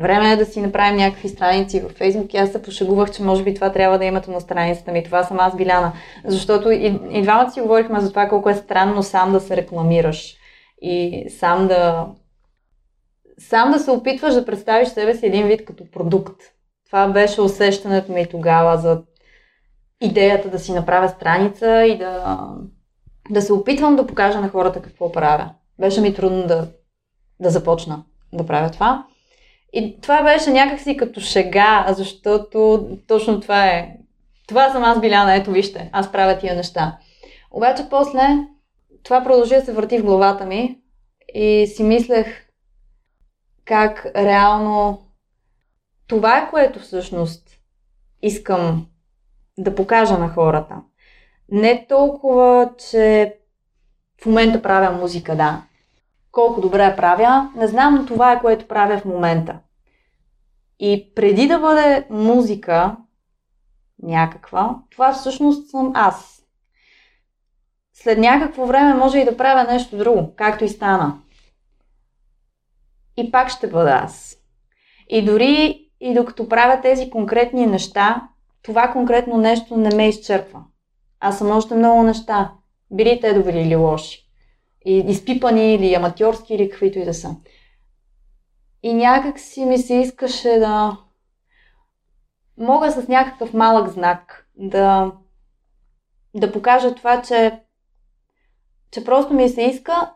Време 0.00 0.32
е 0.32 0.36
да 0.36 0.44
си 0.44 0.60
направим 0.60 0.96
някакви 0.96 1.28
страници 1.28 1.80
във 1.80 1.92
Фейсбук 1.92 2.34
и 2.34 2.36
аз 2.36 2.52
се 2.52 2.62
пошегувах, 2.62 3.10
че 3.10 3.22
може 3.22 3.44
би 3.44 3.54
това 3.54 3.72
трябва 3.72 3.98
да 3.98 4.04
имате 4.04 4.30
на 4.30 4.40
страницата 4.40 4.92
ми. 4.92 5.04
Това 5.04 5.24
съм 5.24 5.40
аз, 5.40 5.56
Биляна. 5.56 5.92
Защото 6.24 6.70
и, 6.70 7.00
и 7.10 7.22
двамата 7.22 7.50
си 7.50 7.60
говорихме 7.60 8.00
за 8.00 8.08
това 8.10 8.28
колко 8.28 8.50
е 8.50 8.54
странно 8.54 9.02
сам 9.02 9.32
да 9.32 9.40
се 9.40 9.56
рекламираш 9.56 10.36
и 10.82 11.24
сам 11.38 11.68
да 11.68 12.06
сам 13.38 13.72
да 13.72 13.78
се 13.78 13.90
опитваш 13.90 14.34
да 14.34 14.44
представиш 14.44 14.88
себе 14.88 15.14
си 15.14 15.26
един 15.26 15.46
вид 15.46 15.64
като 15.64 15.90
продукт. 15.90 16.42
Това 16.86 17.08
беше 17.08 17.40
усещането 17.40 18.12
ми 18.12 18.26
тогава 18.26 18.78
за 18.78 19.02
идеята 20.00 20.50
да 20.50 20.58
си 20.58 20.72
направя 20.72 21.08
страница 21.08 21.84
и 21.84 21.98
да, 21.98 22.48
да 23.30 23.42
се 23.42 23.52
опитвам 23.52 23.96
да 23.96 24.06
покажа 24.06 24.40
на 24.40 24.48
хората 24.48 24.82
какво 24.82 25.12
правя. 25.12 25.50
Беше 25.78 26.00
ми 26.00 26.14
трудно 26.14 26.46
да, 26.46 26.68
да 27.40 27.50
започна 27.50 28.04
да 28.32 28.46
правя 28.46 28.70
това. 28.70 29.06
И 29.72 30.00
това 30.00 30.22
беше 30.22 30.50
някакси 30.50 30.96
като 30.96 31.20
шега, 31.20 31.86
защото 31.88 32.88
точно 33.06 33.40
това 33.40 33.66
е. 33.66 33.96
Това 34.48 34.70
съм 34.70 34.84
аз, 34.84 35.00
Биляна, 35.00 35.34
ето 35.34 35.50
вижте, 35.50 35.90
аз 35.92 36.12
правя 36.12 36.38
тия 36.38 36.54
неща. 36.54 36.98
Обаче 37.50 37.86
после 37.90 38.22
това 39.02 39.24
продължи 39.24 39.54
да 39.54 39.64
се 39.64 39.72
върти 39.72 39.98
в 39.98 40.04
главата 40.04 40.46
ми 40.46 40.78
и 41.34 41.66
си 41.66 41.82
мислех 41.82 42.26
как 43.64 44.06
реално 44.16 45.02
това 46.06 46.38
е 46.38 46.50
което 46.50 46.80
всъщност 46.80 47.50
искам 48.22 48.86
да 49.58 49.74
покажа 49.74 50.18
на 50.18 50.28
хората. 50.28 50.74
Не 51.50 51.86
толкова, 51.88 52.70
че 52.90 53.34
в 54.22 54.26
момента 54.26 54.62
правя 54.62 54.98
музика, 54.98 55.36
да 55.36 55.62
колко 56.32 56.60
добре 56.60 56.96
правя. 56.96 57.50
Не 57.56 57.66
знам, 57.66 57.94
но 57.94 58.06
това 58.06 58.32
е 58.32 58.40
което 58.40 58.68
правя 58.68 58.98
в 58.98 59.04
момента. 59.04 59.58
И 60.80 61.12
преди 61.14 61.48
да 61.48 61.58
бъде 61.58 62.06
музика 62.10 62.96
някаква, 64.02 64.76
това 64.90 65.12
всъщност 65.12 65.70
съм 65.70 65.92
аз. 65.94 66.42
След 67.92 68.18
някакво 68.18 68.66
време 68.66 68.94
може 68.94 69.18
и 69.18 69.24
да 69.24 69.36
правя 69.36 69.72
нещо 69.72 69.96
друго, 69.96 70.34
както 70.36 70.64
и 70.64 70.68
стана. 70.68 71.22
И 73.16 73.30
пак 73.30 73.50
ще 73.50 73.66
бъда 73.66 73.90
аз. 73.90 74.36
И 75.08 75.24
дори 75.24 75.84
и 76.00 76.14
докато 76.14 76.48
правя 76.48 76.80
тези 76.80 77.10
конкретни 77.10 77.66
неща, 77.66 78.28
това 78.68 78.92
конкретно 78.92 79.36
нещо 79.36 79.76
не 79.76 79.94
ме 79.94 80.08
изчерпва. 80.08 80.64
Аз 81.20 81.38
съм 81.38 81.50
още 81.50 81.74
много 81.74 82.02
неща. 82.02 82.52
Били 82.90 83.20
те 83.20 83.34
добри 83.34 83.60
или 83.60 83.76
лоши. 83.76 84.28
И 84.84 84.98
изпипани 84.98 85.74
или 85.74 85.94
аматьорски 85.94 86.54
или 86.54 86.70
каквито 86.70 86.98
и 86.98 87.04
да 87.04 87.14
са. 87.14 87.36
И 88.82 88.94
някак 88.94 89.40
си 89.40 89.64
ми 89.64 89.78
се 89.78 89.94
искаше 89.94 90.48
да 90.48 90.96
мога 92.58 92.90
с 92.90 93.08
някакъв 93.08 93.54
малък 93.54 93.88
знак 93.88 94.48
да, 94.56 95.12
да 96.34 96.52
покажа 96.52 96.94
това, 96.94 97.22
че, 97.22 97.60
че 98.90 99.04
просто 99.04 99.34
ми 99.34 99.48
се 99.48 99.62
иска 99.62 100.12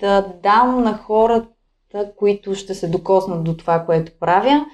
да 0.00 0.22
дам 0.42 0.82
на 0.82 0.98
хората, 0.98 2.12
които 2.16 2.54
ще 2.54 2.74
се 2.74 2.88
докоснат 2.88 3.44
до 3.44 3.56
това, 3.56 3.84
което 3.86 4.18
правя, 4.20 4.66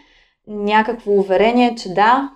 някакво 0.46 1.12
уверение, 1.12 1.74
че 1.74 1.94
да, 1.94 2.30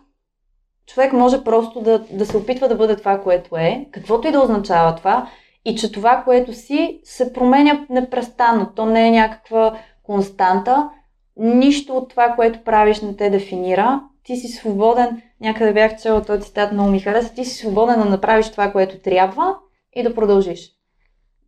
човек 0.86 1.12
може 1.12 1.44
просто 1.44 1.80
да, 1.80 1.98
да 1.98 2.26
се 2.26 2.36
опитва 2.36 2.68
да 2.68 2.74
бъде 2.74 2.96
това, 2.96 3.20
което 3.20 3.56
е, 3.56 3.86
каквото 3.92 4.28
и 4.28 4.32
да 4.32 4.40
означава 4.40 4.94
това, 4.94 5.28
и 5.64 5.76
че 5.76 5.92
това, 5.92 6.22
което 6.24 6.52
си, 6.52 7.00
се 7.04 7.32
променя 7.32 7.86
непрестанно. 7.90 8.70
То 8.76 8.86
не 8.86 9.08
е 9.08 9.10
някаква 9.10 9.78
константа. 10.02 10.90
Нищо 11.36 11.96
от 11.96 12.10
това, 12.10 12.32
което 12.36 12.64
правиш, 12.64 13.00
не 13.00 13.16
те 13.16 13.30
дефинира. 13.30 14.00
Ти 14.24 14.36
си 14.36 14.48
свободен, 14.48 15.22
някъде 15.40 15.72
бях 15.72 16.02
чела 16.02 16.24
този 16.24 16.42
цитат, 16.42 16.72
много 16.72 16.90
ми 16.90 17.00
хареса, 17.00 17.34
ти 17.34 17.44
си 17.44 17.56
свободен 17.56 17.98
да 17.98 18.04
направиш 18.04 18.50
това, 18.50 18.72
което 18.72 18.98
трябва 18.98 19.56
и 19.92 20.02
да 20.02 20.14
продължиш. 20.14 20.70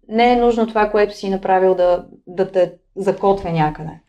Не 0.09 0.33
е 0.33 0.37
нужно 0.37 0.67
това, 0.67 0.91
което 0.91 1.17
си 1.17 1.31
направил 1.31 1.75
да, 1.75 2.07
да 2.27 2.53
те 2.53 2.73
закотвя 2.97 3.51
някъде. 3.51 4.01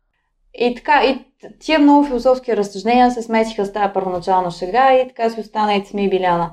И 0.58 0.76
така, 0.76 1.06
и 1.06 1.26
тия 1.60 1.80
много 1.80 2.06
философски 2.06 2.58
разсъждения 2.58 3.12
се 3.12 3.22
смесиха 3.22 3.66
с 3.66 3.74
тази 3.74 3.94
първоначална 3.94 4.52
шега 4.52 4.94
и 4.94 5.08
така 5.08 5.30
си 5.30 5.40
остана 5.40 5.76
и 5.76 5.84
Цми 5.84 6.10
Биляна. 6.10 6.52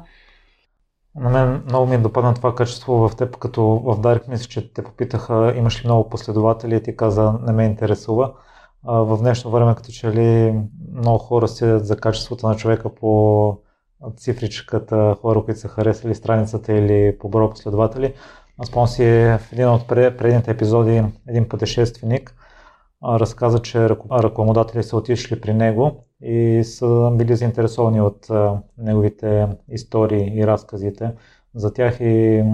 На 1.17 1.31
мен 1.31 1.63
много 1.67 1.87
ми 1.87 1.95
е 1.95 1.99
допадна 1.99 2.35
това 2.35 2.55
качество 2.55 3.09
в 3.09 3.17
теб, 3.17 3.37
като 3.37 3.63
в 3.85 4.01
Дарик 4.01 4.29
мисля, 4.29 4.49
че 4.49 4.73
те 4.73 4.85
попитаха 4.85 5.55
имаш 5.57 5.85
ли 5.85 5.89
много 5.89 6.09
последователи 6.09 6.77
и 6.77 6.83
ти 6.83 6.97
каза 6.97 7.33
не 7.47 7.53
ме 7.53 7.65
интересува. 7.65 8.33
В 8.85 9.19
днешно 9.19 9.51
време 9.51 9.75
като 9.75 9.93
че 9.93 10.13
ли 10.13 10.55
много 10.93 11.19
хора 11.19 11.49
седят 11.49 11.87
за 11.87 11.97
качеството 11.97 12.49
на 12.49 12.57
човека 12.57 12.95
по 12.95 13.59
цифричката, 14.17 15.17
хора, 15.21 15.45
които 15.45 15.61
са 15.61 15.69
харесали 15.69 16.15
страницата 16.15 16.73
или 16.73 17.19
по 17.19 17.29
броя 17.29 17.51
последователи. 17.51 18.15
Аз 18.59 18.69
спомням 18.69 18.89
си 18.89 19.05
в 19.05 19.53
един 19.53 19.69
от 19.69 19.89
предните 19.89 20.51
епизоди 20.51 21.03
един 21.29 21.49
пътешественик 21.49 22.35
разказа, 23.05 23.59
че 23.59 23.89
рекламодатели 24.23 24.83
са 24.83 24.97
отишли 24.97 25.41
при 25.41 25.55
него 25.55 26.05
и 26.23 26.65
са 26.65 27.11
били 27.15 27.37
заинтересовани 27.37 28.01
от 28.01 28.27
неговите 28.79 29.49
истории 29.69 30.39
и 30.39 30.47
разказите 30.47 31.13
за 31.55 31.73
тях 31.73 32.01
и 32.01 32.45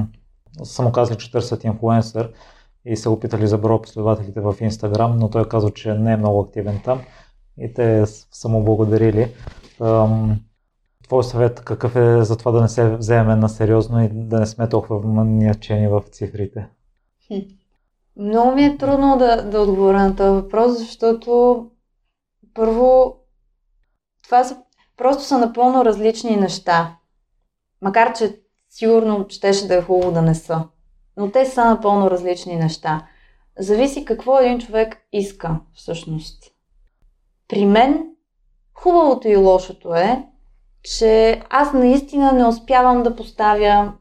са 0.62 0.82
му 0.82 0.92
казали, 0.92 1.18
че 1.18 1.32
търсят 1.32 1.64
инфлуенсър 1.64 2.32
и 2.84 2.96
са 2.96 3.10
опитали 3.10 3.46
за 3.46 3.58
броя 3.58 3.82
последователите 3.82 4.40
в 4.40 4.54
Инстаграм, 4.60 5.18
но 5.18 5.30
той 5.30 5.48
казва, 5.48 5.70
че 5.70 5.94
не 5.94 6.12
е 6.12 6.16
много 6.16 6.40
активен 6.40 6.80
там 6.84 7.00
и 7.58 7.74
те 7.74 8.06
са 8.06 8.48
му 8.48 8.64
благодарили. 8.64 9.32
Твой 11.04 11.24
съвет 11.24 11.60
какъв 11.60 11.96
е 11.96 12.22
за 12.22 12.36
това 12.36 12.52
да 12.52 12.60
не 12.60 12.68
се 12.68 12.96
вземем 12.96 13.40
на 13.40 13.48
сериозно 13.48 14.04
и 14.04 14.08
да 14.12 14.40
не 14.40 14.46
сме 14.46 14.68
толкова 14.68 15.08
маниачени 15.08 15.88
в 15.88 16.02
цифрите? 16.10 16.68
Много 18.20 18.50
ми 18.50 18.64
е 18.64 18.76
трудно 18.76 19.18
да, 19.18 19.42
да 19.42 19.60
отговоря 19.60 19.98
на 19.98 20.16
този 20.16 20.42
въпрос, 20.42 20.78
защото 20.78 21.66
първо 22.54 23.16
това 24.24 24.44
са, 24.44 24.56
просто 24.96 25.22
са 25.22 25.38
напълно 25.38 25.84
различни 25.84 26.36
неща. 26.36 26.96
Макар, 27.82 28.12
че 28.12 28.40
сигурно 28.70 29.26
щеше 29.28 29.68
да 29.68 29.74
е 29.74 29.82
хубаво 29.82 30.12
да 30.12 30.22
не 30.22 30.34
са. 30.34 30.64
Но 31.16 31.30
те 31.30 31.46
са 31.46 31.64
напълно 31.64 32.10
различни 32.10 32.56
неща. 32.56 33.06
Зависи 33.58 34.04
какво 34.04 34.38
един 34.38 34.58
човек 34.58 34.96
иска 35.12 35.60
всъщност. 35.74 36.44
При 37.48 37.66
мен 37.66 38.06
хубавото 38.74 39.28
и 39.28 39.36
лошото 39.36 39.94
е, 39.94 40.26
че 40.82 41.42
аз 41.50 41.72
наистина 41.72 42.32
не 42.32 42.46
успявам 42.46 43.02
да 43.02 43.16
поставя 43.16 43.92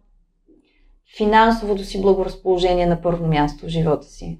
финансовото 1.18 1.84
си 1.84 2.02
благоразположение 2.02 2.86
на 2.86 3.02
първо 3.02 3.28
място 3.28 3.66
в 3.66 3.70
живота 3.70 4.08
си. 4.08 4.40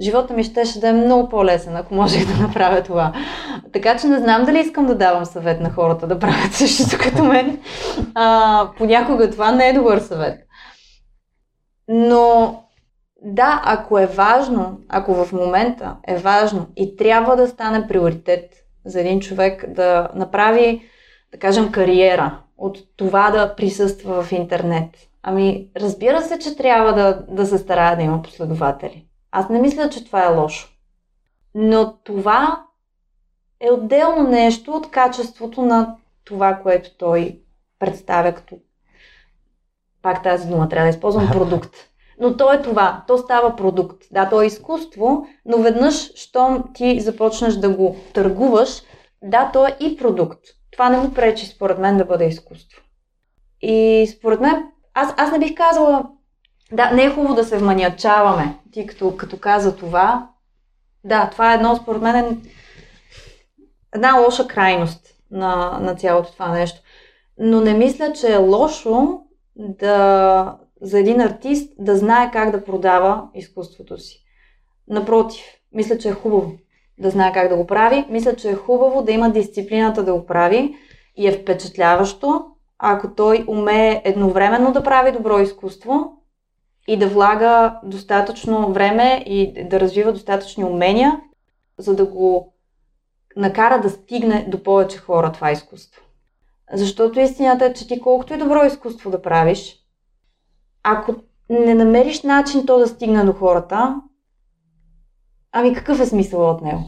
Живота 0.00 0.34
ми 0.34 0.44
щеше 0.44 0.80
да 0.80 0.88
е 0.88 0.92
много 0.92 1.28
по-лесен, 1.28 1.76
ако 1.76 1.94
можех 1.94 2.26
да 2.26 2.42
направя 2.42 2.82
това. 2.82 3.12
Така 3.72 3.96
че 3.96 4.06
не 4.06 4.18
знам 4.18 4.44
дали 4.44 4.58
искам 4.58 4.86
да 4.86 4.94
давам 4.94 5.24
съвет 5.24 5.60
на 5.60 5.70
хората 5.70 6.06
да 6.06 6.18
правят 6.18 6.52
същото 6.52 6.98
като 7.02 7.24
мен. 7.24 7.58
А, 8.14 8.70
понякога 8.78 9.30
това 9.30 9.52
не 9.52 9.68
е 9.68 9.72
добър 9.72 9.98
съвет. 9.98 10.40
Но 11.88 12.54
да, 13.22 13.62
ако 13.64 13.98
е 13.98 14.06
важно, 14.06 14.78
ако 14.88 15.24
в 15.24 15.32
момента 15.32 15.96
е 16.08 16.16
важно 16.16 16.66
и 16.76 16.96
трябва 16.96 17.36
да 17.36 17.48
стане 17.48 17.86
приоритет 17.88 18.52
за 18.84 19.00
един 19.00 19.20
човек 19.20 19.64
да 19.68 20.08
направи, 20.14 20.82
да 21.32 21.38
кажем, 21.38 21.72
кариера 21.72 22.38
от 22.58 22.78
това 22.96 23.30
да 23.30 23.54
присъства 23.56 24.22
в 24.22 24.32
интернет. 24.32 24.90
Ами, 25.22 25.70
разбира 25.76 26.22
се, 26.22 26.38
че 26.38 26.56
трябва 26.56 26.92
да, 26.92 27.26
да 27.28 27.46
се 27.46 27.58
старая 27.58 27.96
да 27.96 28.02
има 28.02 28.22
последователи. 28.22 29.06
Аз 29.30 29.48
не 29.48 29.60
мисля, 29.60 29.90
че 29.90 30.04
това 30.04 30.24
е 30.24 30.36
лошо. 30.36 30.68
Но 31.54 31.96
това 32.04 32.64
е 33.60 33.70
отделно 33.70 34.30
нещо 34.30 34.72
от 34.72 34.90
качеството 34.90 35.62
на 35.62 35.96
това, 36.24 36.54
което 36.54 36.96
той 36.98 37.40
представя 37.78 38.32
като 38.32 38.58
пак 40.02 40.22
тази 40.22 40.48
дума 40.48 40.68
трябва 40.68 40.90
да 40.90 40.96
използвам 40.96 41.28
продукт. 41.32 41.76
Но 42.20 42.36
то 42.36 42.52
е 42.52 42.62
това. 42.62 43.04
То 43.06 43.18
става 43.18 43.56
продукт. 43.56 44.04
Да, 44.10 44.28
то 44.28 44.42
е 44.42 44.46
изкуство, 44.46 45.26
но 45.44 45.58
веднъж, 45.58 46.14
щом 46.14 46.64
ти 46.74 47.00
започнеш 47.00 47.54
да 47.54 47.70
го 47.70 47.96
търгуваш, 48.12 48.82
да, 49.22 49.50
то 49.52 49.66
е 49.66 49.76
и 49.80 49.96
продукт. 49.96 50.40
Това 50.70 50.90
не 50.90 50.96
му 50.96 51.14
пречи, 51.14 51.46
според 51.46 51.78
мен, 51.78 51.96
да 51.96 52.04
бъде 52.04 52.24
изкуство. 52.24 52.82
И 53.60 54.06
според 54.16 54.40
мен, 54.40 54.66
аз, 54.94 55.14
аз 55.16 55.32
не 55.32 55.38
бих 55.38 55.54
казала, 55.54 56.04
да, 56.72 56.90
не 56.90 57.04
е 57.04 57.10
хубаво 57.10 57.34
да 57.34 57.44
се 57.44 57.58
вманячаваме. 57.58 58.58
Ти 58.72 58.86
като, 58.86 59.16
като 59.16 59.38
каза 59.38 59.76
това, 59.76 60.28
да, 61.04 61.28
това 61.32 61.52
е 61.52 61.54
едно, 61.54 61.76
според 61.76 62.02
мен, 62.02 62.16
е 62.16 62.36
една 63.94 64.18
лоша 64.18 64.46
крайност 64.46 65.06
на, 65.30 65.78
на 65.80 65.94
цялото 65.94 66.32
това 66.32 66.48
нещо. 66.48 66.80
Но 67.38 67.60
не 67.60 67.74
мисля, 67.74 68.12
че 68.12 68.32
е 68.32 68.36
лошо 68.36 69.20
да, 69.56 70.56
за 70.82 70.98
един 70.98 71.20
артист 71.20 71.72
да 71.78 71.96
знае 71.96 72.30
как 72.30 72.50
да 72.50 72.64
продава 72.64 73.28
изкуството 73.34 73.98
си. 73.98 74.24
Напротив, 74.88 75.44
мисля, 75.72 75.98
че 75.98 76.08
е 76.08 76.12
хубаво 76.12 76.52
да 76.98 77.10
знае 77.10 77.32
как 77.32 77.48
да 77.48 77.56
го 77.56 77.66
прави. 77.66 78.06
Мисля, 78.08 78.36
че 78.36 78.50
е 78.50 78.54
хубаво 78.54 79.02
да 79.02 79.12
има 79.12 79.30
дисциплината 79.30 80.04
да 80.04 80.14
го 80.14 80.26
прави 80.26 80.76
и 81.16 81.28
е 81.28 81.32
впечатляващо, 81.32 82.44
ако 82.82 83.14
той 83.14 83.44
умее 83.48 84.02
едновременно 84.04 84.72
да 84.72 84.82
прави 84.82 85.12
добро 85.12 85.38
изкуство 85.38 86.12
и 86.88 86.96
да 86.96 87.08
влага 87.08 87.80
достатъчно 87.84 88.72
време 88.72 89.22
и 89.26 89.64
да 89.64 89.80
развива 89.80 90.12
достатъчни 90.12 90.64
умения, 90.64 91.20
за 91.78 91.96
да 91.96 92.06
го 92.06 92.54
накара 93.36 93.80
да 93.80 93.90
стигне 93.90 94.46
до 94.48 94.62
повече 94.62 94.98
хора 94.98 95.32
това 95.32 95.50
изкуство. 95.50 96.02
Защото 96.72 97.20
истината 97.20 97.64
е, 97.64 97.72
че 97.74 97.88
ти 97.88 98.00
колкото 98.00 98.34
и 98.34 98.38
добро 98.38 98.64
изкуство 98.64 99.10
да 99.10 99.22
правиш, 99.22 99.76
ако 100.82 101.14
не 101.50 101.74
намериш 101.74 102.22
начин 102.22 102.66
то 102.66 102.78
да 102.78 102.86
стигне 102.88 103.24
до 103.24 103.32
хората, 103.32 104.00
ами 105.52 105.74
какъв 105.74 106.00
е 106.00 106.06
смисъл 106.06 106.50
от 106.50 106.62
него? 106.62 106.82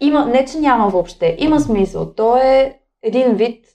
Има, 0.00 0.26
не, 0.26 0.44
че 0.44 0.58
няма 0.58 0.88
въобще, 0.88 1.36
има 1.38 1.60
смисъл. 1.60 2.14
То 2.14 2.36
е 2.36 2.78
един 3.02 3.34
вид 3.34 3.73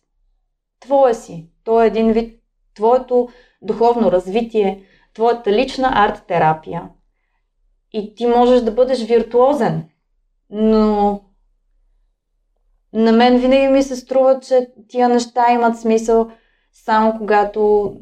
твое 0.80 1.13
си. 1.13 1.50
То 1.63 1.82
е 1.82 1.88
един 1.88 2.12
вид 2.12 2.39
твоето 2.76 3.30
духовно 3.62 4.12
развитие, 4.12 4.84
твоята 5.13 5.52
лична 5.52 5.92
арт-терапия. 5.96 6.89
И 7.94 8.15
ти 8.15 8.28
можеш 8.28 8.62
да 8.62 8.72
бъдеш 8.72 9.06
виртуозен, 9.06 9.89
но 10.50 11.22
на 12.94 13.12
мен 13.12 13.38
винаги 13.38 13.68
ми 13.68 13.84
се 13.84 13.96
струва, 13.96 14.39
че 14.39 14.68
тия 14.88 15.10
неща 15.10 15.52
имат 15.52 15.80
смисъл 15.80 16.32
само 16.74 17.18
когато 17.18 17.94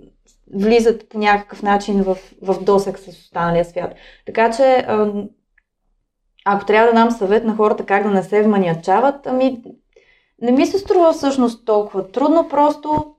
влизат 0.53 1.09
по 1.09 1.17
някакъв 1.17 1.63
начин 1.63 2.03
в, 2.03 2.17
в 2.41 2.63
досек 2.63 2.99
с 2.99 3.07
останалия 3.07 3.65
свят. 3.65 3.95
Така 4.25 4.51
че, 4.51 4.87
ако 6.45 6.65
трябва 6.65 6.87
да 6.87 6.93
дам 6.93 7.11
съвет 7.11 7.43
на 7.43 7.55
хората 7.55 7.85
как 7.85 8.03
да 8.03 8.09
не 8.09 8.23
се 8.23 8.43
вманячават, 8.43 9.27
ами 9.27 9.63
не 10.41 10.51
ми 10.51 10.65
се 10.65 10.79
струва 10.79 11.13
всъщност 11.13 11.65
толкова 11.65 12.11
трудно, 12.11 12.49
просто 12.49 13.13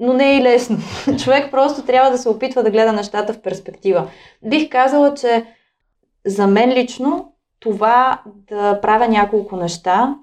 но 0.00 0.12
не 0.12 0.32
е 0.32 0.36
и 0.36 0.42
лесно. 0.42 0.78
Човек 1.24 1.50
просто 1.50 1.82
трябва 1.82 2.10
да 2.10 2.18
се 2.18 2.28
опитва 2.28 2.62
да 2.62 2.70
гледа 2.70 2.92
нещата 2.92 3.32
в 3.32 3.40
перспектива. 3.40 4.08
Бих 4.44 4.68
казала, 4.68 5.14
че 5.14 5.46
за 6.26 6.46
мен 6.46 6.72
лично 6.72 7.32
това 7.60 8.22
да 8.26 8.80
правя 8.80 9.08
няколко 9.08 9.56
неща, 9.56 10.16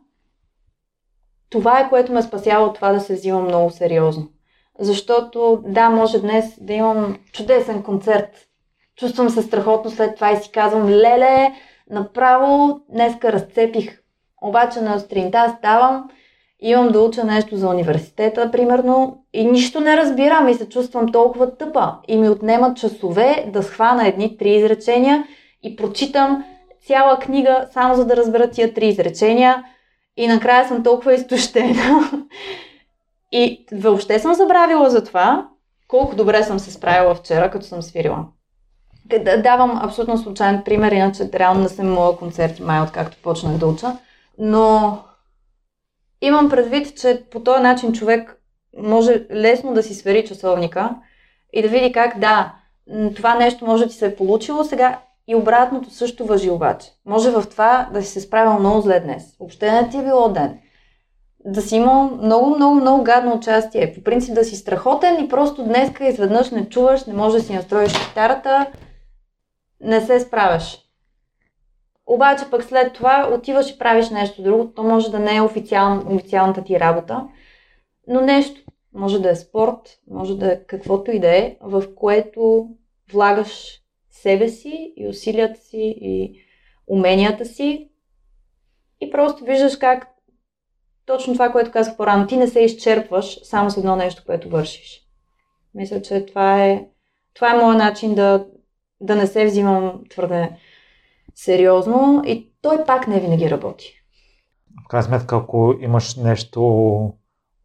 това 1.50 1.80
е 1.80 1.90
което 1.90 2.12
ме 2.12 2.22
спасява 2.22 2.66
от 2.66 2.76
това 2.76 2.92
да 2.92 3.00
се 3.00 3.14
взимам 3.14 3.44
много 3.44 3.70
сериозно. 3.70 4.28
Защото 4.80 5.64
да, 5.66 5.90
може 5.90 6.20
днес 6.20 6.46
да 6.62 6.74
имам 6.74 7.18
чудесен 7.32 7.84
концерт. 7.84 8.48
Чувствам 8.96 9.30
се 9.30 9.42
страхотно 9.42 9.92
след 9.92 10.16
това 10.16 10.32
и 10.32 10.38
си 10.38 10.52
казвам, 10.52 10.90
леле, 10.90 11.54
направо 11.90 12.80
днеска 12.90 13.34
разцепих. 13.34 14.00
Обаче 14.42 14.82
на 14.82 15.00
сутринта 15.00 15.56
ставам, 15.58 16.10
имам 16.62 16.88
да 16.88 17.02
уча 17.02 17.24
нещо 17.24 17.58
за 17.58 17.70
университета, 17.70 18.52
примерно, 18.52 19.24
и 19.34 19.46
нищо 19.46 19.80
не 19.80 19.98
разбирам 19.98 20.48
и 20.48 20.54
се 20.54 20.70
чувствам 20.70 21.12
толкова 21.12 21.58
тъпа. 21.58 21.94
И 22.08 22.18
ми 22.18 22.30
отнемат 22.30 22.78
часове 22.78 23.46
да 23.54 23.64
схвана 23.64 24.08
едни 24.08 24.38
три 24.38 24.50
изречения 24.50 25.24
и 25.64 25.76
прочитам 25.76 26.44
цяла 26.88 27.20
книга, 27.20 27.68
само 27.72 27.96
за 27.96 28.06
да 28.06 28.18
разбера 28.18 28.50
тия 28.50 28.74
три 28.74 28.88
изречения. 28.88 29.64
И 30.18 30.28
накрая 30.28 30.68
съм 30.68 30.84
толкова 30.84 31.14
изтощена. 31.14 32.10
И 33.32 33.66
въобще 33.72 34.20
съм 34.20 34.34
забравила 34.34 34.90
за 34.90 35.04
това, 35.04 35.48
колко 35.88 36.16
добре 36.16 36.44
съм 36.44 36.60
се 36.60 36.72
справила 36.72 37.16
вчера, 37.16 37.52
като 37.52 37.66
съм 37.66 37.82
свирила. 37.82 38.26
Давам 39.44 39.80
абсолютно 39.84 40.18
случайен 40.18 40.62
пример, 40.66 40.92
иначе 40.92 41.30
реално 41.34 41.62
не 41.62 41.70
съм 41.70 41.88
имала 41.88 42.18
концерти 42.18 42.64
май, 42.64 42.82
откакто 42.82 43.18
почнах 43.24 43.58
да 43.58 43.68
уча. 43.68 43.98
Но 44.40 44.98
имам 46.22 46.50
предвид, 46.50 46.98
че 47.02 47.24
по 47.32 47.44
този 47.44 47.64
начин 47.64 47.94
човек 47.94 48.42
може 48.78 49.26
лесно 49.32 49.74
да 49.74 49.84
си 49.84 49.94
свери 49.94 50.26
часовника 50.26 50.96
и 51.54 51.62
да 51.62 51.68
види 51.68 51.92
как 51.92 52.20
да, 52.20 52.54
това 53.16 53.36
нещо 53.36 53.66
може 53.66 53.84
да 53.84 53.90
ти 53.90 53.96
се 53.96 54.06
е 54.06 54.16
получило, 54.16 54.64
сега 54.64 55.00
и 55.28 55.36
обратното 55.36 55.90
също 55.90 56.26
въжи 56.26 56.50
обаче. 56.50 56.88
Може 57.06 57.32
в 57.32 57.44
това 57.50 57.90
да 57.94 58.02
си 58.04 58.08
се 58.08 58.22
справил 58.22 58.60
много 58.60 58.82
зле 58.82 59.00
днес. 59.00 59.36
Въобще 59.40 59.72
не 59.72 59.90
ти 59.90 59.98
е 59.98 60.04
било 60.04 60.30
ден. 60.30 60.60
Да 61.46 61.62
си 61.62 61.76
имал 61.76 62.04
много, 62.04 62.56
много, 62.56 62.76
много 62.76 63.04
гадно 63.04 63.36
участие. 63.36 63.94
По 63.94 64.04
принцип 64.04 64.36
да 64.36 64.44
си 64.44 64.56
страхотен 64.56 65.26
и 65.26 65.30
просто 65.30 65.64
днеска 65.64 66.08
изведнъж 66.08 66.52
не 66.52 66.70
чуваш, 66.70 67.06
не 67.06 67.14
можеш 67.14 67.42
да 67.42 67.48
си 67.48 67.54
настроиш 67.54 68.08
китарата, 68.08 68.66
не 69.82 70.02
се 70.02 70.20
справяш. 70.20 70.89
Обаче 72.10 72.46
пък 72.52 72.64
след 72.64 72.94
това 72.94 73.30
отиваш 73.34 73.72
и 73.72 73.78
правиш 73.78 74.10
нещо 74.10 74.44
друго. 74.44 74.74
То 74.74 74.84
може 74.84 75.12
да 75.12 75.20
не 75.20 75.36
е 75.36 75.42
официал, 75.42 76.04
официалната 76.08 76.64
ти 76.64 76.80
работа, 76.80 77.28
но 78.08 78.22
нещо. 78.22 78.62
Може 78.94 79.20
да 79.20 79.30
е 79.30 79.36
спорт, 79.36 80.00
може 80.08 80.38
да 80.38 80.52
е 80.52 80.64
каквото 80.68 81.12
и 81.12 81.20
да 81.20 81.38
е, 81.38 81.58
в 81.62 81.84
което 81.96 82.70
влагаш 83.12 83.82
себе 84.10 84.50
си 84.50 84.94
и 84.98 85.08
усилията 85.08 85.60
си 85.60 85.96
и 86.02 86.42
уменията 86.88 87.46
си 87.46 87.90
и 89.02 89.12
просто 89.12 89.44
виждаш 89.44 89.78
как 89.78 90.08
точно 91.06 91.34
това, 91.34 91.52
което 91.52 91.72
казах 91.72 91.98
по-рано, 91.98 92.28
ти 92.28 92.38
не 92.38 92.48
се 92.48 92.60
изчерпваш 92.60 93.40
само 93.44 93.72
с 93.72 93.78
едно 93.78 93.96
нещо, 93.96 94.24
което 94.26 94.50
вършиш. 94.50 95.02
Мисля, 95.74 96.02
че 96.02 96.26
това 96.26 96.66
е, 96.66 96.86
това 97.34 97.56
е 97.56 97.58
моят 97.58 97.78
начин 97.78 98.16
да, 98.16 98.46
да 99.02 99.16
не 99.16 99.28
се 99.28 99.46
взимам 99.46 100.02
твърде 100.10 100.50
сериозно 101.44 102.24
и 102.26 102.52
той 102.62 102.86
пак 102.86 103.08
не 103.08 103.20
винаги 103.20 103.50
работи. 103.50 103.94
В 104.86 104.88
крайна 104.88 105.04
сметка, 105.04 105.36
ако 105.36 105.76
имаш 105.80 106.16
нещо 106.16 106.62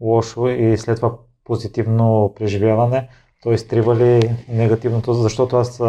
лошо 0.00 0.48
и 0.48 0.78
след 0.78 0.96
това 0.96 1.12
позитивно 1.44 2.32
преживяване, 2.36 3.08
то 3.42 3.52
изтрива 3.52 3.96
ли 3.96 4.36
негативното, 4.48 5.14
защото 5.14 5.56
аз 5.56 5.82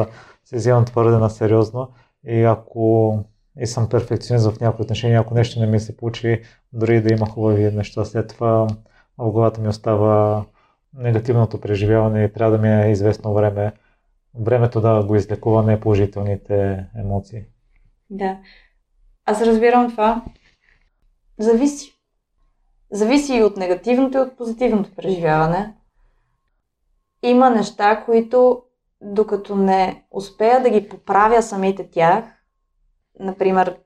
се 0.46 0.56
вземам 0.56 0.86
твърде 0.86 1.18
на 1.18 1.30
сериозно 1.30 1.90
и 2.28 2.44
ако 2.44 3.20
и 3.60 3.68
съм 3.68 3.90
перфекционист 3.90 4.52
в 4.52 4.60
някои 4.60 4.84
отношения, 4.84 5.22
ако 5.22 5.34
нещо 5.34 5.60
не 5.60 5.68
ми 5.68 5.80
се 5.80 5.98
получи, 5.98 6.42
дори 6.74 7.02
да 7.02 7.14
има 7.14 7.30
хубави 7.30 7.72
неща, 7.72 8.06
след 8.06 8.28
това 8.28 8.68
в 9.18 9.32
главата 9.32 9.62
ми 9.62 9.68
остава 9.68 10.46
негативното 10.94 11.62
преживяване 11.62 12.24
и 12.24 12.34
трябва 12.34 12.58
да 12.58 12.64
ми 12.64 12.86
е 12.86 12.92
известно 12.92 13.34
време, 13.34 13.74
времето 14.40 14.82
да 14.82 15.04
го 15.04 15.16
излекува 15.16 15.64
неположителните 15.64 16.86
емоции. 17.00 17.46
Да. 18.10 18.38
Аз 19.26 19.42
разбирам 19.42 19.90
това. 19.90 20.26
Зависи. 21.40 21.94
Зависи 22.92 23.36
и 23.36 23.44
от 23.44 23.58
негативното 23.58 24.18
и 24.18 24.22
от 24.22 24.38
позитивното 24.38 24.96
преживяване. 24.96 25.76
Има 27.24 27.50
неща, 27.50 28.04
които 28.06 28.64
докато 29.02 29.56
не 29.56 30.06
успея 30.12 30.64
да 30.64 30.70
ги 30.70 30.90
поправя 30.90 31.42
самите 31.42 31.90
тях, 31.90 32.26
например, 33.20 33.80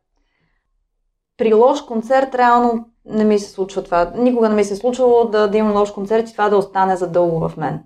при 1.37 1.53
лош 1.53 1.81
концерт 1.81 2.35
реално 2.35 2.89
не 3.05 3.23
ми 3.23 3.39
се 3.39 3.49
случва 3.49 3.83
това. 3.83 4.13
Никога 4.15 4.49
не 4.49 4.55
ми 4.55 4.63
се 4.63 4.73
е 4.73 4.77
случвало 4.77 5.25
да, 5.25 5.47
да 5.47 5.57
имам 5.57 5.77
лош 5.77 5.91
концерт 5.91 6.29
и 6.29 6.31
това 6.31 6.49
да 6.49 6.57
остане 6.57 6.95
задълго 6.95 7.49
в 7.49 7.57
мен. 7.57 7.83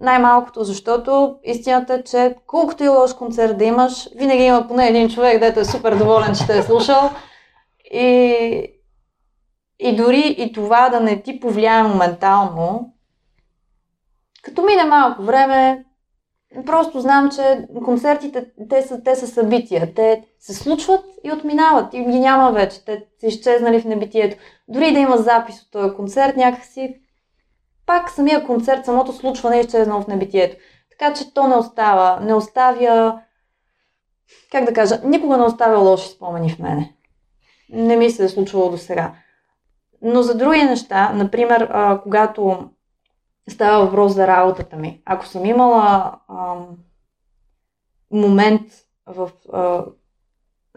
Най-малкото, 0.00 0.64
защото 0.64 1.36
истината 1.44 1.94
е, 1.94 2.02
че 2.02 2.36
колкото 2.46 2.84
и 2.84 2.88
лош 2.88 3.14
концерт 3.14 3.58
да 3.58 3.64
имаш, 3.64 4.08
винаги 4.16 4.42
има 4.42 4.68
поне 4.68 4.88
един 4.88 5.10
човек, 5.10 5.40
дето 5.40 5.60
е 5.60 5.64
супер 5.64 5.96
доволен, 5.96 6.34
че 6.34 6.46
те 6.46 6.58
е 6.58 6.62
слушал. 6.62 7.10
И, 7.92 8.36
и 9.78 9.96
дори 9.96 10.34
и 10.38 10.52
това 10.52 10.88
да 10.88 11.00
не 11.00 11.22
ти 11.22 11.40
повлияе 11.40 11.82
моментално, 11.82 12.94
като 14.42 14.62
мине 14.62 14.84
малко 14.84 15.22
време, 15.22 15.84
просто 16.66 17.00
знам, 17.00 17.30
че 17.30 17.66
концертите, 17.84 18.46
те 18.70 18.82
са, 18.82 19.02
те 19.02 19.16
са 19.16 19.26
събития. 19.26 19.94
Те 19.94 20.24
се 20.38 20.54
случват 20.54 21.04
и 21.24 21.32
отминават. 21.32 21.94
И 21.94 22.04
ги 22.04 22.20
няма 22.20 22.52
вече. 22.52 22.84
Те 22.84 23.06
са 23.20 23.26
изчезнали 23.26 23.80
в 23.80 23.84
небитието. 23.84 24.36
Дори 24.68 24.92
да 24.92 24.98
има 24.98 25.16
запис 25.16 25.62
от 25.62 25.70
този 25.70 25.94
концерт, 25.94 26.36
някакси 26.36 27.00
пак 27.86 28.10
самия 28.10 28.46
концерт, 28.46 28.84
самото 28.84 29.12
случване 29.12 29.56
е 29.56 29.60
изчезнало 29.60 30.02
в 30.02 30.06
небитието. 30.06 30.56
Така 30.90 31.14
че 31.14 31.34
то 31.34 31.48
не 31.48 31.54
остава. 31.54 32.20
Не 32.20 32.34
оставя... 32.34 33.20
Как 34.52 34.64
да 34.64 34.72
кажа? 34.72 35.00
Никога 35.04 35.36
не 35.36 35.44
оставя 35.44 35.78
лоши 35.78 36.08
спомени 36.08 36.50
в 36.50 36.58
мене. 36.58 36.96
Не 37.70 37.96
ми 37.96 38.10
се 38.10 38.24
е 38.24 38.28
случвало 38.28 38.70
до 38.70 38.78
сега. 38.78 39.14
Но 40.02 40.22
за 40.22 40.34
други 40.34 40.62
неща, 40.62 41.12
например, 41.12 41.70
когато 42.02 42.70
става 43.50 43.84
въпрос 43.84 44.12
за 44.14 44.26
работата 44.26 44.76
ми. 44.76 45.02
Ако 45.04 45.26
съм 45.26 45.44
имала 45.44 46.12
а, 46.28 46.56
момент 48.10 48.62
в 49.06 49.30
а, 49.52 49.84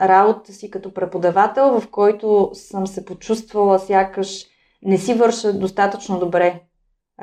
работата 0.01 0.53
си 0.53 0.71
като 0.71 0.93
преподавател, 0.93 1.79
в 1.79 1.89
който 1.91 2.49
съм 2.53 2.87
се 2.87 3.05
почувствала 3.05 3.79
сякаш 3.79 4.45
не 4.81 4.97
си 4.97 5.13
върша 5.13 5.59
достатъчно 5.59 6.19
добре 6.19 6.66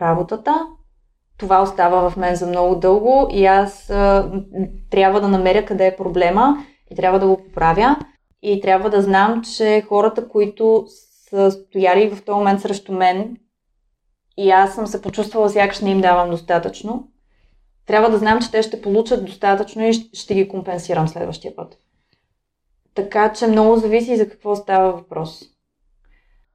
работата, 0.00 0.66
това 1.38 1.62
остава 1.62 2.10
в 2.10 2.16
мен 2.16 2.34
за 2.34 2.46
много 2.46 2.74
дълго 2.74 3.28
и 3.30 3.46
аз 3.46 3.90
а, 3.90 4.30
трябва 4.90 5.20
да 5.20 5.28
намеря 5.28 5.64
къде 5.64 5.86
е 5.86 5.96
проблема 5.96 6.64
и 6.90 6.94
трябва 6.94 7.18
да 7.18 7.26
го 7.26 7.44
поправя. 7.44 7.96
И 8.42 8.60
трябва 8.60 8.90
да 8.90 9.02
знам, 9.02 9.42
че 9.56 9.84
хората, 9.88 10.28
които 10.28 10.86
са 11.30 11.50
стояли 11.50 12.10
в 12.10 12.24
този 12.24 12.36
момент 12.36 12.60
срещу 12.60 12.92
мен 12.92 13.36
и 14.36 14.50
аз 14.50 14.74
съм 14.74 14.86
се 14.86 15.02
почувствала 15.02 15.50
сякаш 15.50 15.80
не 15.80 15.90
им 15.90 16.00
давам 16.00 16.30
достатъчно, 16.30 17.08
трябва 17.86 18.10
да 18.10 18.18
знам, 18.18 18.40
че 18.40 18.50
те 18.50 18.62
ще 18.62 18.82
получат 18.82 19.24
достатъчно 19.24 19.82
и 19.82 19.92
ще 19.92 20.34
ги 20.34 20.48
компенсирам 20.48 21.08
следващия 21.08 21.56
път. 21.56 21.78
Така 22.94 23.32
че 23.32 23.46
много 23.46 23.76
зависи 23.76 24.16
за 24.16 24.28
какво 24.28 24.56
става 24.56 24.92
въпрос. 24.92 25.42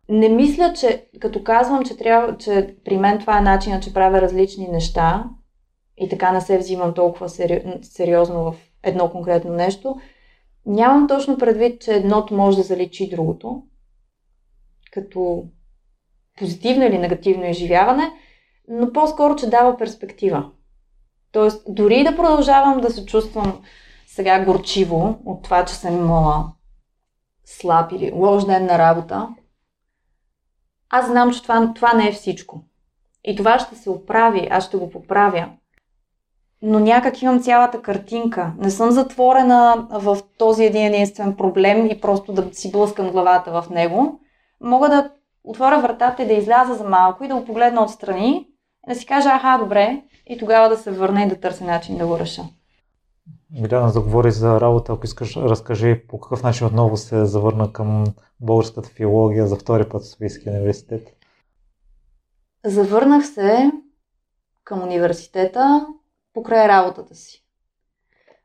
Не 0.09 0.29
мисля, 0.29 0.73
че 0.73 1.05
като 1.19 1.43
казвам, 1.43 1.85
че, 1.85 1.97
трябва, 1.97 2.37
че 2.37 2.75
при 2.85 2.97
мен 2.97 3.19
това 3.19 3.37
е 3.37 3.41
начинът, 3.41 3.83
че 3.83 3.93
правя 3.93 4.21
различни 4.21 4.67
неща 4.67 5.29
и 5.97 6.09
така 6.09 6.31
не 6.31 6.41
се 6.41 6.57
взимам 6.57 6.93
толкова 6.93 7.29
сери... 7.29 7.79
сериозно 7.81 8.51
в 8.51 8.55
едно 8.83 9.09
конкретно 9.09 9.53
нещо, 9.53 9.95
нямам 10.65 11.07
точно 11.07 11.37
предвид, 11.37 11.81
че 11.81 11.93
едното 11.93 12.33
може 12.33 12.57
да 12.57 12.63
заличи 12.63 13.09
другото, 13.09 13.63
като 14.91 15.43
позитивно 16.37 16.85
или 16.85 16.97
негативно 16.97 17.45
изживяване, 17.45 18.11
но 18.67 18.93
по-скоро, 18.93 19.35
че 19.35 19.49
дава 19.49 19.77
перспектива. 19.77 20.51
Тоест, 21.31 21.63
дори 21.67 22.03
да 22.03 22.15
продължавам 22.15 22.81
да 22.81 22.89
се 22.89 23.05
чувствам 23.05 23.61
сега 24.07 24.45
горчиво 24.45 25.19
от 25.25 25.43
това, 25.43 25.65
че 25.65 25.73
съм 25.73 25.97
имала 25.97 26.51
слаб 27.45 27.91
или 27.91 28.11
лош 28.13 28.45
ден 28.45 28.65
на 28.65 28.77
работа, 28.77 29.27
аз 30.89 31.07
знам, 31.07 31.33
че 31.33 31.41
това, 31.41 31.71
това 31.75 31.93
не 31.93 32.07
е 32.07 32.11
всичко. 32.11 32.61
И 33.23 33.35
това 33.35 33.59
ще 33.59 33.75
се 33.75 33.89
оправи, 33.89 34.47
аз 34.51 34.65
ще 34.65 34.77
го 34.77 34.89
поправя. 34.89 35.49
Но 36.61 36.79
някак 36.79 37.21
имам 37.21 37.41
цялата 37.41 37.81
картинка. 37.81 38.53
Не 38.57 38.71
съм 38.71 38.91
затворена 38.91 39.87
в 39.91 40.17
този 40.37 40.65
един 40.65 40.85
единствен 40.85 41.35
проблем 41.35 41.85
и 41.85 42.01
просто 42.01 42.33
да 42.33 42.53
си 42.53 42.71
блъскам 42.71 43.11
главата 43.11 43.61
в 43.61 43.69
него. 43.69 44.19
Мога 44.61 44.89
да 44.89 45.11
отворя 45.43 45.79
вратата 45.79 46.23
и 46.23 46.27
да 46.27 46.33
изляза 46.33 46.73
за 46.73 46.83
малко 46.83 47.23
и 47.23 47.27
да 47.27 47.35
го 47.35 47.45
погледна 47.45 47.83
отстрани 47.83 48.47
и 48.87 48.93
да 48.93 48.95
си 48.95 49.05
кажа, 49.05 49.29
аха, 49.29 49.57
добре, 49.63 50.01
и 50.27 50.37
тогава 50.37 50.69
да 50.69 50.77
се 50.77 50.91
върна 50.91 51.23
и 51.23 51.27
да 51.27 51.39
търся 51.39 51.63
начин 51.63 51.97
да 51.97 52.07
го 52.07 52.19
реша. 52.19 52.43
Миляна 53.51 53.89
заговори 53.89 54.31
за 54.31 54.61
работа, 54.61 54.93
ако 54.93 55.05
искаш, 55.05 55.37
разкажи 55.37 56.07
по 56.07 56.19
какъв 56.19 56.43
начин 56.43 56.67
отново 56.67 56.97
се 56.97 57.25
завърна 57.25 57.73
към 57.73 58.05
българската 58.39 58.89
филология 58.89 59.47
за 59.47 59.55
втори 59.55 59.89
път 59.89 60.03
в 60.03 60.07
Софийския 60.07 60.53
университет. 60.53 61.07
Завърнах 62.65 63.27
се 63.27 63.71
към 64.63 64.81
университета 64.83 65.87
покрай 66.33 66.67
работата 66.67 67.15
си. 67.15 67.45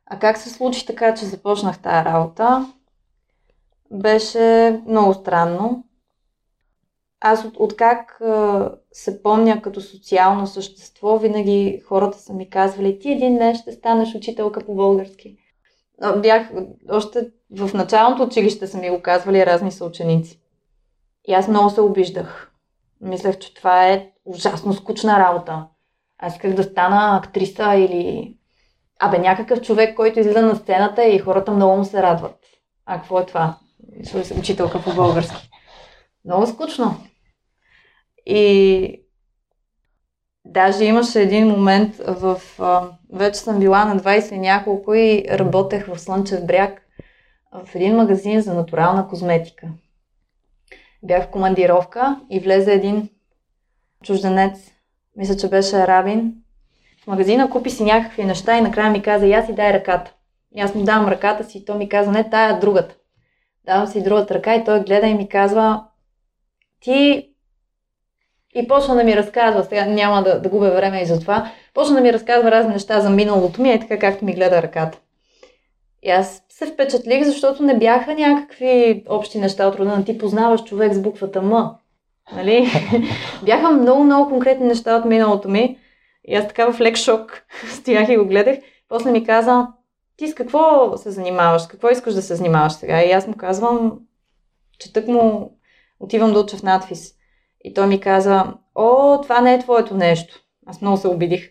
А 0.05 0.19
как 0.19 0.37
се 0.37 0.49
случи 0.49 0.85
така, 0.85 1.15
че 1.15 1.25
започнах 1.25 1.81
тая 1.81 2.05
работа? 2.05 2.73
Беше 3.91 4.81
много 4.87 5.13
странно. 5.13 5.83
Аз 7.27 7.45
от, 7.45 7.57
от 7.57 7.75
как 7.75 8.21
се 8.91 9.23
помня 9.23 9.61
като 9.61 9.81
социално 9.81 10.47
същество, 10.47 11.17
винаги 11.17 11.81
хората 11.87 12.17
са 12.17 12.33
ми 12.33 12.49
казвали, 12.49 12.99
ти 12.99 13.11
един 13.11 13.37
ден 13.37 13.55
ще 13.55 13.71
станеш 13.71 14.15
учителка 14.15 14.65
по 14.65 14.75
български. 14.75 15.37
Бях, 16.17 16.51
още 16.91 17.31
в 17.51 17.73
началното 17.73 18.23
училище 18.23 18.67
са 18.67 18.77
ми 18.77 18.89
го 18.89 19.01
казвали 19.01 19.45
разни 19.45 19.71
съученици. 19.71 20.41
И 21.27 21.33
аз 21.33 21.47
много 21.47 21.69
се 21.69 21.81
обиждах. 21.81 22.51
Мислех, 23.01 23.37
че 23.37 23.53
това 23.53 23.87
е 23.87 24.09
ужасно 24.25 24.73
скучна 24.73 25.19
работа. 25.19 25.67
Аз 26.17 26.33
исках 26.33 26.53
да 26.53 26.63
стана 26.63 27.17
актриса 27.17 27.75
или... 27.75 28.35
Абе, 28.99 29.17
някакъв 29.17 29.61
човек, 29.61 29.95
който 29.95 30.19
излиза 30.19 30.41
на 30.41 30.55
сцената 30.55 31.05
и 31.05 31.19
хората 31.19 31.51
много 31.51 31.77
му 31.77 31.85
се 31.85 32.01
радват. 32.01 32.39
А 32.85 32.97
какво 32.97 33.19
е 33.19 33.25
това? 33.25 33.57
Учителка 34.39 34.81
по 34.83 34.93
български. 34.93 35.49
Много 36.25 36.47
скучно. 36.47 36.95
И 38.25 39.01
даже 40.45 40.83
имаше 40.83 41.21
един 41.21 41.47
момент 41.47 41.95
в... 41.95 42.41
Вече 43.13 43.39
съм 43.39 43.59
била 43.59 43.85
на 43.85 43.99
20 43.99 44.33
и 44.33 44.37
няколко 44.37 44.93
и 44.93 45.25
работех 45.31 45.87
в 45.87 45.99
Слънчев 45.99 46.45
бряг 46.45 46.81
в 47.65 47.75
един 47.75 47.95
магазин 47.95 48.41
за 48.41 48.53
натурална 48.53 49.07
козметика. 49.07 49.67
Бях 51.03 51.23
в 51.23 51.31
командировка 51.31 52.19
и 52.29 52.39
влезе 52.39 52.73
един 52.73 53.09
чужденец, 54.03 54.71
мисля, 55.17 55.37
че 55.37 55.49
беше 55.49 55.75
арабин, 55.75 56.33
в 57.03 57.07
магазина 57.07 57.49
купи 57.49 57.69
си 57.69 57.83
някакви 57.83 58.25
неща 58.25 58.57
и 58.57 58.61
накрая 58.61 58.91
ми 58.91 59.01
каза, 59.01 59.27
я 59.27 59.45
си 59.45 59.53
дай 59.53 59.73
ръката. 59.73 60.13
И 60.55 60.61
аз 60.61 60.75
му 60.75 60.83
давам 60.83 61.07
ръката 61.07 61.43
си 61.43 61.57
и 61.57 61.65
той 61.65 61.77
ми 61.77 61.89
каза, 61.89 62.11
не, 62.11 62.29
тая 62.29 62.59
другата. 62.59 62.95
Давам 63.65 63.87
си 63.87 64.03
другата 64.03 64.33
ръка 64.33 64.55
и 64.55 64.63
той 64.63 64.83
гледа 64.83 65.07
и 65.07 65.13
ми 65.13 65.29
казва, 65.29 65.85
ти 66.79 67.29
и 68.55 68.67
почна 68.67 68.95
да 68.95 69.03
ми 69.03 69.15
разказва, 69.15 69.63
сега 69.63 69.85
няма 69.85 70.23
да, 70.23 70.41
да 70.41 70.49
губя 70.49 70.71
време 70.71 71.01
и 71.01 71.05
за 71.05 71.19
това, 71.19 71.51
почна 71.73 71.95
да 71.95 72.01
ми 72.01 72.13
разказва 72.13 72.51
разни 72.51 72.73
неща 72.73 73.01
за 73.01 73.09
миналото 73.09 73.61
ми, 73.61 73.71
е 73.71 73.79
така 73.79 73.99
както 73.99 74.25
ми 74.25 74.33
гледа 74.33 74.61
ръката. 74.61 74.99
И 76.03 76.09
аз 76.09 76.43
се 76.49 76.65
впечатлих, 76.65 77.23
защото 77.23 77.63
не 77.63 77.77
бяха 77.77 78.13
някакви 78.13 79.03
общи 79.09 79.39
неща 79.39 79.67
от 79.67 79.75
рода 79.75 79.89
на 79.89 80.05
ти 80.05 80.17
познаваш 80.17 80.63
човек 80.63 80.93
с 80.93 81.01
буквата 81.01 81.41
М. 81.41 81.75
Нали? 82.35 82.67
бяха 83.45 83.71
много, 83.71 84.03
много 84.03 84.29
конкретни 84.29 84.67
неща 84.67 84.95
от 84.95 85.05
миналото 85.05 85.49
ми. 85.49 85.77
И 86.27 86.35
аз 86.35 86.47
така 86.47 86.71
в 86.71 86.79
лек 86.79 86.95
шок 86.95 87.43
стоях 87.69 88.09
и 88.09 88.17
го 88.17 88.25
гледах. 88.25 88.57
После 88.89 89.11
ми 89.11 89.25
каза, 89.25 89.67
ти 90.17 90.27
с 90.27 90.35
какво 90.35 90.93
се 90.97 91.11
занимаваш? 91.11 91.61
С 91.61 91.67
какво 91.67 91.89
искаш 91.89 92.13
да 92.13 92.21
се 92.21 92.35
занимаваш 92.35 92.73
сега? 92.73 93.03
И 93.03 93.11
аз 93.11 93.27
му 93.27 93.33
казвам, 93.37 93.99
че 94.79 94.93
тък 94.93 95.07
му 95.07 95.51
отивам 95.99 96.33
да 96.33 96.39
уча 96.39 96.57
в 96.57 96.63
надфис. 96.63 97.13
И 97.65 97.73
той 97.73 97.87
ми 97.87 97.99
каза, 97.99 98.43
о, 98.75 99.21
това 99.21 99.41
не 99.41 99.53
е 99.53 99.59
твоето 99.59 99.95
нещо. 99.95 100.39
Аз 100.65 100.81
много 100.81 100.97
се 100.97 101.07
обидих. 101.07 101.49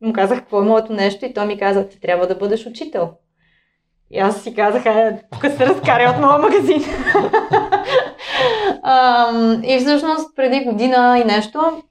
Му 0.00 0.12
казах, 0.12 0.38
какво 0.38 0.62
е 0.62 0.64
моето 0.64 0.92
нещо 0.92 1.24
и 1.24 1.34
той 1.34 1.46
ми 1.46 1.58
каза, 1.58 1.88
ти 1.88 2.00
трябва 2.00 2.26
да 2.26 2.34
бъдеш 2.34 2.66
учител. 2.66 3.10
И 4.10 4.18
аз 4.18 4.42
си 4.42 4.54
казах, 4.54 4.86
е, 4.86 5.22
тук 5.32 5.40
се 5.40 5.66
разкаря 5.66 6.10
от 6.10 6.20
моя 6.20 6.38
магазин. 6.38 6.82
и 9.74 9.78
всъщност 9.78 10.36
преди 10.36 10.64
година 10.64 11.18
и 11.22 11.24
нещо 11.24 11.82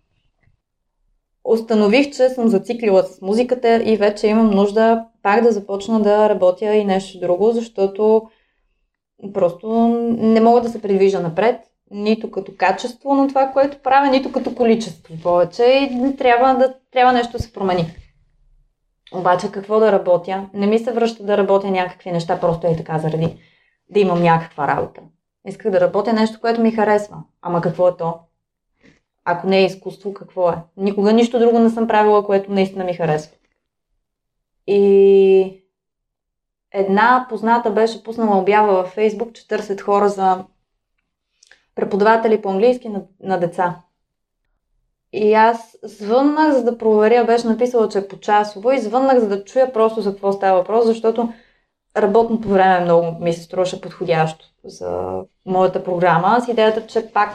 установих, 1.43 2.12
че 2.12 2.30
съм 2.30 2.47
зациклила 2.47 3.04
с 3.04 3.21
музиката 3.21 3.76
и 3.76 3.97
вече 3.97 4.28
имам 4.28 4.49
нужда 4.49 5.06
пак 5.21 5.43
да 5.43 5.52
започна 5.52 6.02
да 6.02 6.30
работя 6.30 6.76
и 6.76 6.86
нещо 6.86 7.19
друго, 7.19 7.52
защото 7.52 8.21
просто 9.34 9.88
не 10.17 10.41
мога 10.41 10.62
да 10.62 10.69
се 10.69 10.82
придвижа 10.82 11.19
напред, 11.19 11.60
нито 11.93 12.32
като 12.32 12.51
качество 12.58 13.13
на 13.13 13.27
това, 13.27 13.47
което 13.47 13.77
правя, 13.77 14.08
нито 14.08 14.32
като 14.32 14.56
количество 14.56 15.13
повече 15.23 15.63
и 15.63 16.15
трябва, 16.17 16.56
да, 16.56 16.75
трябва 16.91 17.13
нещо 17.13 17.32
да 17.32 17.39
се 17.39 17.53
промени. 17.53 17.95
Обаче 19.13 19.51
какво 19.51 19.79
да 19.79 19.91
работя? 19.91 20.49
Не 20.53 20.67
ми 20.67 20.79
се 20.79 20.91
връща 20.91 21.23
да 21.23 21.38
работя 21.38 21.71
някакви 21.71 22.12
неща, 22.12 22.39
просто 22.39 22.67
е 22.67 22.75
така 22.75 22.99
заради 22.99 23.38
да 23.89 23.99
имам 23.99 24.23
някаква 24.23 24.67
работа. 24.67 25.01
Исках 25.45 25.71
да 25.71 25.82
работя 25.82 26.13
нещо, 26.13 26.39
което 26.41 26.62
ми 26.62 26.71
харесва. 26.71 27.17
Ама 27.41 27.62
какво 27.62 27.88
е 27.88 27.97
то? 27.97 28.19
Ако 29.25 29.47
не 29.47 29.60
е 29.60 29.65
изкуство, 29.65 30.13
какво 30.13 30.49
е? 30.49 30.56
Никога 30.77 31.13
нищо 31.13 31.39
друго 31.39 31.60
не 31.60 31.69
съм 31.69 31.88
правила, 31.88 32.25
което 32.25 32.51
наистина 32.51 32.84
ми 32.84 32.93
харесва. 32.93 33.36
И 34.67 35.63
една 36.71 37.25
позната 37.29 37.71
беше 37.71 38.03
пуснала 38.03 38.38
обява 38.38 38.73
във 38.73 38.88
Фейсбук, 38.88 39.34
че 39.34 39.47
търсят 39.47 39.82
хора 39.82 40.10
за 40.10 40.43
преподаватели 41.75 42.41
по 42.41 42.49
английски 42.49 42.89
на, 42.89 43.01
на 43.23 43.39
деца. 43.39 43.81
И 45.13 45.33
аз 45.33 45.77
звъннах, 45.83 46.53
за 46.53 46.63
да 46.63 46.77
проверя, 46.77 47.23
беше 47.23 47.47
написала, 47.47 47.89
че 47.89 47.97
е 47.97 48.07
по 48.07 48.19
часово 48.19 48.71
и 48.71 48.79
звъннах, 48.79 49.19
за 49.19 49.29
да 49.29 49.43
чуя 49.43 49.73
просто 49.73 50.01
за 50.01 50.12
какво 50.12 50.31
става 50.31 50.57
въпрос, 50.57 50.86
защото 50.86 51.33
работното 51.97 52.47
време 52.47 52.79
много 52.79 53.17
ми 53.19 53.33
се 53.33 53.43
струваше 53.43 53.81
подходящо 53.81 54.45
за 54.63 55.21
моята 55.45 55.83
програма 55.83 56.41
с 56.41 56.47
идеята, 56.47 56.88
че 56.88 57.12
пак 57.13 57.31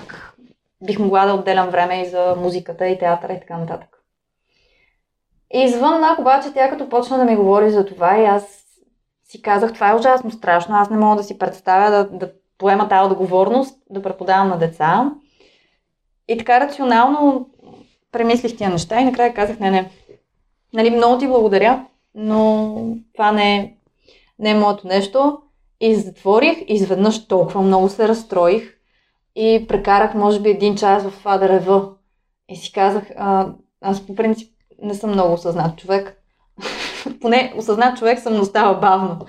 бих 0.86 0.98
могла 0.98 1.26
да 1.26 1.34
отделям 1.34 1.70
време 1.70 2.02
и 2.02 2.08
за 2.08 2.34
музиката 2.38 2.86
и 2.86 2.98
театъра 2.98 3.32
и 3.32 3.40
така 3.40 3.58
нататък. 3.58 3.98
И 5.54 5.62
извъннах, 5.62 6.18
обаче 6.18 6.52
тя 6.54 6.70
като 6.70 6.88
почна 6.88 7.18
да 7.18 7.24
ми 7.24 7.36
говори 7.36 7.70
за 7.70 7.86
това 7.86 8.18
и 8.18 8.24
аз 8.24 8.64
си 9.24 9.42
казах, 9.42 9.72
това 9.74 9.90
е 9.90 9.94
ужасно 9.94 10.30
страшно, 10.30 10.74
аз 10.74 10.90
не 10.90 10.96
мога 10.96 11.16
да 11.16 11.22
си 11.22 11.38
представя 11.38 11.90
да, 11.90 12.18
да 12.18 12.32
поема 12.58 12.88
тази 12.88 13.12
отговорност, 13.12 13.78
да 13.90 14.02
преподавам 14.02 14.48
на 14.48 14.58
деца. 14.58 15.12
И 16.28 16.38
така 16.38 16.60
рационално 16.60 17.50
премислих 18.12 18.56
тия 18.56 18.70
неща 18.70 19.00
и 19.00 19.04
накрая 19.04 19.34
казах, 19.34 19.58
не, 19.58 19.70
не, 19.70 19.90
нали, 20.72 20.90
много 20.90 21.18
ти 21.18 21.26
благодаря, 21.26 21.86
но 22.14 22.74
това 23.12 23.32
не 23.32 23.78
не 24.38 24.50
е 24.50 24.54
моето 24.54 24.86
нещо. 24.86 25.38
И 25.80 25.94
затворих 25.94 26.58
изведнъж 26.66 27.26
толкова 27.26 27.62
много 27.62 27.88
се 27.88 28.08
разстроих 28.08 28.74
и 29.36 29.64
прекарах 29.68 30.14
може 30.14 30.40
би 30.40 30.50
един 30.50 30.76
час 30.76 31.02
в 31.02 31.18
това 31.18 31.38
да 31.38 31.48
рева. 31.48 31.88
И 32.48 32.56
си 32.56 32.72
казах, 32.72 33.04
а, 33.16 33.48
аз 33.80 34.06
по 34.06 34.14
принцип 34.14 34.52
не 34.82 34.94
съм 34.94 35.10
много 35.10 35.32
осъзнат 35.32 35.78
човек. 35.78 36.22
Поне 37.20 37.52
осъзнат 37.56 37.98
човек 37.98 38.18
съм, 38.18 38.36
но 38.36 38.44
става 38.44 38.74
бавно. 38.74 39.26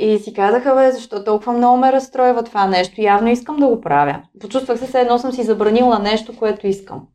И 0.00 0.18
си 0.18 0.34
казаха, 0.34 0.74
бе, 0.74 0.92
защо 0.92 1.24
толкова 1.24 1.52
много 1.52 1.76
ме 1.76 1.92
разстройва 1.92 2.42
това 2.42 2.66
нещо? 2.66 3.00
Явно 3.00 3.28
искам 3.28 3.56
да 3.56 3.66
го 3.66 3.80
правя. 3.80 4.22
Почувствах 4.40 4.78
се, 4.78 4.86
все 4.86 5.00
едно 5.00 5.18
съм 5.18 5.32
си 5.32 5.42
забранила 5.42 5.98
нещо, 5.98 6.36
което 6.36 6.66
искам. 6.66 7.08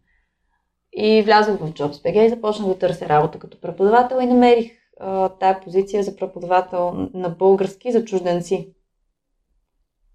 И 0.93 1.21
влязох 1.21 1.59
в 1.59 1.71
JobsBG 1.71 2.25
и 2.25 2.29
започнах 2.29 2.67
да 2.67 2.79
търся 2.79 3.09
работа 3.09 3.39
като 3.39 3.61
преподавател 3.61 4.17
и 4.21 4.25
намерих 4.25 4.71
а, 4.99 5.29
тая 5.29 5.61
позиция 5.61 6.03
за 6.03 6.15
преподавател 6.15 7.09
на 7.13 7.29
български 7.29 7.91
за 7.91 8.05
чужденци. 8.05 8.73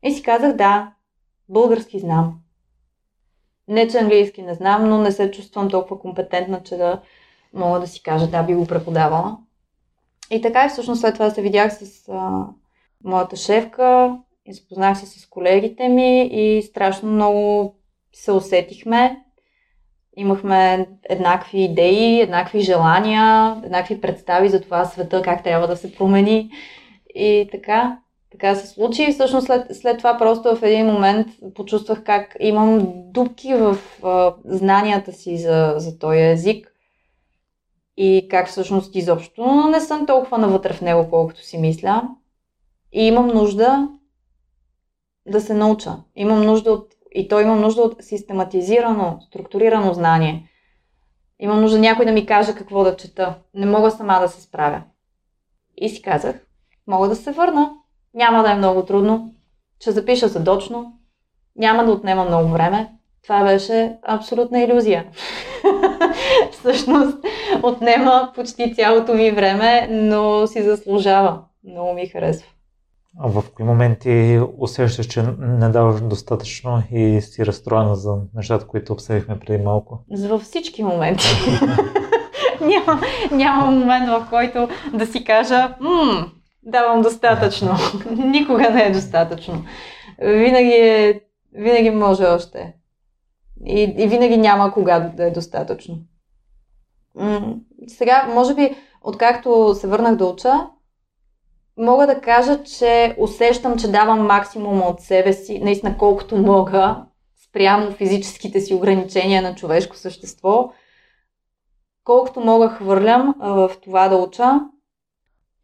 И 0.04 0.12
си 0.12 0.22
казах, 0.22 0.56
да, 0.56 0.92
български 1.48 1.98
знам. 1.98 2.40
Не, 3.68 3.88
че 3.88 3.98
английски 3.98 4.42
не 4.42 4.54
знам, 4.54 4.88
но 4.88 4.98
не 4.98 5.12
се 5.12 5.30
чувствам 5.30 5.70
толкова 5.70 6.00
компетентна, 6.00 6.62
че 6.62 6.76
да 6.76 7.00
мога 7.52 7.80
да 7.80 7.86
си 7.86 8.02
кажа, 8.02 8.26
да, 8.26 8.42
би 8.42 8.54
го 8.54 8.66
преподавала. 8.66 9.38
И 10.30 10.40
така 10.40 10.66
и 10.66 10.68
всъщност 10.68 11.00
след 11.00 11.14
това 11.14 11.30
се 11.30 11.42
видях 11.42 11.72
с 11.74 12.08
а, 12.08 12.46
моята 13.04 13.36
шефка, 13.36 14.16
изпознах 14.46 14.98
се 14.98 15.06
с 15.06 15.26
колегите 15.26 15.88
ми 15.88 16.26
и 16.32 16.62
страшно 16.62 17.10
много 17.10 17.74
се 18.12 18.32
усетихме 18.32 19.24
имахме 20.18 20.86
еднакви 21.08 21.64
идеи, 21.64 22.20
еднакви 22.20 22.60
желания, 22.60 23.56
еднакви 23.64 24.00
представи 24.00 24.48
за 24.48 24.60
това 24.60 24.84
света, 24.84 25.22
как 25.22 25.44
трябва 25.44 25.66
да 25.66 25.76
се 25.76 25.94
промени. 25.94 26.50
И 27.14 27.48
така, 27.52 27.98
така 28.32 28.54
се 28.54 28.66
случи. 28.66 29.02
И 29.02 29.12
всъщност 29.12 29.46
след, 29.46 29.76
след 29.76 29.98
това 29.98 30.18
просто 30.18 30.56
в 30.56 30.62
един 30.62 30.86
момент 30.86 31.26
почувствах 31.54 32.04
как 32.04 32.36
имам 32.40 32.86
дупки 33.12 33.54
в 33.54 33.76
а, 34.02 34.34
знанията 34.44 35.12
си 35.12 35.36
за, 35.36 35.74
за 35.76 35.98
този 35.98 36.18
език 36.18 36.74
и 38.00 38.28
как 38.30 38.48
всъщност 38.48 38.94
изобщо 38.94 39.68
не 39.70 39.80
съм 39.80 40.06
толкова 40.06 40.38
навътре 40.38 40.72
в 40.72 40.80
него, 40.80 41.10
колкото 41.10 41.44
си 41.44 41.58
мисля. 41.58 42.02
И 42.92 43.06
имам 43.06 43.26
нужда 43.26 43.88
да 45.26 45.40
се 45.40 45.54
науча. 45.54 45.96
Имам 46.16 46.44
нужда 46.44 46.72
от 46.72 46.94
и 47.12 47.28
то 47.28 47.40
имам 47.40 47.60
нужда 47.60 47.82
от 47.82 48.02
систематизирано, 48.02 49.18
структурирано 49.20 49.94
знание. 49.94 50.48
Имам 51.38 51.60
нужда 51.60 51.78
някой 51.78 52.04
да 52.04 52.12
ми 52.12 52.26
каже 52.26 52.54
какво 52.54 52.84
да 52.84 52.96
чета. 52.96 53.38
Не 53.54 53.66
мога 53.66 53.90
сама 53.90 54.20
да 54.20 54.28
се 54.28 54.42
справя. 54.42 54.82
И 55.76 55.88
си 55.88 56.02
казах, 56.02 56.46
мога 56.86 57.08
да 57.08 57.16
се 57.16 57.32
върна. 57.32 57.74
Няма 58.14 58.42
да 58.42 58.50
е 58.50 58.56
много 58.56 58.84
трудно. 58.84 59.34
Ще 59.80 59.92
запиша 59.92 60.28
задочно. 60.28 60.98
Няма 61.56 61.84
да 61.84 61.92
отнема 61.92 62.24
много 62.24 62.48
време. 62.48 62.98
Това 63.22 63.44
беше 63.44 63.96
абсолютна 64.02 64.60
иллюзия. 64.60 65.04
Всъщност 66.52 67.18
отнема 67.62 68.32
почти 68.34 68.74
цялото 68.74 69.14
ми 69.14 69.30
време, 69.30 69.88
но 69.90 70.46
си 70.46 70.62
заслужава. 70.62 71.40
Много 71.64 71.92
ми 71.92 72.06
харесва. 72.06 72.46
А 73.20 73.28
в 73.28 73.44
кои 73.54 73.64
моменти 73.64 74.40
усещаш, 74.58 75.06
че 75.06 75.22
не 75.38 75.68
даваш 75.68 76.00
достатъчно 76.00 76.82
и 76.92 77.20
си 77.20 77.46
разстроена 77.46 77.96
за 77.96 78.16
нещата, 78.34 78.66
които 78.66 78.92
обсъдихме 78.92 79.38
преди 79.38 79.64
малко? 79.64 79.98
Във 80.28 80.42
всички 80.42 80.82
моменти. 80.82 81.26
няма, 82.60 83.00
няма 83.30 83.70
момент, 83.70 84.08
в 84.08 84.26
който 84.30 84.68
да 84.94 85.06
си 85.06 85.24
кажа, 85.24 85.74
М, 85.80 86.26
давам 86.62 87.02
достатъчно. 87.02 87.70
Никога 88.10 88.70
не 88.70 88.82
е 88.82 88.90
достатъчно. 88.90 89.64
Винаги, 90.22 90.72
е, 90.72 91.20
винаги 91.54 91.90
може 91.90 92.24
още. 92.24 92.74
И, 93.66 93.94
и 93.98 94.06
винаги 94.06 94.36
няма 94.36 94.72
кога 94.72 94.98
да 94.98 95.24
е 95.24 95.30
достатъчно. 95.30 95.98
М- 97.14 97.54
сега, 97.86 98.28
може 98.34 98.54
би, 98.54 98.76
откакто 99.02 99.74
се 99.74 99.86
върнах 99.86 100.16
да 100.16 100.26
уча, 100.26 100.52
мога 101.78 102.06
да 102.06 102.20
кажа, 102.20 102.62
че 102.62 103.16
усещам, 103.18 103.78
че 103.78 103.90
давам 103.90 104.26
максимум 104.26 104.82
от 104.82 105.00
себе 105.00 105.32
си, 105.32 105.58
наистина 105.58 105.98
колкото 105.98 106.36
мога, 106.36 107.04
спрямо 107.48 107.90
физическите 107.90 108.60
си 108.60 108.74
ограничения 108.74 109.42
на 109.42 109.54
човешко 109.54 109.96
същество. 109.96 110.72
Колкото 112.04 112.40
мога 112.40 112.68
хвърлям 112.68 113.34
в 113.40 113.70
това 113.82 114.08
да 114.08 114.16
уча. 114.16 114.60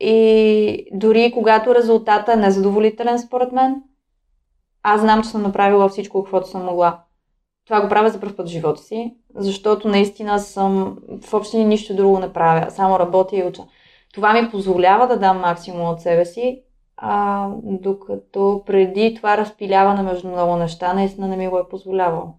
И 0.01 0.89
дори 0.93 1.33
когато 1.35 1.75
резултата 1.75 2.33
е 2.33 2.37
незадоволителен 2.37 3.19
според 3.19 3.53
мен, 3.53 3.83
аз 4.83 5.01
знам, 5.01 5.23
че 5.23 5.29
съм 5.29 5.43
направила 5.43 5.89
всичко, 5.89 6.23
каквото 6.23 6.49
съм 6.49 6.65
могла. 6.65 7.05
Това 7.65 7.81
го 7.81 7.89
правя 7.89 8.11
за 8.11 8.21
първ 8.21 8.37
път 8.37 8.49
в 8.49 8.53
живота 8.53 8.83
си, 8.83 9.15
защото 9.35 9.89
наистина 9.89 10.39
съм 10.39 10.99
въобще 11.09 11.65
нищо 11.65 11.97
друго 11.97 12.19
не 12.19 12.33
правя, 12.33 12.71
само 12.71 12.99
работя 12.99 13.37
и 13.37 13.43
уча. 13.43 13.63
Това 14.15 14.33
ми 14.33 14.51
позволява 14.51 15.07
да 15.07 15.19
дам 15.19 15.41
максимум 15.41 15.89
от 15.89 16.01
себе 16.01 16.25
си, 16.25 16.63
а, 16.97 17.49
докато 17.63 18.63
преди 18.67 19.15
това 19.15 19.37
разпиляване 19.37 20.03
между 20.03 20.29
много 20.29 20.57
неща, 20.57 20.95
наистина 20.95 21.29
не 21.29 21.37
ми 21.37 21.49
го 21.49 21.59
е 21.59 21.69
позволявало. 21.69 22.35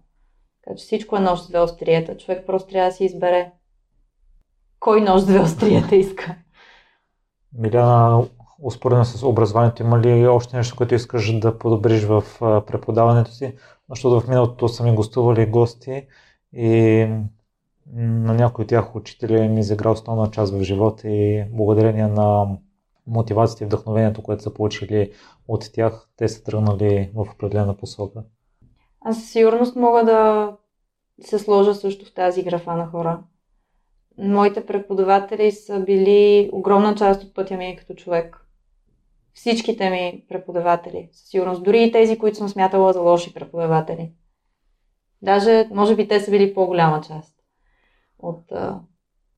Така 0.64 0.76
че 0.76 0.84
всичко 0.84 1.16
е 1.16 1.20
нож 1.20 1.40
с 1.40 1.48
две 1.48 1.60
острията. 1.60 2.16
Човек 2.16 2.46
просто 2.46 2.68
трябва 2.68 2.88
да 2.88 2.94
си 2.94 3.04
избере 3.04 3.52
кой 4.80 5.00
нож 5.00 5.20
с 5.20 5.26
две 5.26 5.40
острията 5.40 5.96
иска. 5.96 6.34
Миляна, 7.58 8.24
успоредно 8.62 9.04
с 9.04 9.22
образованието, 9.22 9.82
има 9.82 10.00
ли 10.00 10.26
още 10.26 10.56
нещо, 10.56 10.76
което 10.76 10.94
искаш 10.94 11.38
да 11.38 11.58
подобриш 11.58 12.04
в 12.04 12.24
преподаването 12.66 13.30
си? 13.30 13.54
Защото 13.90 14.20
в 14.20 14.28
миналото 14.28 14.68
са 14.68 14.84
ми 14.84 14.94
гостували 14.94 15.46
гости 15.46 16.06
и 16.52 17.06
на 17.94 18.34
някои 18.34 18.62
от 18.62 18.68
тях 18.68 18.96
учители 18.96 19.48
ми 19.48 19.60
изигра 19.60 19.90
основна 19.90 20.30
част 20.30 20.54
в 20.54 20.62
живота 20.62 21.08
и 21.08 21.44
благодарение 21.52 22.06
на 22.06 22.46
мотивацията 23.06 23.64
и 23.64 23.66
вдъхновението, 23.66 24.22
което 24.22 24.42
са 24.42 24.54
получили 24.54 25.12
от 25.48 25.72
тях, 25.72 26.08
те 26.16 26.28
са 26.28 26.44
тръгнали 26.44 27.10
в 27.14 27.26
определена 27.34 27.76
посока. 27.76 28.22
Аз 29.00 29.16
със 29.16 29.30
сигурност 29.30 29.76
мога 29.76 30.04
да 30.04 30.52
се 31.20 31.38
сложа 31.38 31.74
също 31.74 32.06
в 32.06 32.14
тази 32.14 32.42
графа 32.42 32.76
на 32.76 32.86
хора. 32.86 33.22
Моите 34.18 34.66
преподаватели 34.66 35.52
са 35.52 35.80
били 35.80 36.50
огромна 36.52 36.94
част 36.94 37.22
от 37.22 37.34
пътя 37.34 37.56
ми 37.56 37.76
като 37.78 37.94
човек. 37.94 38.45
Всичките 39.36 39.90
ми 39.90 40.24
преподаватели, 40.28 41.08
със 41.12 41.28
сигурност. 41.28 41.62
Дори 41.62 41.82
и 41.82 41.92
тези, 41.92 42.18
които 42.18 42.36
съм 42.36 42.48
смятала 42.48 42.92
за 42.92 43.00
лоши 43.00 43.34
преподаватели. 43.34 44.12
Даже, 45.22 45.68
може 45.70 45.96
би, 45.96 46.08
те 46.08 46.20
са 46.20 46.30
били 46.30 46.54
по-голяма 46.54 47.00
част 47.00 47.34
от 48.18 48.52
а, 48.52 48.80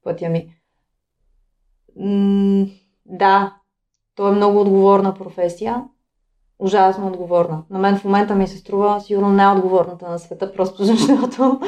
пътя 0.04 0.28
ми. 0.28 0.54
М- 1.96 2.66
да, 3.06 3.56
то 4.14 4.28
е 4.28 4.36
много 4.36 4.60
отговорна 4.60 5.14
професия. 5.14 5.84
Ужасно 6.58 7.06
отговорна. 7.06 7.64
На 7.70 7.78
мен 7.78 7.96
в 7.98 8.04
момента 8.04 8.34
ми 8.34 8.46
се 8.46 8.58
струва 8.58 9.00
сигурно 9.00 9.28
най-отговорната 9.28 10.10
на 10.10 10.18
света, 10.18 10.52
просто 10.52 10.84
защото 10.84 11.60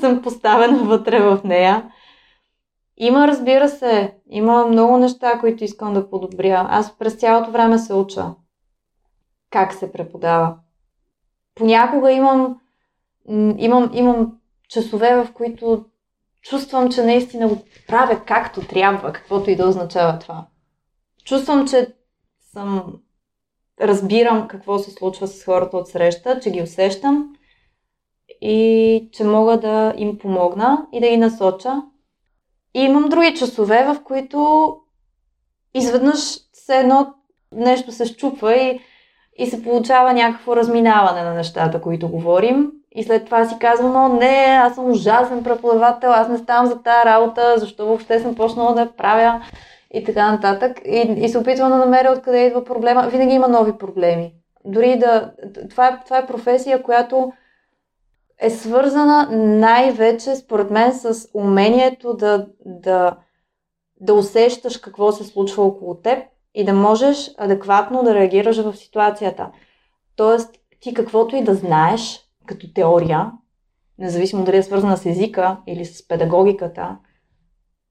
съм 0.00 0.22
поставена 0.22 0.84
вътре 0.84 1.20
в 1.20 1.40
нея. 1.44 1.90
Има, 3.00 3.28
разбира 3.28 3.68
се, 3.68 4.14
има 4.30 4.66
много 4.66 4.96
неща, 4.96 5.38
които 5.40 5.64
искам 5.64 5.94
да 5.94 6.10
подобря. 6.10 6.66
Аз 6.70 6.98
през 6.98 7.14
цялото 7.14 7.50
време 7.50 7.78
се 7.78 7.94
уча 7.94 8.24
как 9.50 9.74
се 9.74 9.92
преподава. 9.92 10.56
Понякога 11.54 12.12
имам, 12.12 12.60
имам, 13.58 13.90
имам 13.92 14.38
часове, 14.68 15.24
в 15.24 15.32
които 15.32 15.84
чувствам, 16.42 16.90
че 16.92 17.04
наистина 17.04 17.48
го 17.48 17.58
правя 17.88 18.24
както 18.26 18.66
трябва, 18.66 19.12
каквото 19.12 19.50
и 19.50 19.56
да 19.56 19.68
означава 19.68 20.18
това. 20.18 20.46
Чувствам, 21.24 21.68
че 21.68 21.94
съм 22.52 23.00
разбирам 23.80 24.48
какво 24.48 24.78
се 24.78 24.90
случва 24.90 25.26
с 25.26 25.44
хората 25.44 25.76
от 25.76 25.88
среща, 25.88 26.40
че 26.40 26.50
ги 26.50 26.62
усещам 26.62 27.34
и 28.40 29.08
че 29.12 29.24
мога 29.24 29.60
да 29.60 29.94
им 29.96 30.18
помогна 30.18 30.86
и 30.92 31.00
да 31.00 31.08
ги 31.08 31.16
насоча. 31.16 31.82
И 32.74 32.80
имам 32.80 33.08
други 33.08 33.34
часове, 33.34 33.84
в 33.84 34.02
които 34.04 34.76
изведнъж 35.74 36.18
се 36.52 36.76
едно 36.78 37.14
нещо 37.52 37.92
се 37.92 38.06
щупва 38.06 38.56
и, 38.56 38.80
и 39.36 39.46
се 39.46 39.62
получава 39.62 40.12
някакво 40.12 40.56
разминаване 40.56 41.22
на 41.22 41.34
нещата, 41.34 41.80
които 41.80 42.08
говорим. 42.08 42.72
И 42.92 43.04
след 43.04 43.24
това 43.24 43.48
си 43.48 43.54
казвам, 43.60 43.96
о 43.96 44.08
не, 44.08 44.58
аз 44.62 44.74
съм 44.74 44.90
ужасен 44.90 45.44
преподавател, 45.44 46.10
аз 46.12 46.28
не 46.28 46.38
ставам 46.38 46.66
за 46.66 46.82
тази 46.82 47.06
работа, 47.06 47.54
защо 47.56 47.86
въобще 47.86 48.20
съм 48.20 48.34
почнала 48.34 48.74
да 48.74 48.80
я 48.80 48.96
правя 48.96 49.42
и 49.94 50.04
така 50.04 50.32
нататък. 50.32 50.80
И, 50.84 51.14
и 51.18 51.28
се 51.28 51.38
опитвам 51.38 51.70
да 51.70 51.76
намеря 51.76 52.12
откъде 52.12 52.46
идва 52.46 52.64
проблема. 52.64 53.08
Винаги 53.08 53.34
има 53.34 53.48
нови 53.48 53.78
проблеми. 53.78 54.32
Дори 54.64 54.98
да... 54.98 55.32
Това 55.70 55.88
е, 55.88 55.98
това 56.04 56.18
е 56.18 56.26
професия, 56.26 56.82
която 56.82 57.32
е 58.40 58.50
свързана 58.50 59.28
най-вече, 59.58 60.36
според 60.36 60.70
мен, 60.70 60.94
с 60.94 61.28
умението 61.34 62.14
да, 62.14 62.46
да, 62.64 63.16
да 64.00 64.14
усещаш 64.14 64.78
какво 64.78 65.12
се 65.12 65.24
случва 65.24 65.64
около 65.64 65.94
теб 65.94 66.18
и 66.54 66.64
да 66.64 66.74
можеш 66.74 67.30
адекватно 67.38 68.02
да 68.02 68.14
реагираш 68.14 68.56
в 68.56 68.76
ситуацията. 68.76 69.50
Тоест, 70.16 70.54
ти 70.80 70.94
каквото 70.94 71.36
и 71.36 71.44
да 71.44 71.54
знаеш, 71.54 72.20
като 72.46 72.72
теория, 72.72 73.32
независимо 73.98 74.44
дали 74.44 74.56
е 74.56 74.62
свързана 74.62 74.96
с 74.96 75.06
езика 75.06 75.56
или 75.66 75.84
с 75.84 76.08
педагогиката, 76.08 76.98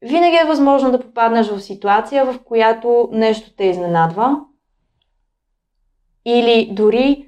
винаги 0.02 0.36
е 0.36 0.48
възможно 0.48 0.92
да 0.92 1.00
попаднеш 1.00 1.48
в 1.48 1.60
ситуация, 1.62 2.26
в 2.26 2.40
която 2.44 3.10
нещо 3.12 3.56
те 3.58 3.66
изненадва. 3.66 4.42
Или 6.26 6.70
дори 6.74 7.27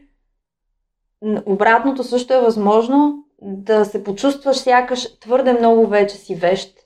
обратното 1.45 2.03
също 2.03 2.33
е 2.33 2.41
възможно 2.41 3.23
да 3.41 3.85
се 3.85 4.03
почувстваш 4.03 4.57
сякаш 4.57 5.19
твърде 5.19 5.53
много 5.53 5.87
вече 5.87 6.15
си 6.15 6.35
вещ 6.35 6.77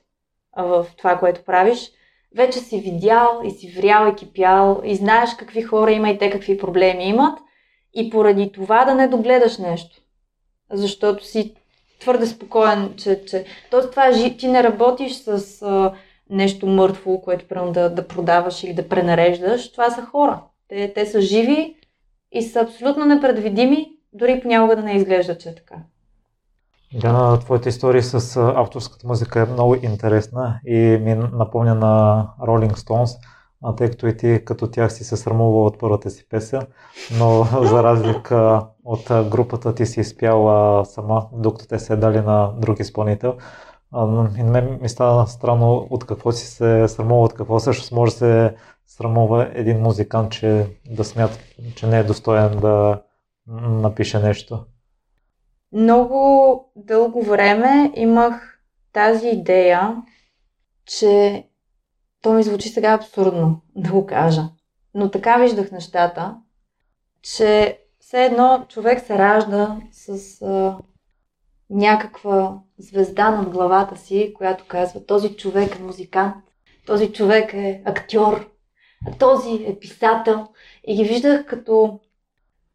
в 0.56 0.86
това, 0.98 1.18
което 1.18 1.44
правиш. 1.44 1.90
Вече 2.36 2.58
си 2.58 2.80
видял 2.80 3.40
и 3.44 3.50
си 3.50 3.74
врял 3.76 4.10
и 4.12 4.14
кипял 4.14 4.80
и 4.84 4.96
знаеш 4.96 5.30
какви 5.38 5.62
хора 5.62 5.92
има 5.92 6.10
и 6.10 6.18
те 6.18 6.30
какви 6.30 6.58
проблеми 6.58 7.04
имат. 7.04 7.38
И 7.94 8.10
поради 8.10 8.52
това 8.52 8.84
да 8.84 8.94
не 8.94 9.08
догледаш 9.08 9.58
нещо 9.58 10.04
защото 10.70 11.24
си 11.24 11.54
твърде 12.00 12.26
спокоен, 12.26 12.94
че... 12.96 13.24
че... 13.24 13.44
Тоест 13.70 13.90
това 13.90 14.06
е, 14.08 14.36
ти 14.36 14.48
не 14.48 14.62
работиш 14.62 15.12
с 15.12 15.62
а, 15.62 15.94
нещо 16.30 16.66
мъртво, 16.66 17.20
което 17.20 17.48
прямо 17.48 17.72
да, 17.72 17.90
да 17.90 18.08
продаваш 18.08 18.64
или 18.64 18.74
да 18.74 18.88
пренареждаш. 18.88 19.72
Това 19.72 19.90
са 19.90 20.02
хора. 20.02 20.42
Те, 20.68 20.92
те 20.94 21.06
са 21.06 21.20
живи 21.20 21.76
и 22.32 22.42
са 22.42 22.60
абсолютно 22.60 23.04
непредвидими, 23.04 23.92
дори 24.14 24.40
понякога 24.42 24.76
да 24.76 24.82
не 24.82 24.92
изглежда, 24.92 25.38
че 25.38 25.48
е 25.48 25.54
така. 25.54 25.74
Диана, 27.00 27.38
твоята 27.40 27.68
история 27.68 28.02
с 28.02 28.36
авторската 28.36 29.06
музика 29.08 29.40
е 29.40 29.52
много 29.52 29.74
интересна 29.74 30.60
и 30.66 30.76
ми 30.76 31.14
напомня 31.14 31.74
на 31.74 32.26
Rolling 32.40 32.72
Stones– 32.72 33.18
тъй 33.76 33.90
като 33.90 34.06
и 34.06 34.16
ти 34.16 34.44
като 34.44 34.70
тях 34.70 34.92
си 34.92 35.04
се 35.04 35.16
срамува 35.16 35.64
от 35.64 35.78
първата 35.78 36.10
си 36.10 36.28
песен, 36.28 36.62
но 37.18 37.44
за 37.62 37.82
разлика 37.82 38.66
от 38.84 39.04
групата 39.30 39.74
ти 39.74 39.86
си 39.86 40.00
изпяла 40.00 40.84
сама, 40.84 41.26
докато 41.32 41.68
те 41.68 41.78
се 41.78 41.96
дали 41.96 42.20
на 42.20 42.52
друг 42.58 42.80
изпълнител. 42.80 43.36
И 44.38 44.42
мен 44.42 44.78
ми 44.82 44.88
стана 44.88 45.26
странно 45.26 45.86
от 45.90 46.06
какво 46.06 46.32
си 46.32 46.46
се 46.46 46.88
срамува, 46.88 47.24
от 47.24 47.34
какво 47.34 47.60
също 47.60 47.94
може 47.94 48.12
да 48.12 48.16
се 48.16 48.54
срамува 48.86 49.50
един 49.54 49.80
музикант, 49.80 50.32
че 50.32 50.66
да 50.90 51.04
смята, 51.04 51.38
че 51.74 51.86
не 51.86 51.98
е 51.98 52.04
достоен 52.04 52.58
да 52.60 53.02
напише 53.46 54.18
нещо. 54.18 54.64
Много 55.72 56.72
дълго 56.76 57.22
време 57.22 57.92
имах 57.96 58.60
тази 58.92 59.28
идея, 59.28 60.02
че 60.86 61.44
то 62.22 62.32
ми 62.32 62.42
звучи 62.42 62.68
сега 62.68 62.92
абсурдно 62.92 63.60
да 63.76 63.92
го 63.92 64.06
кажа. 64.06 64.42
Но 64.94 65.10
така 65.10 65.36
виждах 65.36 65.72
нещата, 65.72 66.36
че 67.22 67.80
все 67.98 68.24
едно 68.24 68.66
човек 68.68 69.00
се 69.00 69.18
ражда 69.18 69.80
с 69.92 70.42
а, 70.42 70.78
някаква 71.70 72.58
звезда 72.78 73.30
над 73.30 73.50
главата 73.50 73.96
си, 73.96 74.34
която 74.36 74.64
казва 74.68 75.06
този 75.06 75.36
човек 75.36 75.76
е 75.76 75.82
музикант, 75.82 76.36
този 76.86 77.12
човек 77.12 77.54
е 77.54 77.82
актьор, 77.84 78.50
а 79.06 79.18
този 79.18 79.64
е 79.66 79.78
писател. 79.78 80.48
И 80.86 80.96
ги 80.96 81.04
виждах 81.04 81.46
като 81.46 82.00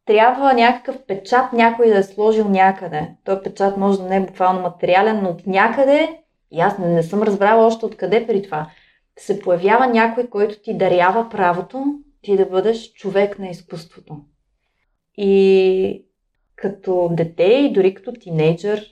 трябва 0.10 0.53
някакъв 0.53 1.05
печат 1.05 1.53
някой 1.53 1.88
да 1.88 1.97
е 1.97 2.03
сложил 2.03 2.49
някъде. 2.49 3.16
Той 3.24 3.43
печат 3.43 3.78
може 3.78 3.97
да 3.97 4.03
не 4.03 4.16
е 4.16 4.26
буквално 4.26 4.62
материален, 4.62 5.22
но 5.24 5.30
от 5.30 5.47
някъде, 5.47 6.20
и 6.51 6.60
аз 6.60 6.78
не, 6.78 6.88
не 6.88 7.03
съм 7.03 7.24
разбрала 7.24 7.66
още 7.66 7.86
откъде 7.86 8.28
при 8.28 8.43
това, 8.43 8.72
се 9.20 9.39
появява 9.39 9.88
някой, 9.88 10.28
който 10.28 10.62
ти 10.62 10.78
дарява 10.78 11.30
правото 11.30 11.86
ти 12.22 12.38
да 12.38 12.45
бъдеш 12.45 12.93
човек 12.93 13.39
на 13.39 13.49
изкуството. 13.49 14.18
И 15.18 16.05
като 16.55 17.10
дете 17.12 17.43
и 17.43 17.74
дори 17.74 17.93
като 17.93 18.14
тинейджър, 18.14 18.86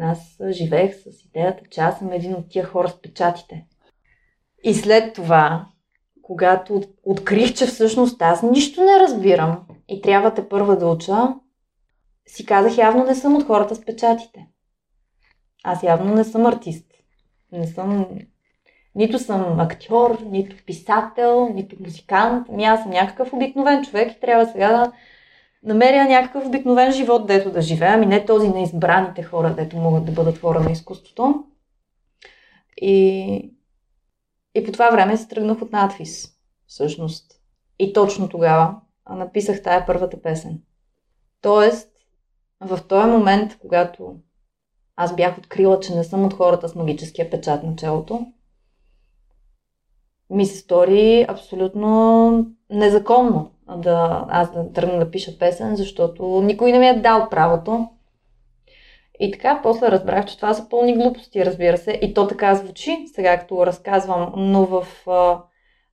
аз 0.00 0.38
живеех 0.50 0.94
с 0.94 1.24
идеята, 1.24 1.62
че 1.70 1.80
аз 1.80 1.98
съм 1.98 2.12
един 2.12 2.34
от 2.34 2.48
тия 2.50 2.64
хора 2.64 2.88
с 2.88 3.02
печатите. 3.02 3.66
И 4.64 4.74
след 4.74 5.14
това, 5.14 5.66
когато 6.22 6.82
открих, 7.02 7.54
че 7.54 7.66
всъщност 7.66 8.22
аз 8.22 8.42
нищо 8.42 8.80
не 8.80 9.00
разбирам 9.00 9.66
и 9.90 10.00
трябва 10.00 10.34
те 10.34 10.48
първа 10.48 10.76
да 10.76 10.86
уча, 10.86 11.34
си 12.26 12.46
казах, 12.46 12.78
явно 12.78 13.04
не 13.04 13.14
съм 13.14 13.36
от 13.36 13.46
хората 13.46 13.74
с 13.74 13.84
печатите. 13.84 14.46
Аз 15.64 15.82
явно 15.82 16.14
не 16.14 16.24
съм 16.24 16.46
артист. 16.46 16.86
Не 17.52 17.66
съм... 17.66 18.06
Нито 18.94 19.18
съм 19.18 19.60
актьор, 19.60 20.18
нито 20.26 20.64
писател, 20.66 21.48
нито 21.54 21.76
музикант. 21.80 22.46
Ами 22.50 22.64
аз 22.64 22.82
съм 22.82 22.90
някакъв 22.90 23.32
обикновен 23.32 23.84
човек 23.84 24.12
и 24.12 24.20
трябва 24.20 24.46
сега 24.46 24.68
да 24.68 24.92
намеря 25.62 26.04
някакъв 26.04 26.46
обикновен 26.46 26.92
живот, 26.92 27.26
дето 27.26 27.50
да 27.50 27.62
живея, 27.62 27.94
ами 27.94 28.06
не 28.06 28.24
този 28.24 28.48
на 28.48 28.60
избраните 28.60 29.22
хора, 29.22 29.54
дето 29.54 29.76
могат 29.76 30.04
да 30.04 30.12
бъдат 30.12 30.38
хора 30.38 30.60
на 30.60 30.70
изкуството. 30.70 31.44
И, 32.76 33.54
и 34.54 34.64
по 34.64 34.72
това 34.72 34.90
време 34.90 35.16
се 35.16 35.28
тръгнах 35.28 35.62
от 35.62 35.72
надфис, 35.72 36.28
всъщност. 36.66 37.32
И 37.78 37.92
точно 37.92 38.28
тогава 38.28 38.80
написах 39.16 39.62
тая 39.62 39.86
първата 39.86 40.22
песен. 40.22 40.60
Тоест, 41.40 41.88
в 42.60 42.80
този 42.88 43.10
момент, 43.10 43.58
когато 43.58 44.16
аз 44.96 45.16
бях 45.16 45.38
открила, 45.38 45.80
че 45.80 45.94
не 45.94 46.04
съм 46.04 46.24
от 46.24 46.34
хората 46.34 46.68
с 46.68 46.74
магическия 46.74 47.30
печат 47.30 47.62
на 47.62 47.76
челото, 47.76 48.26
ми 50.30 50.46
се 50.46 50.56
стори 50.58 51.26
абсолютно 51.28 52.46
незаконно 52.70 53.50
да, 53.76 54.26
аз 54.28 54.52
да 54.52 54.72
тръгна 54.72 54.98
да 54.98 55.10
пиша 55.10 55.38
песен, 55.38 55.76
защото 55.76 56.42
никой 56.44 56.72
не 56.72 56.78
ми 56.78 56.88
е 56.88 57.00
дал 57.00 57.28
правото. 57.30 57.88
И 59.20 59.30
така, 59.30 59.60
после 59.62 59.90
разбрах, 59.90 60.26
че 60.26 60.36
това 60.36 60.54
са 60.54 60.68
пълни 60.68 60.94
глупости, 60.94 61.44
разбира 61.44 61.78
се. 61.78 61.98
И 62.02 62.14
то 62.14 62.26
така 62.26 62.54
звучи, 62.54 63.06
сега 63.14 63.38
като 63.38 63.66
разказвам, 63.66 64.32
но 64.36 64.66
в, 64.66 64.86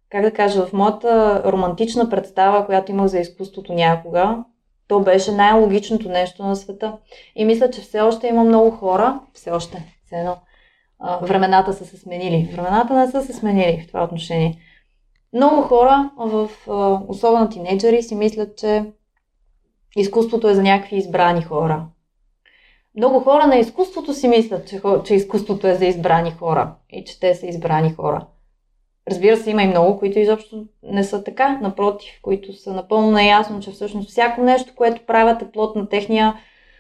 как 0.10 0.22
да 0.22 0.32
кажа, 0.32 0.66
в 0.66 0.74
моята 0.74 1.44
романтична 1.46 2.10
представа, 2.10 2.66
която 2.66 2.92
имах 2.92 3.08
за 3.08 3.20
изкуството 3.20 3.74
някога, 3.74 4.44
то 4.88 5.00
беше 5.00 5.32
най-логичното 5.32 6.10
нещо 6.10 6.44
на 6.44 6.56
света. 6.56 6.98
И 7.36 7.46
мисля, 7.46 7.70
че 7.70 7.82
все 7.82 8.02
още 8.02 8.28
има 8.28 8.44
много 8.44 8.72
хора, 8.72 9.20
все 9.34 9.52
още, 9.52 9.94
все 10.06 10.16
едно, 10.16 10.38
времената 11.22 11.74
са 11.74 11.86
се 11.86 11.98
сменили. 11.98 12.50
Времената 12.54 12.94
не 12.94 13.12
са 13.12 13.22
се 13.22 13.34
сменили 13.34 13.82
в 13.84 13.88
това 13.88 14.04
отношение. 14.04 14.58
Много 15.34 15.62
хора, 15.62 16.12
в, 16.18 16.50
особено 17.08 17.50
тинейджери, 17.50 18.04
си 18.04 18.16
мислят, 18.16 18.58
че 18.58 18.86
изкуството 19.96 20.50
е 20.50 20.54
за 20.54 20.64
някакви 20.64 20.96
избрани 20.96 21.42
хора. 21.42 21.86
Много 22.96 23.20
хора 23.20 23.48
на 23.48 23.56
изкуството 23.58 24.14
си 24.14 24.28
мислят, 24.28 24.68
че, 24.68 24.82
че 25.06 25.16
изкуството 25.16 25.68
е 25.68 25.76
за 25.76 25.86
избрани 25.86 26.32
хора 26.32 26.76
и 26.90 27.06
че 27.06 27.20
те 27.20 27.36
са 27.36 27.48
избрани 27.48 27.94
хора. 27.94 28.26
Разбира 29.10 29.38
се, 29.38 29.52
има 29.52 29.64
и 29.64 29.68
много, 29.68 30.00
които 30.00 30.20
изобщо 30.20 30.66
не 30.84 31.04
са 31.04 31.24
така, 31.24 31.60
напротив, 31.62 32.20
които 32.22 32.54
са 32.54 32.74
напълно 32.74 33.12
наясно, 33.12 33.60
че 33.60 33.72
всъщност 33.72 34.10
всяко 34.10 34.42
нещо, 34.42 34.74
което 34.76 35.06
правят 35.06 35.42
е 35.42 35.52
плод 35.52 35.76
на 35.76 35.90
техния 35.90 36.36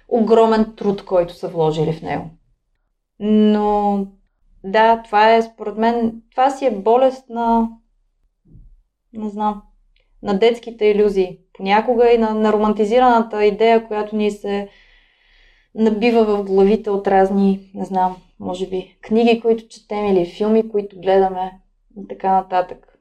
огромен 0.08 0.74
труд, 0.78 1.06
който 1.06 1.34
са 1.34 1.48
вложили 1.48 1.94
в 1.94 2.02
него. 2.02 2.30
Но 3.20 4.08
да, 4.64 5.02
това 5.06 5.34
е 5.34 5.42
според 5.42 5.78
мен, 5.78 6.22
това 6.32 6.50
си 6.50 6.66
е 6.66 6.72
болест 6.72 7.30
на 7.30 7.70
не 9.14 9.30
знам, 9.30 9.62
на 10.24 10.40
детските 10.40 10.86
иллюзии. 10.86 11.40
Понякога 11.54 12.12
и 12.14 12.18
на, 12.18 12.34
на 12.34 12.54
романтизираната 12.54 13.46
идея, 13.46 13.88
която 13.88 14.16
ни 14.16 14.32
се 14.32 14.70
набива 15.76 16.26
в 16.26 16.44
главите 16.44 16.90
от 16.90 17.08
разни, 17.08 17.72
не 17.74 17.86
знам, 17.86 18.16
може 18.40 18.68
би, 18.68 18.98
книги, 19.02 19.42
които 19.42 19.68
четем 19.68 20.06
или 20.06 20.26
филми, 20.26 20.70
които 20.70 21.00
гледаме 21.00 21.52
и 21.98 22.08
така 22.08 22.34
нататък. 22.34 23.00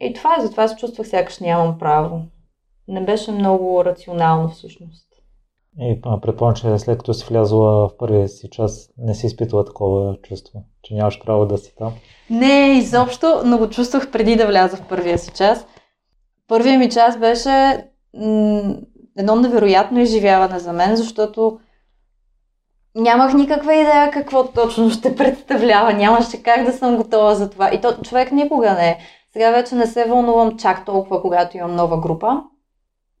И 0.00 0.12
това 0.12 0.36
е, 0.36 0.40
затова 0.40 0.68
се 0.68 0.76
чувствах 0.76 1.08
сякаш 1.08 1.38
нямам 1.38 1.78
право. 1.78 2.22
Не 2.88 3.04
беше 3.04 3.32
много 3.32 3.84
рационално 3.84 4.48
всъщност. 4.48 5.06
И 5.80 6.00
предполагам, 6.22 6.56
че 6.56 6.78
след 6.78 6.98
като 6.98 7.14
си 7.14 7.26
влязла 7.28 7.88
в 7.88 7.96
първия 7.98 8.28
си 8.28 8.50
час, 8.50 8.90
не 8.98 9.14
си 9.14 9.26
изпитала 9.26 9.64
такова 9.64 10.16
чувство, 10.22 10.64
че 10.82 10.94
нямаш 10.94 11.20
право 11.24 11.46
да 11.46 11.58
си 11.58 11.74
там. 11.78 11.92
Не, 12.30 12.78
изобщо, 12.78 13.42
но 13.44 13.58
го 13.58 13.70
чувствах 13.70 14.10
преди 14.10 14.36
да 14.36 14.46
вляза 14.46 14.76
в 14.76 14.88
първия 14.88 15.18
си 15.18 15.30
час. 15.30 15.66
Първия 16.48 16.78
ми 16.78 16.90
час 16.90 17.18
беше 17.18 17.84
м- 18.14 18.76
едно 19.18 19.36
невероятно 19.36 20.00
изживяване 20.00 20.58
за 20.58 20.72
мен, 20.72 20.96
защото 20.96 21.58
нямах 22.96 23.34
никаква 23.34 23.74
идея 23.74 24.10
какво 24.10 24.48
точно 24.48 24.90
ще 24.90 25.16
представлява. 25.16 25.92
Нямаше 25.92 26.42
как 26.42 26.64
да 26.64 26.72
съм 26.72 26.96
готова 26.96 27.34
за 27.34 27.50
това. 27.50 27.70
И 27.72 27.80
то 27.80 27.96
човек 28.02 28.32
никога 28.32 28.72
не 28.72 28.88
е. 28.88 28.98
Сега 29.32 29.50
вече 29.50 29.74
не 29.74 29.86
се 29.86 30.04
вълнувам 30.04 30.58
чак 30.58 30.84
толкова, 30.84 31.22
когато 31.22 31.56
имам 31.56 31.76
нова 31.76 32.00
група. 32.00 32.42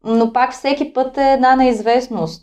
Но 0.04 0.32
пак 0.32 0.52
всеки 0.52 0.92
път 0.92 1.18
е 1.18 1.32
една 1.32 1.56
неизвестност. 1.56 2.42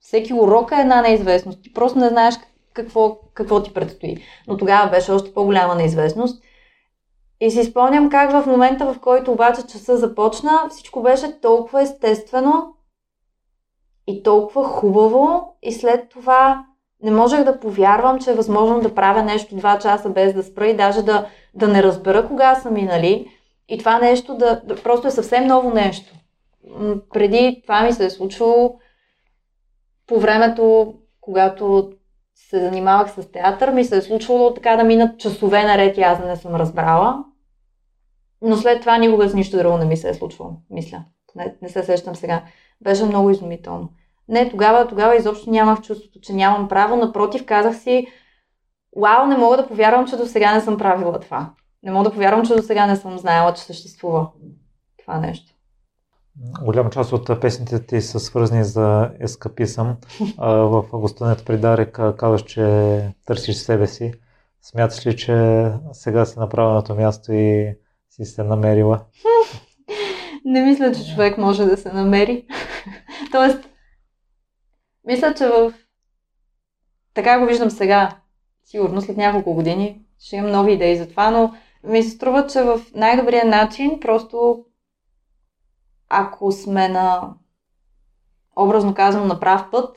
Всеки 0.00 0.34
урок 0.34 0.72
е 0.72 0.80
една 0.80 1.02
неизвестност. 1.02 1.62
Ти 1.62 1.72
просто 1.72 1.98
не 1.98 2.08
знаеш 2.08 2.34
какво, 2.72 3.18
какво 3.34 3.62
ти 3.62 3.74
предстои. 3.74 4.16
Но 4.48 4.56
тогава 4.56 4.90
беше 4.90 5.12
още 5.12 5.34
по-голяма 5.34 5.74
неизвестност. 5.74 6.42
И 7.40 7.50
си 7.50 7.64
спомням 7.64 8.10
как 8.10 8.30
в 8.30 8.46
момента, 8.46 8.92
в 8.92 9.00
който 9.00 9.32
обаче 9.32 9.66
часа 9.66 9.96
започна, 9.96 10.66
всичко 10.70 11.02
беше 11.02 11.40
толкова 11.40 11.82
естествено 11.82 12.74
и 14.06 14.22
толкова 14.22 14.64
хубаво. 14.64 15.56
И 15.62 15.72
след 15.72 16.08
това 16.08 16.64
не 17.02 17.10
можех 17.10 17.44
да 17.44 17.60
повярвам, 17.60 18.18
че 18.18 18.30
е 18.30 18.34
възможно 18.34 18.80
да 18.80 18.94
правя 18.94 19.22
нещо 19.22 19.56
два 19.56 19.78
часа 19.78 20.10
без 20.10 20.34
да 20.34 20.42
спра 20.42 20.66
и 20.68 20.76
даже 20.76 21.02
да, 21.02 21.26
да 21.54 21.68
не 21.68 21.82
разбера 21.82 22.28
кога 22.28 22.54
са 22.54 22.70
минали. 22.70 23.30
И 23.68 23.78
това 23.78 23.98
нещо 23.98 24.34
да, 24.34 24.60
да 24.64 24.82
просто 24.82 25.08
е 25.08 25.10
съвсем 25.10 25.46
ново 25.46 25.70
нещо. 25.70 26.14
Преди 27.12 27.60
това 27.62 27.82
ми 27.82 27.92
се 27.92 28.04
е 28.04 28.10
случвало 28.10 28.78
по 30.06 30.20
времето, 30.20 30.94
когато 31.20 31.92
се 32.34 32.60
занимавах 32.60 33.10
с 33.10 33.32
театър, 33.32 33.72
ми 33.72 33.84
се 33.84 33.96
е 33.96 34.02
случвало 34.02 34.54
така 34.54 34.76
да 34.76 34.84
минат 34.84 35.20
часове 35.20 35.64
наред 35.64 35.98
и 35.98 36.02
аз 36.02 36.18
не 36.24 36.36
съм 36.36 36.54
разбрала. 36.54 37.24
Но 38.42 38.56
след 38.56 38.80
това 38.80 38.98
никога 38.98 39.28
с 39.28 39.34
нищо 39.34 39.56
друго 39.56 39.78
не 39.78 39.84
ми 39.84 39.96
се 39.96 40.08
е 40.08 40.14
случвало, 40.14 40.52
мисля. 40.70 41.04
Не, 41.34 41.54
не 41.62 41.68
се 41.68 41.82
сещам 41.82 42.16
сега. 42.16 42.44
Беше 42.80 43.04
много 43.04 43.30
изумително. 43.30 43.88
Не, 44.28 44.50
тогава, 44.50 44.88
тогава 44.88 45.16
изобщо 45.16 45.50
нямах 45.50 45.80
чувството, 45.80 46.20
че 46.20 46.32
нямам 46.32 46.68
право. 46.68 46.96
Напротив, 46.96 47.46
казах 47.46 47.76
си, 47.76 48.06
вау, 48.96 49.26
не 49.26 49.36
мога 49.36 49.56
да 49.56 49.68
повярвам, 49.68 50.06
че 50.06 50.16
до 50.16 50.26
сега 50.26 50.54
не 50.54 50.60
съм 50.60 50.78
правила 50.78 51.20
това. 51.20 51.50
Не 51.82 51.92
мога 51.92 52.04
да 52.04 52.14
повярвам, 52.14 52.46
че 52.46 52.54
до 52.54 52.62
сега 52.62 52.86
не 52.86 52.96
съм 52.96 53.18
знаела, 53.18 53.54
че 53.54 53.62
съществува 53.62 54.28
това 54.98 55.18
нещо. 55.18 55.52
Голяма 56.62 56.90
част 56.90 57.12
от 57.12 57.40
песните 57.40 57.86
ти 57.86 58.00
са 58.00 58.20
свързани 58.20 58.64
за 58.64 59.10
ескаписъм. 59.20 59.96
В 60.38 60.84
Агустонет 60.92 61.44
при 61.44 61.58
Дарек 61.58 62.00
казваш, 62.16 62.42
че 62.42 63.14
търсиш 63.26 63.56
себе 63.56 63.86
си. 63.86 64.12
Смяташ 64.62 65.06
ли, 65.06 65.16
че 65.16 65.66
сега 65.92 66.24
си 66.24 66.38
на 66.38 66.48
правилното 66.48 66.94
място 66.94 67.32
и 67.32 67.74
си 68.10 68.24
се 68.24 68.42
намерила? 68.42 69.00
Не 70.44 70.62
мисля, 70.62 70.92
че 70.92 71.12
човек 71.14 71.38
може 71.38 71.64
да 71.64 71.76
се 71.76 71.92
намери. 71.92 72.46
Тоест, 73.32 73.58
мисля, 75.04 75.34
че 75.34 75.46
в... 75.46 75.72
Така 77.14 77.38
го 77.38 77.46
виждам 77.46 77.70
сега. 77.70 78.16
Сигурно 78.64 79.00
след 79.00 79.16
няколко 79.16 79.54
години 79.54 80.02
ще 80.18 80.36
имам 80.36 80.50
нови 80.50 80.72
идеи 80.72 80.96
за 80.96 81.08
това, 81.08 81.30
но 81.30 81.54
ми 81.84 82.02
се 82.02 82.10
струва, 82.10 82.46
че 82.46 82.62
в 82.62 82.80
най-добрия 82.94 83.44
начин 83.44 84.00
просто 84.00 84.64
ако 86.08 86.52
сме 86.52 86.88
на, 86.88 87.34
образно 88.56 88.94
казано, 88.94 89.24
на 89.24 89.40
прав 89.40 89.70
път, 89.70 89.96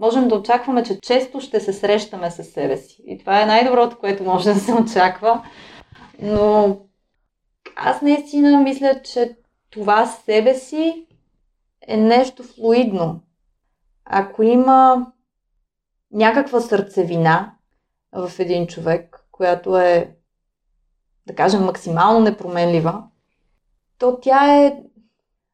можем 0.00 0.28
да 0.28 0.34
очакваме, 0.34 0.82
че 0.82 1.00
често 1.00 1.40
ще 1.40 1.60
се 1.60 1.72
срещаме 1.72 2.30
с 2.30 2.44
себе 2.44 2.76
си. 2.76 3.02
И 3.06 3.18
това 3.18 3.42
е 3.42 3.46
най-доброто, 3.46 3.98
което 3.98 4.24
може 4.24 4.52
да 4.52 4.60
се 4.60 4.74
очаква. 4.74 5.44
Но 6.22 6.76
аз 7.76 8.02
наистина 8.02 8.60
мисля, 8.60 9.02
че 9.02 9.36
това 9.70 10.06
себе 10.06 10.54
си 10.54 11.06
е 11.88 11.96
нещо 11.96 12.42
флуидно. 12.42 13.20
Ако 14.10 14.42
има 14.42 15.06
някаква 16.12 16.60
сърцевина 16.60 17.54
в 18.12 18.32
един 18.38 18.66
човек, 18.66 19.26
която 19.32 19.76
е, 19.76 20.16
да 21.26 21.34
кажем, 21.34 21.64
максимално 21.64 22.20
непроменлива, 22.20 23.04
то 23.98 24.18
тя 24.20 24.56
е 24.56 24.82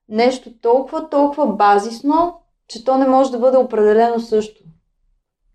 нещо 0.09 0.59
толкова, 0.59 1.11
толкова 1.11 1.47
базисно, 1.47 2.41
че 2.69 2.85
то 2.85 2.99
не 2.99 3.09
може 3.09 3.31
да 3.31 3.39
бъде 3.39 3.57
определено 3.57 4.21
също. 4.21 4.65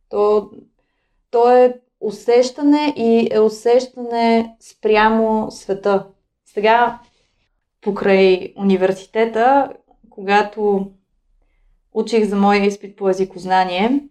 То, 0.10 0.52
то 1.32 1.52
е 1.52 1.80
усещане 2.00 2.94
и 2.98 3.30
е 3.32 3.40
усещане 3.40 4.56
спрямо 4.60 5.52
света. 5.52 6.08
Сега, 6.46 7.00
покрай 7.82 8.54
университета, 8.58 9.74
когато 10.10 10.92
учих 11.94 12.30
за 12.30 12.36
моя 12.36 12.66
изпит 12.66 12.98
по 12.98 13.10
езикознание 13.10 14.04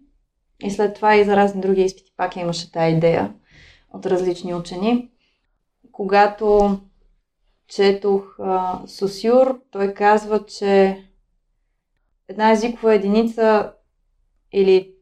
и 0.63 0.71
след 0.71 0.95
това 0.95 1.15
и 1.15 1.23
за 1.23 1.35
разни 1.35 1.61
други 1.61 1.81
изпити 1.81 2.13
пак 2.17 2.35
имаше 2.35 2.71
тази 2.71 2.95
идея 2.95 3.33
от 3.93 4.05
различни 4.05 4.53
учени. 4.53 5.11
Когато 5.91 6.79
четох 7.67 8.39
а, 8.39 8.81
Сосюр, 8.87 9.61
той 9.71 9.93
казва, 9.93 10.45
че 10.45 11.03
една 12.27 12.51
езикова 12.51 12.95
единица 12.95 13.73
или 14.51 14.93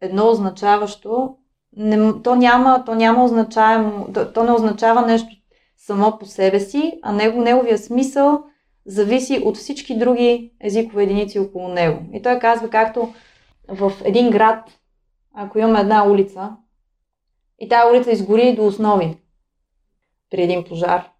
едно 0.00 0.28
означаващо, 0.28 1.36
не, 1.76 2.22
то, 2.22 2.34
няма, 2.34 2.84
то 2.86 2.94
няма 2.94 3.24
означаемо, 3.24 4.08
то, 4.14 4.32
то 4.32 4.44
не 4.44 4.52
означава 4.52 5.02
нещо 5.02 5.28
само 5.76 6.18
по 6.18 6.26
себе 6.26 6.60
си, 6.60 6.98
а 7.02 7.12
него, 7.12 7.40
неговия 7.40 7.78
смисъл 7.78 8.44
зависи 8.86 9.42
от 9.44 9.56
всички 9.56 9.98
други 9.98 10.52
езикови 10.60 11.02
единици 11.02 11.38
около 11.38 11.68
него. 11.68 11.98
И 12.12 12.22
той 12.22 12.38
казва, 12.38 12.70
както 12.70 13.14
в 13.68 13.92
един 14.04 14.30
град, 14.30 14.78
ако 15.34 15.58
имаме 15.58 15.80
една 15.80 16.08
улица, 16.08 16.56
и 17.58 17.68
тази 17.68 17.90
улица 17.90 18.12
изгори 18.12 18.54
до 18.54 18.66
основи 18.66 19.16
при 20.30 20.42
един 20.42 20.64
пожар, 20.64 21.10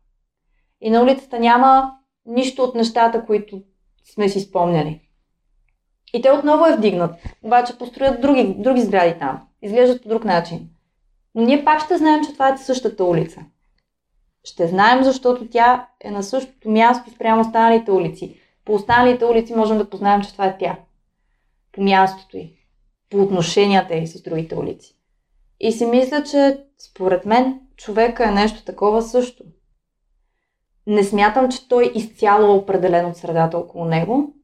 и 0.81 0.91
на 0.91 1.03
улицата 1.03 1.39
няма 1.39 1.93
нищо 2.27 2.63
от 2.63 2.75
нещата, 2.75 3.27
които 3.27 3.63
сме 4.05 4.29
си 4.29 4.41
спомняли. 4.41 5.01
И 6.15 6.23
те 6.23 6.31
отново 6.31 6.67
е 6.67 6.77
вдигнат, 6.77 7.15
обаче 7.43 7.79
построят 7.79 8.21
други, 8.21 8.55
други 8.59 8.83
сгради 8.83 9.19
там. 9.19 9.43
Изглеждат 9.63 10.03
по 10.03 10.09
друг 10.09 10.25
начин. 10.25 10.69
Но 11.35 11.43
ние 11.43 11.65
пак 11.65 11.85
ще 11.85 11.99
знаем, 11.99 12.25
че 12.25 12.33
това 12.33 12.49
е 12.49 12.59
същата 12.59 13.05
улица. 13.05 13.41
Ще 14.47 14.69
знаем, 14.69 15.05
защото 15.05 15.49
тя 15.49 15.89
е 16.01 16.11
на 16.11 16.23
същото 16.23 16.71
място 16.71 17.11
спрямо 17.11 17.41
останалите 17.41 17.91
улици. 17.91 18.41
По 18.65 18.75
останалите 18.75 19.25
улици 19.25 19.55
можем 19.55 19.79
да 19.79 19.91
познаем, 19.91 20.23
че 20.23 20.33
това 20.33 20.47
е 20.47 20.59
тя. 20.59 20.79
По 21.73 21.83
мястото 21.83 22.37
й. 22.37 22.53
По 23.11 23.23
отношенията 23.23 23.95
й 23.97 24.07
с 24.07 24.23
другите 24.23 24.57
улици. 24.57 24.97
И 25.61 25.73
си 25.73 25.87
мисля, 25.87 26.25
че 26.25 26.65
според 26.79 27.27
мен 27.27 27.61
човека 27.77 28.29
е 28.29 28.31
нещо 28.31 28.65
такова 28.65 29.03
също. 29.03 29.45
Не 30.87 31.05
смятам, 31.05 31.51
че 31.51 31.69
той 31.69 31.93
изцяло 31.95 32.47
е 32.47 32.59
определен 32.59 33.07
от 33.07 33.17
средата 33.17 33.59
около 33.59 33.85
него, 33.85 34.35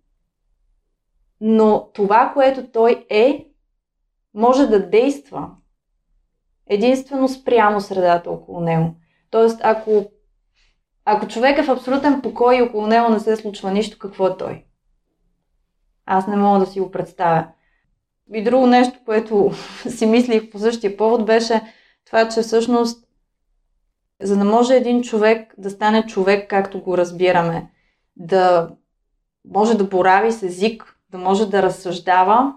но 1.40 1.90
това, 1.94 2.30
което 2.34 2.70
той 2.70 3.06
е, 3.10 3.46
може 4.34 4.66
да 4.66 4.88
действа 4.88 5.50
единствено 6.66 7.28
спрямо 7.28 7.80
средата 7.80 8.30
около 8.30 8.60
него. 8.60 8.94
Тоест, 9.32 9.60
ако, 9.62 10.10
ако 11.04 11.28
човек 11.28 11.58
е 11.58 11.62
в 11.62 11.70
абсолютен 11.70 12.22
покой 12.22 12.56
и 12.56 12.62
около 12.62 12.86
него 12.86 13.08
не 13.08 13.20
се 13.20 13.36
случва 13.36 13.70
нищо, 13.70 13.98
какво 13.98 14.26
е 14.26 14.36
той? 14.36 14.64
Аз 16.06 16.26
не 16.26 16.36
мога 16.36 16.58
да 16.58 16.66
си 16.66 16.80
го 16.80 16.90
представя. 16.90 17.46
И 18.34 18.44
друго 18.44 18.66
нещо, 18.66 18.98
което 19.04 19.50
си 19.88 20.06
мислих 20.06 20.50
по 20.50 20.58
същия 20.58 20.96
повод, 20.96 21.26
беше 21.26 21.60
това, 22.06 22.28
че 22.28 22.42
всъщност, 22.42 23.08
за 24.22 24.36
да 24.36 24.44
може 24.44 24.74
един 24.74 25.02
човек 25.02 25.54
да 25.58 25.70
стане 25.70 26.06
човек, 26.06 26.50
както 26.50 26.82
го 26.82 26.98
разбираме, 26.98 27.70
да 28.16 28.70
може 29.44 29.76
да 29.76 29.84
борави 29.84 30.32
с 30.32 30.42
език, 30.42 30.96
да 31.10 31.18
може 31.18 31.46
да 31.46 31.62
разсъждава 31.62 32.54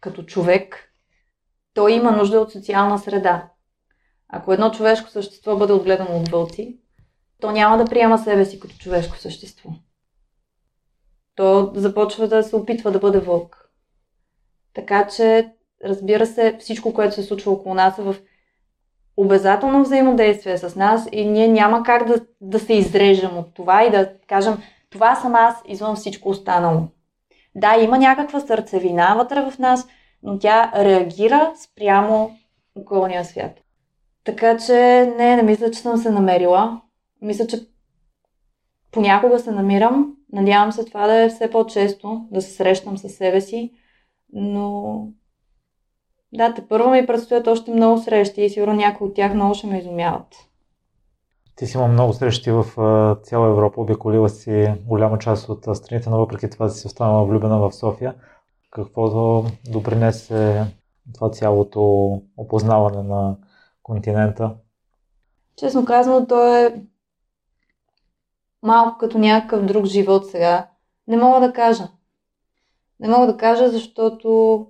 като 0.00 0.22
човек, 0.22 0.92
той 1.74 1.92
има 1.92 2.10
нужда 2.10 2.40
от 2.40 2.52
социална 2.52 2.98
среда. 2.98 3.51
Ако 4.34 4.52
едно 4.52 4.70
човешко 4.70 5.10
същество 5.10 5.56
бъде 5.56 5.72
отгледано 5.72 6.18
от 6.18 6.28
вълци, 6.28 6.78
то 7.40 7.50
няма 7.50 7.78
да 7.78 7.84
приема 7.84 8.18
себе 8.18 8.44
си 8.44 8.60
като 8.60 8.76
човешко 8.78 9.16
същество. 9.16 9.70
То 11.34 11.72
започва 11.74 12.28
да 12.28 12.42
се 12.42 12.56
опитва 12.56 12.90
да 12.90 12.98
бъде 12.98 13.18
вълк. 13.18 13.70
Така 14.74 15.06
че, 15.06 15.52
разбира 15.84 16.26
се, 16.26 16.56
всичко, 16.60 16.94
което 16.94 17.14
се 17.14 17.22
случва 17.22 17.52
около 17.52 17.74
нас 17.74 17.98
е 17.98 18.02
в 18.02 18.16
обязателно 19.16 19.82
взаимодействие 19.82 20.58
с 20.58 20.76
нас 20.76 21.08
и 21.12 21.24
ние 21.24 21.48
няма 21.48 21.82
как 21.82 22.06
да, 22.06 22.26
да 22.40 22.58
се 22.58 22.72
изрежем 22.72 23.38
от 23.38 23.54
това 23.54 23.84
и 23.84 23.90
да 23.90 24.12
кажем, 24.26 24.62
това 24.90 25.14
съм 25.14 25.34
аз 25.34 25.62
извън 25.66 25.96
всичко 25.96 26.28
останало. 26.28 26.88
Да, 27.54 27.76
има 27.76 27.98
някаква 27.98 28.40
сърцевина 28.40 29.14
вътре 29.14 29.50
в 29.50 29.58
нас, 29.58 29.88
но 30.22 30.38
тя 30.38 30.72
реагира 30.76 31.52
спрямо 31.56 32.38
околния 32.74 33.24
свят. 33.24 33.61
Така 34.24 34.58
че 34.58 34.72
не, 35.16 35.36
не 35.36 35.42
мисля, 35.42 35.70
че 35.70 35.80
съм 35.80 35.96
се 35.96 36.10
намерила. 36.10 36.80
Мисля, 37.22 37.46
че 37.46 37.66
понякога 38.92 39.38
се 39.38 39.50
намирам. 39.50 40.16
Надявам 40.32 40.72
се 40.72 40.84
това 40.84 41.06
да 41.06 41.14
е 41.14 41.28
все 41.28 41.50
по-често, 41.50 42.26
да 42.30 42.42
се 42.42 42.50
срещам 42.50 42.98
със 42.98 43.12
себе 43.12 43.40
си. 43.40 43.72
Но 44.32 45.08
да, 46.32 46.54
те 46.54 46.68
първо 46.68 46.90
ми 46.90 47.06
предстоят 47.06 47.46
още 47.46 47.70
много 47.70 47.98
срещи 47.98 48.42
и 48.42 48.50
сигурно 48.50 48.74
някои 48.74 49.06
от 49.06 49.14
тях 49.14 49.34
много 49.34 49.54
ще 49.54 49.66
ме 49.66 49.78
изумяват. 49.78 50.26
Ти 51.56 51.66
си 51.66 51.76
има 51.76 51.88
много 51.88 52.12
срещи 52.12 52.50
в 52.50 52.64
цяла 53.22 53.48
Европа, 53.48 53.80
обиколила 53.80 54.28
си 54.28 54.74
голяма 54.86 55.18
част 55.18 55.48
от 55.48 55.76
страните, 55.76 56.10
но 56.10 56.18
въпреки 56.18 56.50
това 56.50 56.68
си 56.68 56.86
останала 56.86 57.24
влюбена 57.24 57.58
в 57.58 57.72
София. 57.72 58.14
Какво 58.70 59.08
да 59.08 59.50
допринесе 59.70 60.64
това 61.14 61.30
цялото 61.30 61.82
опознаване 62.36 63.02
на 63.02 63.36
континента? 63.92 64.56
Честно 65.56 65.84
казано, 65.84 66.26
то 66.26 66.56
е 66.56 66.82
малко 68.62 68.98
като 68.98 69.18
някакъв 69.18 69.64
друг 69.64 69.84
живот 69.84 70.30
сега. 70.30 70.68
Не 71.08 71.16
мога 71.16 71.46
да 71.46 71.52
кажа. 71.52 71.88
Не 73.00 73.08
мога 73.08 73.26
да 73.26 73.36
кажа, 73.36 73.70
защото 73.70 74.66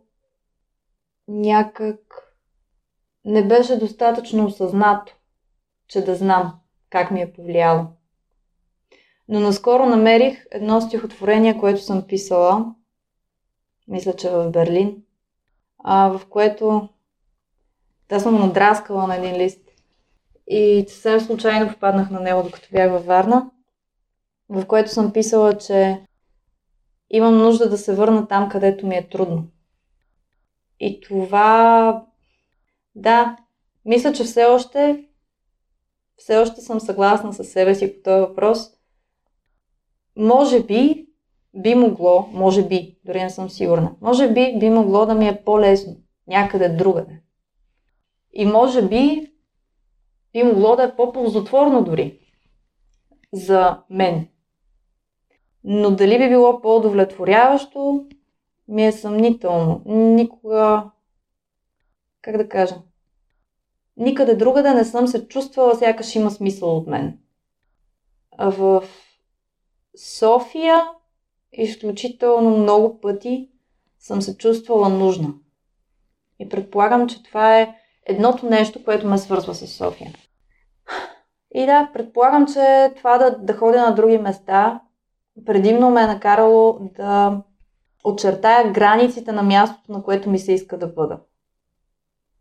някак 1.29 1.99
не 3.25 3.49
беше 3.49 3.79
достатъчно 3.79 4.47
осъзнато, 4.47 5.13
че 5.89 6.05
да 6.05 6.15
знам 6.15 6.61
как 6.91 7.11
ми 7.11 7.23
е 7.23 7.33
повлияло. 7.33 7.87
Но 9.29 9.41
наскоро 9.41 9.87
намерих 9.87 10.47
едно 10.51 10.81
стихотворение, 10.81 11.59
което 11.59 11.81
съм 11.81 12.07
писала, 12.07 12.75
мисля, 13.89 14.17
че 14.17 14.31
в 14.31 14.51
Берлин, 14.51 15.03
а, 15.79 16.09
в 16.09 16.27
което 16.27 16.89
да 18.09 18.21
съм 18.21 18.41
надраскала 18.41 19.07
на 19.07 19.17
един 19.17 19.37
лист. 19.37 19.61
И 20.47 20.85
съвсем 20.89 21.21
случайно 21.21 21.73
попаднах 21.73 22.11
на 22.11 22.21
него, 22.21 22.43
докато 22.43 22.69
бях 22.73 22.91
във 22.91 23.05
Варна, 23.05 23.51
в 24.49 24.67
което 24.67 24.91
съм 24.91 25.13
писала, 25.13 25.59
че 25.59 26.01
имам 27.11 27.39
нужда 27.39 27.71
да 27.71 27.79
се 27.79 27.95
върна 27.95 28.29
там, 28.29 28.49
където 28.49 28.87
ми 28.87 28.97
е 28.97 29.09
трудно. 29.09 29.45
И 30.81 31.01
това, 31.01 32.05
да, 32.95 33.37
мисля, 33.85 34.13
че 34.13 34.25
все 34.25 34.45
още 34.45 35.05
все 36.17 36.37
още 36.37 36.61
съм 36.61 36.81
съгласна 36.81 37.33
с 37.33 37.45
себе 37.45 37.75
си 37.75 37.95
по 37.95 38.03
този 38.03 38.21
въпрос. 38.21 38.71
Може 40.17 40.63
би 40.63 41.07
би 41.55 41.75
могло, 41.75 42.29
може 42.33 42.69
би, 42.69 42.97
дори 43.05 43.23
не 43.23 43.31
съм 43.31 43.51
сигурна, 43.51 43.93
може 44.01 44.33
би 44.33 44.59
би 44.59 44.71
могло 44.71 45.07
да 45.07 45.15
ми 45.15 45.29
е 45.29 45.43
по-лесно 45.45 45.97
някъде 46.27 46.69
другаде. 46.69 47.21
И 48.33 48.47
може 48.47 48.89
би 48.89 49.33
би 50.33 50.43
могло 50.43 50.77
да 50.77 50.83
е 50.83 50.97
по-ползотворно 50.97 51.85
дори 51.85 52.19
за 53.33 53.83
мен. 53.91 54.29
Но 55.65 55.91
дали 55.91 56.19
би 56.19 56.29
било 56.29 56.61
по-удовлетворяващо, 56.61 58.07
ми 58.69 58.87
е 58.87 58.93
съмнително. 58.93 59.83
Никога, 59.87 60.91
как 62.23 62.37
да 62.37 62.49
кажа, 62.49 62.75
никъде 63.97 64.35
другаде 64.35 64.75
не 64.75 64.85
съм 64.85 65.09
се 65.09 65.29
чувствала, 65.29 65.75
сякаш 65.75 66.15
има 66.15 66.31
смисъл 66.31 66.77
от 66.77 66.87
мен. 66.87 67.19
А 68.39 68.51
в 68.51 68.85
София 69.97 70.85
изключително 71.53 72.59
много 72.59 73.01
пъти 73.01 73.51
съм 73.99 74.23
се 74.23 74.37
чувствала 74.37 74.89
нужна. 74.89 75.35
И 76.39 76.49
предполагам, 76.49 77.09
че 77.09 77.23
това 77.23 77.61
е 77.61 77.77
едното 78.07 78.47
нещо, 78.47 78.85
което 78.85 79.07
ме 79.07 79.19
свързва 79.19 79.55
с 79.55 79.67
София. 79.67 80.13
И 81.55 81.67
да, 81.67 81.91
предполагам, 81.95 82.47
че 82.47 82.93
това 82.97 83.19
да, 83.19 83.39
да 83.39 83.57
ходя 83.57 83.83
на 83.83 83.95
други 83.95 84.19
места 84.19 84.81
предимно 85.47 85.91
ме 85.91 86.03
е 86.03 86.07
накарало 86.07 86.79
да 86.81 87.43
очертая 88.05 88.73
границите 88.73 89.33
на 89.33 89.43
мястото, 89.43 89.93
на 89.93 90.03
което 90.03 90.31
ми 90.31 90.39
се 90.39 90.53
иска 90.53 90.79
да 90.79 90.87
бъда. 90.87 91.19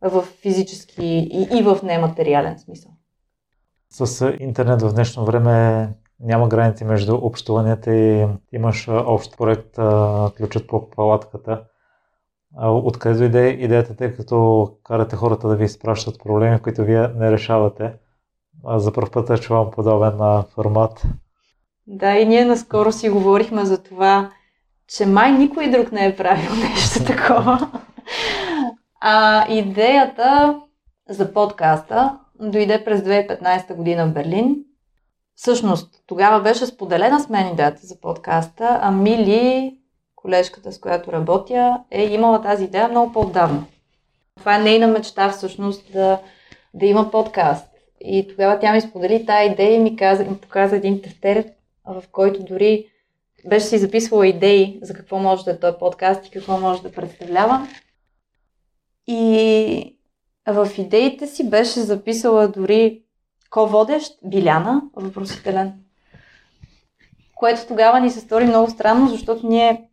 в 0.01 0.21
физически 0.21 1.05
и, 1.05 1.47
и 1.59 1.63
в 1.63 1.79
нематериален 1.83 2.59
смисъл. 2.59 2.91
С 3.89 4.33
интернет 4.39 4.81
в 4.81 4.93
днешно 4.93 5.25
време 5.25 5.87
няма 6.19 6.47
граници 6.47 6.83
между 6.83 7.15
общуванията 7.15 7.95
и 7.95 8.27
имаш 8.51 8.87
общ 8.87 9.37
проект 9.37 9.75
Ключът 10.37 10.67
по 10.67 10.89
палатката. 10.89 11.63
Откъде 12.59 13.17
дойде 13.17 13.49
идеята, 13.49 13.95
тъй 13.95 14.15
като 14.15 14.69
карате 14.83 15.15
хората 15.15 15.47
да 15.47 15.55
ви 15.55 15.65
изпращат 15.65 16.19
проблеми, 16.19 16.59
които 16.59 16.83
вие 16.83 17.07
не 17.07 17.31
решавате? 17.31 17.93
За 18.75 18.93
първ 18.93 19.11
път 19.11 19.41
чувам 19.41 19.71
подобен 19.71 20.43
формат. 20.55 21.03
Да, 21.87 22.17
и 22.17 22.25
ние 22.25 22.45
наскоро 22.45 22.91
си 22.91 23.09
говорихме 23.09 23.65
за 23.65 23.83
това, 23.83 24.31
че 24.87 25.05
май 25.05 25.31
никой 25.31 25.69
друг 25.69 25.91
не 25.91 26.05
е 26.05 26.15
правил 26.15 26.49
нещо 26.59 27.05
такова. 27.05 27.71
А 29.01 29.45
идеята 29.49 30.61
за 31.09 31.33
подкаста 31.33 32.19
дойде 32.39 32.83
през 32.83 33.01
2015 33.01 33.75
година 33.75 34.07
в 34.07 34.13
Берлин. 34.13 34.55
Всъщност, 35.35 36.03
тогава 36.07 36.41
беше 36.41 36.65
споделена 36.65 37.19
с 37.19 37.29
мен 37.29 37.53
идеята 37.53 37.79
за 37.83 37.99
подкаста, 37.99 38.79
а 38.81 38.91
Мили, 38.91 39.77
колежката 40.21 40.71
с 40.71 40.79
която 40.79 41.11
работя, 41.11 41.79
е 41.91 42.03
имала 42.03 42.41
тази 42.41 42.63
идея 42.63 42.87
много 42.87 43.13
по-давно. 43.13 43.65
Това 44.37 44.55
е 44.55 44.63
нейна 44.63 44.87
мечта 44.87 45.29
всъщност 45.29 45.93
да, 45.93 46.19
да 46.73 46.85
има 46.85 47.11
подкаст. 47.11 47.67
И 48.01 48.27
тогава 48.27 48.59
тя 48.59 48.73
ми 48.73 48.81
сподели 48.81 49.25
тази 49.25 49.51
идея 49.51 49.75
и 49.75 49.79
ми, 49.79 49.95
каза, 49.95 50.23
ми 50.23 50.37
показа 50.37 50.75
един 50.75 51.01
тефтер, 51.01 51.45
в 51.85 52.03
който 52.11 52.43
дори 52.43 52.85
беше 53.49 53.65
си 53.65 53.77
записвала 53.77 54.27
идеи 54.27 54.79
за 54.81 54.93
какво 54.93 55.19
може 55.19 55.43
да 55.43 55.51
е 55.51 55.59
този 55.59 55.77
подкаст 55.79 56.27
и 56.27 56.31
какво 56.31 56.57
може 56.57 56.81
да 56.81 56.91
представлява. 56.91 57.67
И 59.07 59.97
в 60.47 60.69
идеите 60.77 61.27
си 61.27 61.49
беше 61.49 61.79
записала 61.79 62.47
дори 62.47 63.01
ко-водещ, 63.49 64.17
Биляна, 64.23 64.81
въпросителен. 64.95 65.73
Което 67.35 67.67
тогава 67.67 67.99
ни 67.99 68.09
се 68.09 68.19
стори 68.19 68.45
много 68.45 68.69
странно, 68.69 69.07
защото 69.07 69.47
ние 69.47 69.89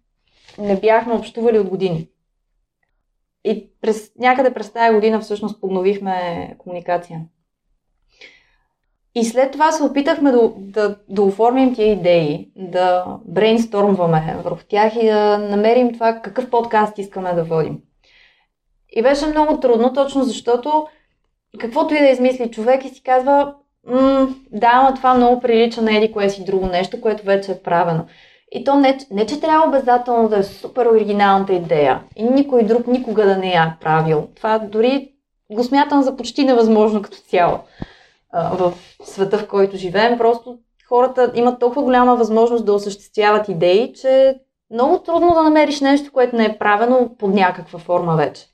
не 0.59 0.77
бяхме 0.77 1.15
общували 1.15 1.59
от 1.59 1.69
години. 1.69 2.09
И 3.45 3.71
през, 3.81 4.13
някъде 4.19 4.55
през 4.55 4.73
тази 4.73 4.95
година 4.95 5.21
всъщност 5.21 5.61
подновихме 5.61 6.55
комуникация. 6.59 7.21
И 9.15 9.25
след 9.25 9.53
това 9.53 9.73
се 9.73 9.83
опитахме 9.83 10.33
да, 10.33 10.53
да, 10.57 10.97
да 11.09 11.23
оформим 11.23 11.75
тия 11.75 11.93
идеи, 11.93 12.51
да 12.57 13.05
брейнстормваме 13.25 14.37
върху 14.45 14.65
тях 14.69 14.97
и 14.97 15.07
да 15.07 15.39
намерим 15.39 15.93
това 15.93 16.21
какъв 16.21 16.51
подкаст 16.51 16.99
искаме 16.99 17.33
да 17.33 17.45
водим. 17.45 17.79
И 18.93 19.03
беше 19.03 19.27
много 19.27 19.61
трудно, 19.61 19.93
точно 19.93 20.25
защото 20.25 20.87
каквото 21.59 21.95
и 21.95 21.99
да 21.99 22.09
измисли 22.09 22.51
човек 22.51 22.85
и 22.85 22.89
си 22.89 23.03
казва, 23.03 23.55
да, 24.51 24.83
но 24.83 24.95
това 24.97 25.15
много 25.15 25.41
прилича 25.41 25.83
на 25.83 25.97
еди 25.97 26.13
кое 26.13 26.31
си 26.31 26.45
друго 26.45 26.67
нещо, 26.67 27.01
което 27.01 27.25
вече 27.25 27.53
е 27.53 27.63
правено. 27.63 28.07
И 28.53 28.64
то 28.64 28.74
не, 28.74 28.99
не 29.11 29.26
че 29.26 29.40
трябва 29.40 29.68
обязателно 29.68 30.28
да 30.28 30.38
е 30.38 30.42
супер 30.42 30.86
оригиналната 30.86 31.53
идея 31.53 32.03
и 32.16 32.24
никой 32.24 32.62
друг 32.62 32.86
никога 32.86 33.24
да 33.24 33.36
не 33.36 33.51
я 33.51 33.62
е 33.62 33.80
правил. 33.80 34.28
Това 34.36 34.59
дори 34.59 35.12
го 35.53 35.64
смятам 35.64 36.03
за 36.03 36.16
почти 36.16 36.44
невъзможно 36.44 37.03
като 37.03 37.16
цяло 37.16 37.59
в 38.32 38.72
света, 39.05 39.38
в 39.38 39.49
който 39.49 39.76
живеем. 39.76 40.18
Просто 40.18 40.59
хората 40.88 41.32
имат 41.34 41.61
толкова 41.61 41.82
голяма 41.82 42.16
възможност 42.16 42.66
да 42.66 42.72
осъществяват 42.72 43.49
идеи, 43.49 43.92
че 43.92 44.40
много 44.70 44.99
трудно 44.99 45.34
да 45.34 45.42
намериш 45.42 45.80
нещо, 45.80 46.12
което 46.12 46.36
не 46.36 46.44
е 46.44 46.59
правено 46.59 47.16
под 47.18 47.34
някаква 47.34 47.78
форма 47.78 48.16
вече. 48.16 48.46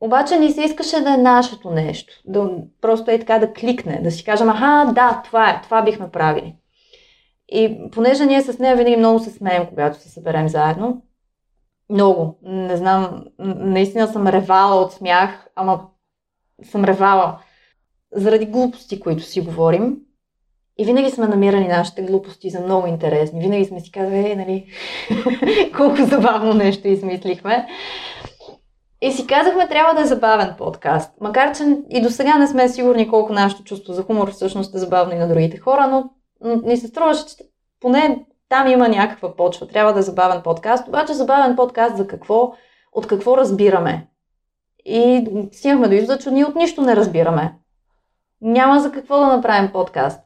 Обаче 0.00 0.38
ни 0.38 0.52
се 0.52 0.62
искаше 0.62 1.00
да 1.00 1.14
е 1.14 1.16
нашето 1.16 1.70
нещо. 1.70 2.12
Да, 2.24 2.50
просто 2.80 3.10
е 3.10 3.18
така 3.18 3.38
да 3.38 3.52
кликне, 3.52 4.00
да 4.02 4.10
си 4.10 4.24
кажем, 4.24 4.50
аха, 4.50 4.92
да, 4.94 5.22
това 5.24 5.50
е, 5.50 5.60
това 5.62 5.82
бихме 5.82 6.10
правили. 6.10 6.54
И 7.54 7.90
понеже 7.90 8.26
ние 8.26 8.42
с 8.42 8.58
нея 8.58 8.76
винаги 8.76 8.96
много 8.96 9.18
се 9.18 9.30
смеем, 9.30 9.66
когато 9.68 9.98
се 9.98 10.08
съберем 10.08 10.48
заедно, 10.48 11.02
много, 11.90 12.38
не 12.42 12.76
знам, 12.76 13.24
наистина 13.38 14.08
съм 14.08 14.26
ревала 14.26 14.82
от 14.82 14.92
смях, 14.92 15.48
ама 15.56 15.80
съм 16.64 16.84
ревала 16.84 17.38
заради 18.12 18.46
глупости, 18.46 19.00
които 19.00 19.22
си 19.22 19.40
говорим. 19.40 19.96
И 20.78 20.84
винаги 20.84 21.10
сме 21.10 21.26
намирали 21.26 21.68
нашите 21.68 22.02
глупости 22.02 22.50
за 22.50 22.60
много 22.60 22.86
интересни. 22.86 23.40
Винаги 23.40 23.64
сме 23.64 23.80
си 23.80 23.92
казали, 23.92 24.30
е, 24.30 24.36
нали, 24.36 24.66
колко 25.76 25.96
забавно 25.96 26.54
нещо 26.54 26.88
измислихме. 26.88 27.68
И 29.02 29.12
си 29.12 29.26
казахме, 29.26 29.68
трябва 29.68 29.94
да 29.94 30.00
е 30.00 30.06
забавен 30.06 30.54
подкаст. 30.58 31.12
Макар, 31.20 31.56
че 31.56 31.62
и 31.90 32.02
до 32.02 32.10
сега 32.10 32.38
не 32.38 32.46
сме 32.46 32.68
сигурни 32.68 33.08
колко 33.08 33.32
нашето 33.32 33.64
чувство 33.64 33.92
за 33.92 34.02
хумор 34.02 34.30
всъщност 34.30 34.74
е 34.74 34.78
забавно 34.78 35.14
и 35.14 35.18
на 35.18 35.28
другите 35.28 35.58
хора, 35.58 35.86
но, 35.86 36.10
но 36.44 36.56
ни 36.56 36.76
се 36.76 36.86
струваше, 36.86 37.26
че 37.26 37.36
поне 37.80 38.26
там 38.48 38.68
има 38.68 38.88
някаква 38.88 39.36
почва. 39.36 39.68
Трябва 39.68 39.92
да 39.92 39.98
е 39.98 40.02
забавен 40.02 40.42
подкаст. 40.42 40.88
Обаче 40.88 41.12
забавен 41.12 41.56
подкаст 41.56 41.96
за 41.96 42.06
какво? 42.06 42.52
От 42.92 43.06
какво 43.06 43.36
разбираме? 43.36 44.06
И 44.84 45.26
стигнахме 45.52 45.88
до 45.88 45.94
извода, 45.94 46.18
че 46.18 46.30
ние 46.30 46.44
от 46.44 46.54
нищо 46.54 46.80
не 46.80 46.96
разбираме. 46.96 47.54
Няма 48.40 48.80
за 48.80 48.92
какво 48.92 49.18
да 49.18 49.26
направим 49.26 49.72
подкаст. 49.72 50.20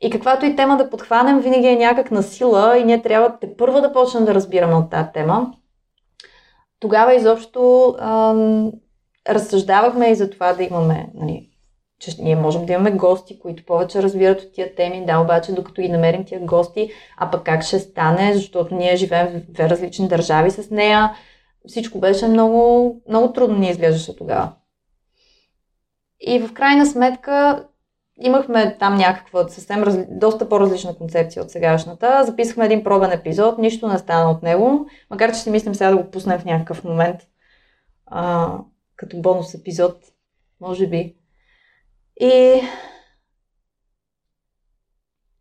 И 0.00 0.10
каквато 0.10 0.46
и 0.46 0.56
тема 0.56 0.76
да 0.76 0.90
подхванем, 0.90 1.40
винаги 1.40 1.66
е 1.66 1.76
някак 1.76 2.10
на 2.10 2.22
сила 2.22 2.78
и 2.78 2.84
ние 2.84 3.02
трябва 3.02 3.38
те 3.40 3.56
първа 3.56 3.80
да 3.80 3.92
почнем 3.92 4.24
да 4.24 4.34
разбираме 4.34 4.74
от 4.74 4.90
тази 4.90 5.08
тема 5.14 5.52
тогава 6.80 7.14
изобщо 7.14 7.94
ам, 7.98 8.72
разсъждавахме 9.28 10.10
и 10.10 10.14
за 10.14 10.30
това 10.30 10.52
да 10.52 10.62
имаме, 10.62 11.08
нали, 11.14 11.50
че 11.98 12.22
ние 12.22 12.36
можем 12.36 12.66
да 12.66 12.72
имаме 12.72 12.90
гости, 12.90 13.38
които 13.38 13.64
повече 13.64 14.02
разбират 14.02 14.40
от 14.40 14.52
тия 14.52 14.74
теми, 14.74 15.06
да, 15.06 15.18
обаче 15.18 15.52
докато 15.52 15.82
ги 15.82 15.88
намерим 15.88 16.24
тия 16.24 16.40
гости, 16.40 16.90
а 17.16 17.30
пък 17.30 17.44
как 17.44 17.62
ще 17.62 17.78
стане, 17.78 18.34
защото 18.34 18.74
ние 18.74 18.96
живеем 18.96 19.28
в 19.28 19.52
две 19.52 19.70
различни 19.70 20.08
държави 20.08 20.50
с 20.50 20.70
нея, 20.70 21.16
всичко 21.66 21.98
беше 21.98 22.28
много, 22.28 22.96
много 23.08 23.32
трудно 23.32 23.58
ни 23.58 23.68
изглеждаше 23.68 24.16
тогава. 24.16 24.52
И 26.20 26.38
в 26.38 26.52
крайна 26.52 26.86
сметка 26.86 27.66
имахме 28.20 28.76
там 28.78 28.96
някаква 28.96 29.48
съвсем 29.48 29.82
разли... 29.82 30.06
доста 30.10 30.48
по-различна 30.48 30.94
концепция 30.94 31.42
от 31.42 31.50
сегашната. 31.50 32.24
Записахме 32.24 32.64
един 32.64 32.84
пробен 32.84 33.12
епизод, 33.12 33.58
нищо 33.58 33.88
не 33.88 33.98
стана 33.98 34.30
от 34.30 34.42
него, 34.42 34.86
макар 35.10 35.32
че 35.32 35.40
си 35.40 35.50
мислим 35.50 35.74
сега 35.74 35.90
да 35.90 35.96
го 35.96 36.10
пуснем 36.10 36.38
в 36.38 36.44
някакъв 36.44 36.84
момент 36.84 37.20
а, 38.06 38.52
като 38.96 39.20
бонус 39.20 39.54
епизод, 39.54 39.96
може 40.60 40.86
би. 40.86 41.16
И 42.20 42.62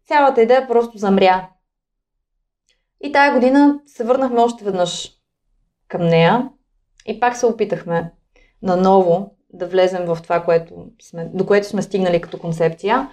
цялата 0.07 0.41
идея 0.41 0.67
просто 0.67 0.97
замря. 0.97 1.49
И 3.03 3.11
тая 3.11 3.33
година 3.33 3.79
се 3.85 4.03
върнахме 4.03 4.41
още 4.41 4.63
веднъж 4.63 5.11
към 5.87 6.01
нея 6.01 6.49
и 7.07 7.19
пак 7.19 7.35
се 7.35 7.45
опитахме 7.45 8.11
наново 8.61 9.35
да 9.53 9.67
влезем 9.67 10.05
в 10.05 10.17
това, 10.23 10.43
което 10.43 10.73
сме, 11.01 11.29
до 11.33 11.45
което 11.45 11.67
сме 11.67 11.81
стигнали 11.81 12.21
като 12.21 12.39
концепция. 12.39 13.09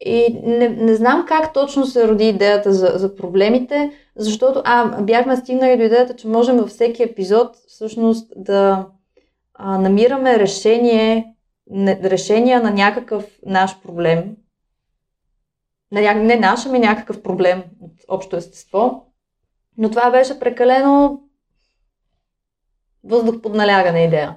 И 0.00 0.40
не, 0.42 0.68
не 0.68 0.94
знам 0.94 1.24
как 1.28 1.52
точно 1.52 1.86
се 1.86 2.08
роди 2.08 2.28
идеята 2.28 2.72
за, 2.72 2.92
за 2.94 3.14
проблемите, 3.14 3.90
защото 4.16 4.62
а, 4.64 5.02
бяхме 5.02 5.36
стигнали 5.36 5.76
до 5.76 5.82
идеята, 5.82 6.16
че 6.16 6.28
можем 6.28 6.56
във 6.56 6.68
всеки 6.68 7.02
епизод 7.02 7.56
всъщност 7.68 8.32
да 8.36 8.86
а, 9.54 9.78
намираме 9.78 10.38
решение, 10.38 11.34
решение 11.86 12.58
на 12.58 12.70
някакъв 12.70 13.24
наш 13.46 13.80
проблем. 13.82 14.36
Не, 15.92 16.14
не 16.14 16.36
наш, 16.36 16.66
ами 16.66 16.78
някакъв 16.78 17.22
проблем 17.22 17.64
от 17.80 17.92
общо 18.08 18.36
естество. 18.36 19.06
Но 19.78 19.90
това 19.90 20.10
беше 20.10 20.40
прекалено 20.40 21.20
въздух 23.04 23.40
под 23.42 23.54
налягане 23.54 24.04
идея. 24.04 24.36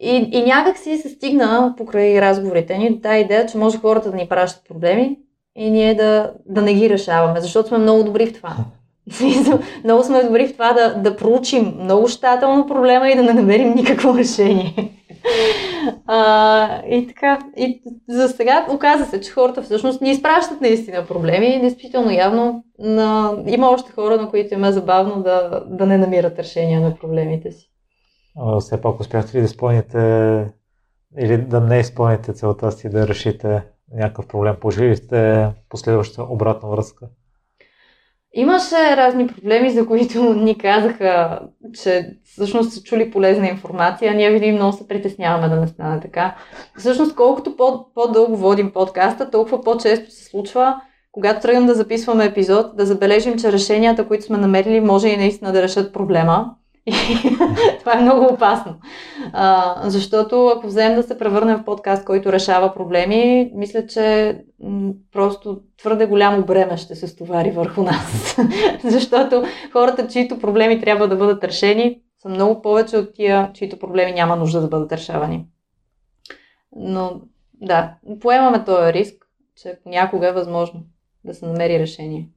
И, 0.00 0.28
и 0.32 0.42
някак 0.42 0.78
си 0.78 0.96
се 0.96 1.08
стигна 1.08 1.74
покрай 1.76 2.20
разговорите 2.20 2.78
ни 2.78 2.90
до 2.90 3.00
тази 3.00 3.20
идея, 3.20 3.46
че 3.46 3.58
може 3.58 3.78
хората 3.78 4.10
да 4.10 4.16
ни 4.16 4.28
пращат 4.28 4.68
проблеми 4.68 5.18
и 5.54 5.70
ние 5.70 5.94
да, 5.94 6.32
да 6.46 6.62
не 6.62 6.74
ги 6.74 6.90
решаваме, 6.90 7.40
защото 7.40 7.68
сме 7.68 7.78
много 7.78 8.04
добри 8.04 8.26
в 8.26 8.32
това. 8.32 8.56
много 9.84 10.04
сме 10.04 10.22
добри 10.22 10.48
в 10.48 10.52
това 10.52 10.72
да, 10.72 10.94
да 10.94 11.16
проучим 11.16 11.74
много 11.80 12.08
щателно 12.08 12.66
проблема 12.66 13.10
и 13.10 13.16
да 13.16 13.22
не 13.22 13.32
намерим 13.32 13.74
никакво 13.74 14.14
решение. 14.14 14.92
А, 16.06 16.82
и 16.86 17.06
така, 17.06 17.38
и 17.56 17.82
за 18.08 18.28
сега 18.28 18.66
оказа 18.70 19.04
се, 19.04 19.20
че 19.20 19.30
хората 19.30 19.62
всъщност 19.62 20.00
ни 20.00 20.10
изпращат 20.10 20.60
наистина 20.60 21.06
проблеми. 21.06 21.60
Действително, 21.60 22.10
явно 22.10 22.64
на... 22.78 23.34
има 23.46 23.70
още 23.70 23.92
хора, 23.92 24.16
на 24.16 24.30
които 24.30 24.54
им 24.54 24.64
е 24.64 24.72
забавно 24.72 25.22
да, 25.22 25.64
да 25.66 25.86
не 25.86 25.98
намират 25.98 26.38
решения 26.38 26.80
на 26.80 26.96
проблемите 26.96 27.52
си 27.52 27.70
все 28.60 28.80
пак 28.80 29.00
успяхте 29.00 29.36
ли 29.36 29.40
да 29.40 29.44
изпълните 29.44 29.98
или 31.18 31.38
да 31.38 31.60
не 31.60 31.78
изпълните 31.78 32.32
целта 32.32 32.72
си 32.72 32.88
да 32.88 33.08
решите 33.08 33.62
някакъв 33.92 34.26
проблем? 34.26 34.56
Пожили 34.60 34.88
ли 34.88 34.96
сте 34.96 35.48
последваща 35.68 36.22
обратна 36.22 36.68
връзка? 36.68 37.08
Имаше 38.32 38.96
разни 38.96 39.26
проблеми, 39.26 39.70
за 39.70 39.86
които 39.86 40.34
ни 40.34 40.58
казаха, 40.58 41.40
че 41.82 42.16
всъщност 42.24 42.72
са 42.72 42.82
чули 42.82 43.10
полезна 43.10 43.48
информация, 43.48 44.14
ние 44.14 44.30
видим 44.30 44.54
много 44.54 44.76
се 44.76 44.88
притесняваме 44.88 45.48
да 45.48 45.56
не 45.60 45.66
стане 45.66 46.00
така. 46.00 46.36
Всъщност, 46.78 47.14
колкото 47.14 47.56
по- 47.56 47.92
по-дълго 47.94 48.36
водим 48.36 48.72
подкаста, 48.72 49.30
толкова 49.30 49.60
по-често 49.60 50.10
се 50.10 50.24
случва, 50.24 50.80
когато 51.12 51.40
тръгнем 51.40 51.66
да 51.66 51.74
записваме 51.74 52.24
епизод, 52.24 52.76
да 52.76 52.86
забележим, 52.86 53.38
че 53.38 53.52
решенията, 53.52 54.08
които 54.08 54.24
сме 54.24 54.38
намерили, 54.38 54.80
може 54.80 55.08
и 55.08 55.16
наистина 55.16 55.52
да 55.52 55.62
решат 55.62 55.92
проблема. 55.92 56.54
Това 57.80 57.98
е 57.98 58.02
много 58.02 58.24
опасно. 58.34 58.76
А, 59.32 59.74
защото 59.90 60.46
ако 60.46 60.66
вземем 60.66 60.96
да 60.96 61.02
се 61.02 61.18
превърнем 61.18 61.58
в 61.58 61.64
подкаст, 61.64 62.04
който 62.04 62.32
решава 62.32 62.74
проблеми, 62.74 63.50
мисля, 63.54 63.86
че 63.86 64.36
м- 64.62 64.92
просто 65.12 65.60
твърде 65.78 66.06
голямо 66.06 66.44
бреме 66.44 66.76
ще 66.76 66.94
се 66.94 67.08
стовари 67.08 67.50
върху 67.50 67.82
нас. 67.82 68.36
защото 68.84 69.44
хората, 69.72 70.08
чието 70.08 70.38
проблеми 70.38 70.80
трябва 70.80 71.08
да 71.08 71.16
бъдат 71.16 71.44
решени, 71.44 72.00
са 72.22 72.28
много 72.28 72.62
повече 72.62 72.96
от 72.96 73.14
тия, 73.14 73.50
чието 73.54 73.78
проблеми 73.78 74.12
няма 74.12 74.36
нужда 74.36 74.60
да 74.60 74.68
бъдат 74.68 74.92
решавани. 74.92 75.46
Но 76.76 77.20
да, 77.60 77.94
поемаме 78.20 78.64
този 78.64 78.92
риск, 78.92 79.26
че 79.62 79.78
понякога 79.82 80.28
е 80.28 80.32
възможно 80.32 80.82
да 81.24 81.34
се 81.34 81.46
намери 81.46 81.78
решение. 81.78 82.28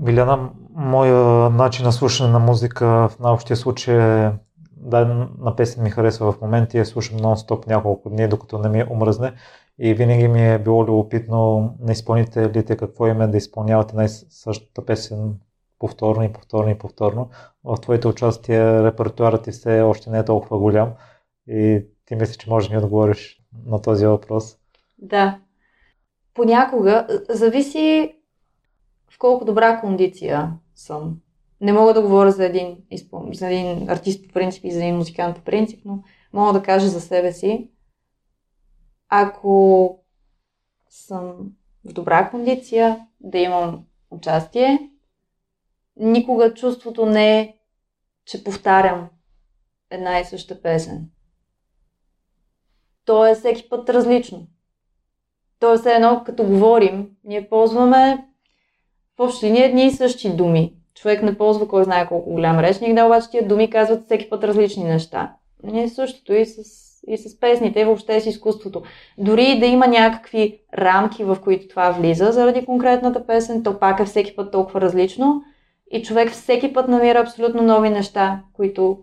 Виляна, 0.00 0.50
моя 0.74 1.50
начин 1.50 1.84
на 1.84 1.92
слушане 1.92 2.30
на 2.30 2.38
музика 2.38 2.86
в 2.86 3.18
най-общия 3.20 3.56
случай 3.56 4.26
е 4.26 4.32
да, 4.76 5.28
на 5.38 5.56
песен 5.56 5.82
ми 5.82 5.90
харесва 5.90 6.32
в 6.32 6.40
момента 6.40 6.76
и 6.76 6.80
я 6.80 6.86
слушам 6.86 7.18
нон-стоп 7.18 7.66
няколко 7.66 8.10
дни, 8.10 8.28
докато 8.28 8.58
не 8.58 8.68
ми 8.68 8.84
омръзне. 8.90 9.32
И 9.78 9.94
винаги 9.94 10.28
ми 10.28 10.54
е 10.54 10.58
било 10.58 10.84
любопитно 10.84 11.70
на 11.80 11.92
изпълнителите 11.92 12.76
какво 12.76 13.06
им 13.06 13.20
е 13.20 13.26
да 13.26 13.36
изпълнявате 13.36 13.96
най-същата 13.96 14.84
песен 14.86 15.34
повторно 15.78 16.22
и 16.22 16.32
повторно 16.32 16.70
и 16.70 16.78
повторно. 16.78 17.30
В 17.64 17.76
твоите 17.80 18.08
участия 18.08 18.84
репертуарът 18.84 19.44
ти 19.44 19.50
все 19.50 19.80
още 19.80 20.10
не 20.10 20.18
е 20.18 20.24
толкова 20.24 20.58
голям 20.58 20.92
и 21.48 21.86
ти 22.06 22.14
мислиш, 22.14 22.36
че 22.36 22.50
можеш 22.50 22.68
да 22.68 22.76
ми 22.76 22.82
отговориш 22.82 23.40
на 23.66 23.82
този 23.82 24.06
въпрос. 24.06 24.56
Да. 24.98 25.38
Понякога 26.34 27.06
зависи 27.30 28.14
колко 29.22 29.44
добра 29.44 29.80
кондиция 29.80 30.52
съм. 30.74 31.20
Не 31.60 31.72
мога 31.72 31.94
да 31.94 32.02
говоря 32.02 32.32
за 32.32 32.44
един, 32.46 32.84
за 33.32 33.46
един 33.46 33.90
артист 33.90 34.26
по 34.26 34.32
принцип 34.32 34.64
и 34.64 34.70
за 34.70 34.84
един 34.84 34.96
музикант 34.96 35.36
по 35.36 35.42
принцип, 35.42 35.84
но 35.84 36.02
мога 36.32 36.52
да 36.52 36.62
кажа 36.62 36.88
за 36.88 37.00
себе 37.00 37.32
си. 37.32 37.70
Ако 39.08 39.98
съм 40.88 41.52
в 41.84 41.92
добра 41.92 42.30
кондиция, 42.30 43.06
да 43.20 43.38
имам 43.38 43.84
участие, 44.10 44.90
никога 45.96 46.54
чувството 46.54 47.06
не 47.06 47.40
е, 47.40 47.56
че 48.24 48.44
повтарям 48.44 49.08
една 49.90 50.18
и 50.18 50.24
съща 50.24 50.62
песен. 50.62 51.10
То 53.04 53.26
е 53.26 53.34
всеки 53.34 53.68
път 53.68 53.88
различно. 53.88 54.46
То 55.58 55.74
е 55.74 55.78
все 55.78 55.94
едно, 55.94 56.22
като 56.26 56.44
говорим, 56.44 57.10
ние 57.24 57.48
ползваме 57.48 58.31
в 59.22 59.24
общи 59.24 59.46
линии 59.46 59.62
едни 59.62 59.86
и 59.86 59.90
същи 59.90 60.30
думи. 60.30 60.72
Човек 60.94 61.22
не 61.22 61.38
ползва 61.38 61.68
кой 61.68 61.84
знае 61.84 62.06
колко 62.08 62.30
голям 62.30 62.58
речник, 62.58 62.94
да, 62.94 63.06
обаче 63.06 63.30
тия 63.30 63.48
думи 63.48 63.70
казват 63.70 64.04
всеки 64.04 64.30
път 64.30 64.44
различни 64.44 64.84
неща. 64.84 65.32
Ние 65.62 65.88
същото 65.88 66.32
и 66.32 66.46
с, 66.46 66.62
и 67.06 67.18
с 67.18 67.40
песните, 67.40 67.80
и 67.80 67.84
въобще 67.84 68.20
с 68.20 68.26
изкуството. 68.26 68.82
Дори 69.18 69.58
да 69.58 69.66
има 69.66 69.86
някакви 69.86 70.60
рамки, 70.78 71.24
в 71.24 71.38
които 71.44 71.68
това 71.68 71.90
влиза 71.90 72.32
заради 72.32 72.64
конкретната 72.64 73.26
песен, 73.26 73.62
то 73.62 73.78
пак 73.78 74.00
е 74.00 74.04
всеки 74.04 74.36
път 74.36 74.52
толкова 74.52 74.80
различно. 74.80 75.42
И 75.90 76.02
човек 76.02 76.30
всеки 76.30 76.72
път 76.72 76.88
намира 76.88 77.18
абсолютно 77.18 77.62
нови 77.62 77.90
неща, 77.90 78.40
които 78.52 78.98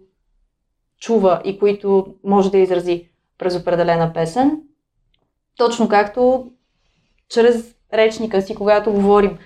чува 0.99 1.41
и 1.45 1.59
които 1.59 2.15
може 2.23 2.51
да 2.51 2.57
изрази 2.57 3.09
през 3.37 3.55
определена 3.55 4.13
песен. 4.13 4.61
Точно 5.57 5.89
както 5.89 6.51
чрез 7.29 7.75
речника 7.93 8.41
си, 8.41 8.55
когато 8.55 8.93
говорим. 8.93 9.37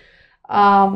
А, 0.43 0.91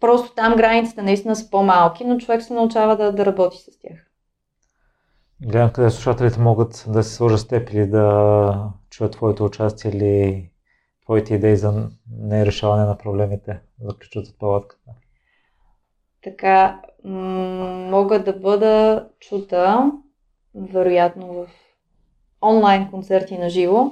просто 0.00 0.34
там 0.34 0.56
границите 0.56 1.02
наистина 1.02 1.36
са 1.36 1.50
по-малки, 1.50 2.04
но 2.04 2.18
човек 2.18 2.42
се 2.42 2.54
научава 2.54 2.96
да, 2.96 3.12
да 3.12 3.26
работи 3.26 3.58
с 3.58 3.78
тях. 3.78 4.08
Гледам 5.40 5.72
къде 5.72 5.90
слушателите 5.90 6.40
могат 6.40 6.84
да 6.88 7.02
се 7.02 7.14
сложат 7.14 7.40
с 7.40 7.48
теб 7.48 7.70
или 7.70 7.86
да 7.86 8.70
чуят 8.90 9.12
твоето 9.12 9.44
участие 9.44 9.90
или 9.90 10.50
твоите 11.04 11.34
идеи 11.34 11.56
за 11.56 11.88
нерешаване 12.18 12.84
на 12.84 12.98
проблемите, 12.98 13.60
за 13.80 13.96
ключът 13.96 14.26
от 14.26 14.38
палатката. 14.38 14.90
Така, 16.22 16.80
м- 17.04 17.88
мога 17.90 18.24
да 18.24 18.32
бъда 18.32 19.08
чута, 19.20 19.92
вероятно 20.54 21.26
в 21.26 21.46
онлайн 22.42 22.90
концерти 22.90 23.38
на 23.38 23.50
живо, 23.50 23.90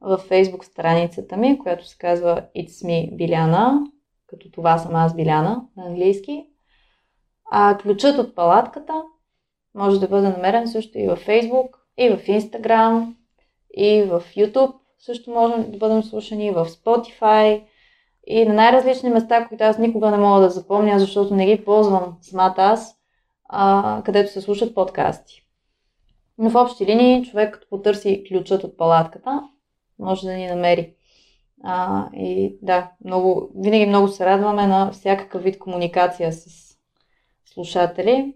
в 0.00 0.18
фейсбук 0.18 0.64
страницата 0.64 1.36
ми, 1.36 1.58
която 1.58 1.86
се 1.86 1.98
казва 1.98 2.42
It's 2.56 2.86
Me 2.86 3.16
Биляна, 3.16 3.86
като 4.26 4.50
това 4.50 4.78
съм 4.78 4.94
аз 4.94 5.16
Биляна 5.16 5.62
на 5.76 5.86
английски. 5.86 6.46
А 7.50 7.78
ключът 7.82 8.18
от 8.18 8.34
палатката 8.34 9.02
може 9.74 10.00
да 10.00 10.08
бъде 10.08 10.28
намерен 10.28 10.68
също 10.68 10.98
и 10.98 11.08
в 11.08 11.16
фейсбук, 11.16 11.78
и 11.98 12.08
в 12.08 12.16
Instagram, 12.16 13.14
и 13.76 14.02
в 14.02 14.22
YouTube. 14.36 14.74
Също 14.98 15.30
можем 15.30 15.70
да 15.70 15.78
бъдем 15.78 16.02
слушани 16.02 16.46
и 16.46 16.50
в 16.50 16.66
Spotify, 16.66 17.62
и 18.26 18.44
на 18.44 18.54
най-различни 18.54 19.10
места, 19.10 19.48
които 19.48 19.64
аз 19.64 19.78
никога 19.78 20.10
не 20.10 20.16
мога 20.16 20.40
да 20.40 20.50
запомня, 20.50 20.98
защото 20.98 21.34
не 21.34 21.46
ги 21.46 21.64
ползвам 21.64 22.16
самата 22.20 22.54
аз, 22.56 22.96
а, 23.48 24.02
където 24.04 24.32
се 24.32 24.40
слушат 24.40 24.74
подкасти. 24.74 25.46
Но 26.38 26.50
в 26.50 26.54
общи 26.54 26.86
линии, 26.86 27.24
човек 27.24 27.54
като 27.54 27.68
потърси 27.68 28.24
ключът 28.28 28.64
от 28.64 28.76
палатката, 28.76 29.42
може 30.00 30.26
да 30.26 30.32
ни 30.32 30.46
намери. 30.46 30.94
А, 31.64 32.06
и 32.14 32.58
да, 32.62 32.90
много, 33.04 33.50
винаги 33.56 33.86
много 33.86 34.08
се 34.08 34.26
радваме 34.26 34.66
на 34.66 34.90
всякакъв 34.90 35.42
вид 35.42 35.58
комуникация 35.58 36.32
с 36.32 36.70
слушатели. 37.54 38.34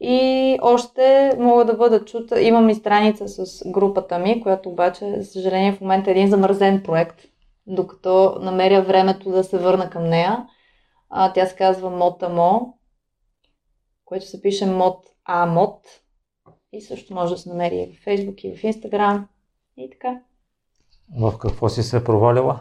И 0.00 0.58
още 0.62 1.32
мога 1.38 1.64
да 1.64 1.74
бъда 1.74 2.04
чута. 2.04 2.40
Имам 2.40 2.68
и 2.70 2.74
страница 2.74 3.28
с 3.28 3.62
групата 3.70 4.18
ми, 4.18 4.42
която 4.42 4.68
обаче, 4.68 5.14
за 5.20 5.24
съжаление, 5.24 5.72
в 5.72 5.80
момента 5.80 6.10
е 6.10 6.12
един 6.12 6.30
замързен 6.30 6.82
проект, 6.82 7.20
докато 7.66 8.38
намеря 8.40 8.82
времето 8.82 9.30
да 9.30 9.44
се 9.44 9.58
върна 9.58 9.90
към 9.90 10.04
нея. 10.04 10.46
А, 11.10 11.32
тя 11.32 11.46
се 11.46 11.56
казва 11.56 11.90
Мотамо, 11.90 12.78
което 14.04 14.26
се 14.26 14.42
пише 14.42 14.66
Мот 14.66 15.06
А 15.24 15.46
Мот. 15.46 15.80
И 16.72 16.80
също 16.80 17.14
може 17.14 17.34
да 17.34 17.40
се 17.40 17.48
намери 17.48 17.76
и 17.76 17.96
в 17.96 18.04
Facebook, 18.04 18.44
и 18.44 18.56
в 18.56 18.62
Instagram. 18.62 19.22
И 19.76 19.90
така. 19.90 20.20
В 21.18 21.38
какво 21.38 21.68
си 21.68 21.82
се 21.82 22.04
провалила? 22.04 22.60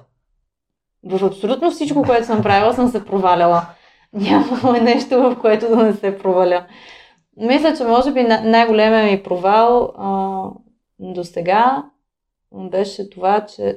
В 1.03 1.25
абсолютно 1.25 1.71
всичко, 1.71 2.03
което 2.03 2.25
съм 2.25 2.43
правила, 2.43 2.73
съм 2.73 2.87
се 2.87 3.05
проваляла. 3.05 3.65
Няма 4.13 4.79
нещо, 4.81 5.21
в 5.21 5.37
което 5.41 5.69
да 5.69 5.83
не 5.83 5.93
се 5.93 6.17
проваля. 6.17 6.67
Мисля, 7.37 7.73
че 7.77 7.83
може 7.83 8.13
би 8.13 8.23
най-големият 8.23 9.11
ми 9.11 9.23
провал 9.23 9.93
а, 9.97 10.49
до 10.99 11.23
сега 11.23 11.83
беше 12.53 13.09
това, 13.09 13.45
че 13.45 13.75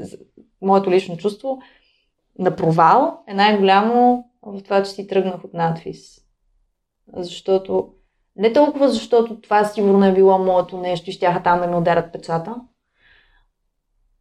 моето 0.62 0.90
лично 0.90 1.16
чувство 1.16 1.58
на 2.38 2.56
провал 2.56 3.18
е 3.28 3.34
най-голямо 3.34 4.24
в 4.42 4.62
това, 4.62 4.82
че 4.82 4.90
си 4.90 5.06
тръгнах 5.06 5.44
от 5.44 5.54
надвис. 5.54 6.20
Защото, 7.16 7.88
не 8.36 8.52
толкова 8.52 8.88
защото 8.88 9.40
това 9.40 9.64
сигурно 9.64 10.06
е 10.06 10.12
било 10.12 10.38
моето 10.38 10.78
нещо 10.78 11.10
и 11.10 11.12
щяха 11.12 11.42
там 11.42 11.60
да 11.60 11.66
ми 11.66 11.76
ударят 11.76 12.12
печата, 12.12 12.56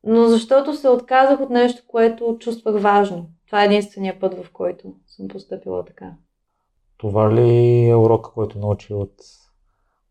но 0.06 0.28
защото 0.28 0.74
се 0.74 0.90
отказах 0.90 1.40
от 1.40 1.50
нещо, 1.50 1.84
което 1.88 2.38
чувствах 2.40 2.82
важно. 2.82 3.30
Това 3.48 3.62
е 3.62 3.66
единствения 3.66 4.20
път, 4.20 4.44
в 4.44 4.52
който 4.52 4.94
съм 5.08 5.28
поступила 5.28 5.86
така. 5.86 6.14
Това 6.98 7.34
ли 7.34 7.86
е 7.90 7.96
урока, 7.96 8.32
който 8.34 8.60
научи 8.60 8.94
от 8.94 9.14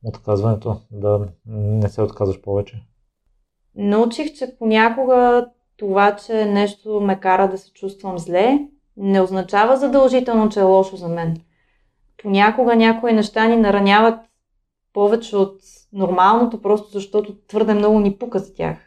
отказването? 0.04 0.76
Да 0.90 1.28
не 1.46 1.88
се 1.88 2.02
отказваш 2.02 2.40
повече? 2.40 2.82
Научих, 3.74 4.34
че 4.34 4.56
понякога 4.58 5.46
това, 5.76 6.16
че 6.16 6.44
нещо 6.44 7.00
ме 7.00 7.20
кара 7.20 7.50
да 7.50 7.58
се 7.58 7.72
чувствам 7.72 8.18
зле, 8.18 8.58
не 8.96 9.20
означава 9.20 9.76
задължително, 9.76 10.48
че 10.48 10.60
е 10.60 10.62
лошо 10.62 10.96
за 10.96 11.08
мен. 11.08 11.36
Понякога 12.22 12.76
някои 12.76 13.12
неща 13.12 13.48
ни 13.48 13.56
нараняват 13.56 14.20
повече 14.92 15.36
от 15.36 15.60
нормалното, 15.92 16.62
просто 16.62 16.88
защото 16.92 17.36
твърде 17.46 17.74
много 17.74 18.00
ни 18.00 18.18
пука 18.18 18.38
за 18.38 18.54
тях. 18.54 18.83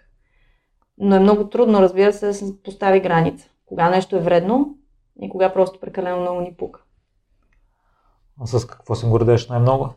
Но 0.97 1.15
е 1.15 1.19
много 1.19 1.49
трудно, 1.49 1.81
разбира 1.81 2.13
се, 2.13 2.25
да 2.27 2.33
се 2.33 2.63
постави 2.63 2.99
граница. 2.99 3.49
Кога 3.65 3.89
нещо 3.89 4.15
е 4.15 4.21
вредно 4.21 4.77
и 5.21 5.29
кога 5.29 5.53
просто 5.53 5.79
прекалено 5.79 6.21
много 6.21 6.41
ни 6.41 6.55
пука. 6.57 6.81
А 8.41 8.45
с 8.45 8.67
какво 8.67 8.95
се 8.95 9.07
гордееш 9.07 9.47
най-много? 9.49 9.89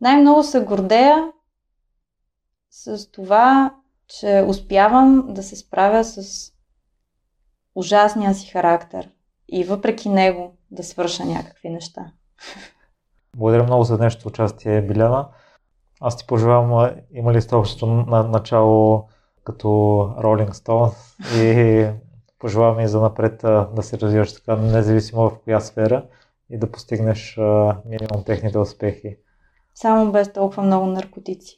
Най-много 0.00 0.42
се 0.42 0.60
гордея 0.60 1.32
с 2.70 3.10
това, 3.10 3.74
че 4.08 4.44
успявам 4.48 5.26
да 5.28 5.42
се 5.42 5.56
справя 5.56 6.04
с 6.04 6.52
ужасния 7.74 8.34
си 8.34 8.50
характер. 8.50 9.10
и 9.48 9.64
въпреки 9.64 10.08
него 10.08 10.56
да 10.70 10.84
свърша 10.84 11.24
някакви 11.24 11.70
неща. 11.70 12.12
Благодаря 13.36 13.62
много 13.62 13.84
за 13.84 13.98
днешното 13.98 14.28
участие, 14.28 14.82
Биляна. 14.82 15.28
Аз 16.00 16.16
ти 16.16 16.26
пожелавам, 16.26 16.90
има 17.10 17.32
ли 17.32 17.42
сте 17.42 17.54
общо 17.54 17.86
на 17.86 18.22
начало 18.22 19.08
като 19.46 19.68
Rolling 20.18 20.52
Stones 20.52 20.94
и 21.42 21.90
пожелавам 22.38 22.80
и 22.80 22.88
за 22.88 23.00
напред 23.00 23.40
да 23.42 23.82
се 23.82 23.98
развиваш 23.98 24.34
така, 24.34 24.56
независимо 24.56 25.30
в 25.30 25.38
коя 25.44 25.60
сфера 25.60 26.04
и 26.50 26.58
да 26.58 26.70
постигнеш 26.70 27.38
минимум 27.84 28.24
техните 28.26 28.58
успехи. 28.58 29.16
Само 29.74 30.12
без 30.12 30.32
толкова 30.32 30.62
много 30.62 30.86
наркотици. 30.86 31.56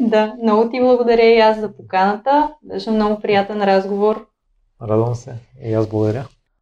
да, 0.00 0.34
много 0.42 0.70
ти 0.70 0.80
благодаря 0.80 1.24
и 1.24 1.38
аз 1.38 1.60
за 1.60 1.76
поканата. 1.76 2.54
Беше 2.62 2.90
много 2.90 3.20
приятен 3.20 3.62
разговор. 3.62 4.26
Радвам 4.82 5.14
се. 5.14 5.34
И 5.62 5.74
аз 5.74 5.88
благодаря. 5.88 6.26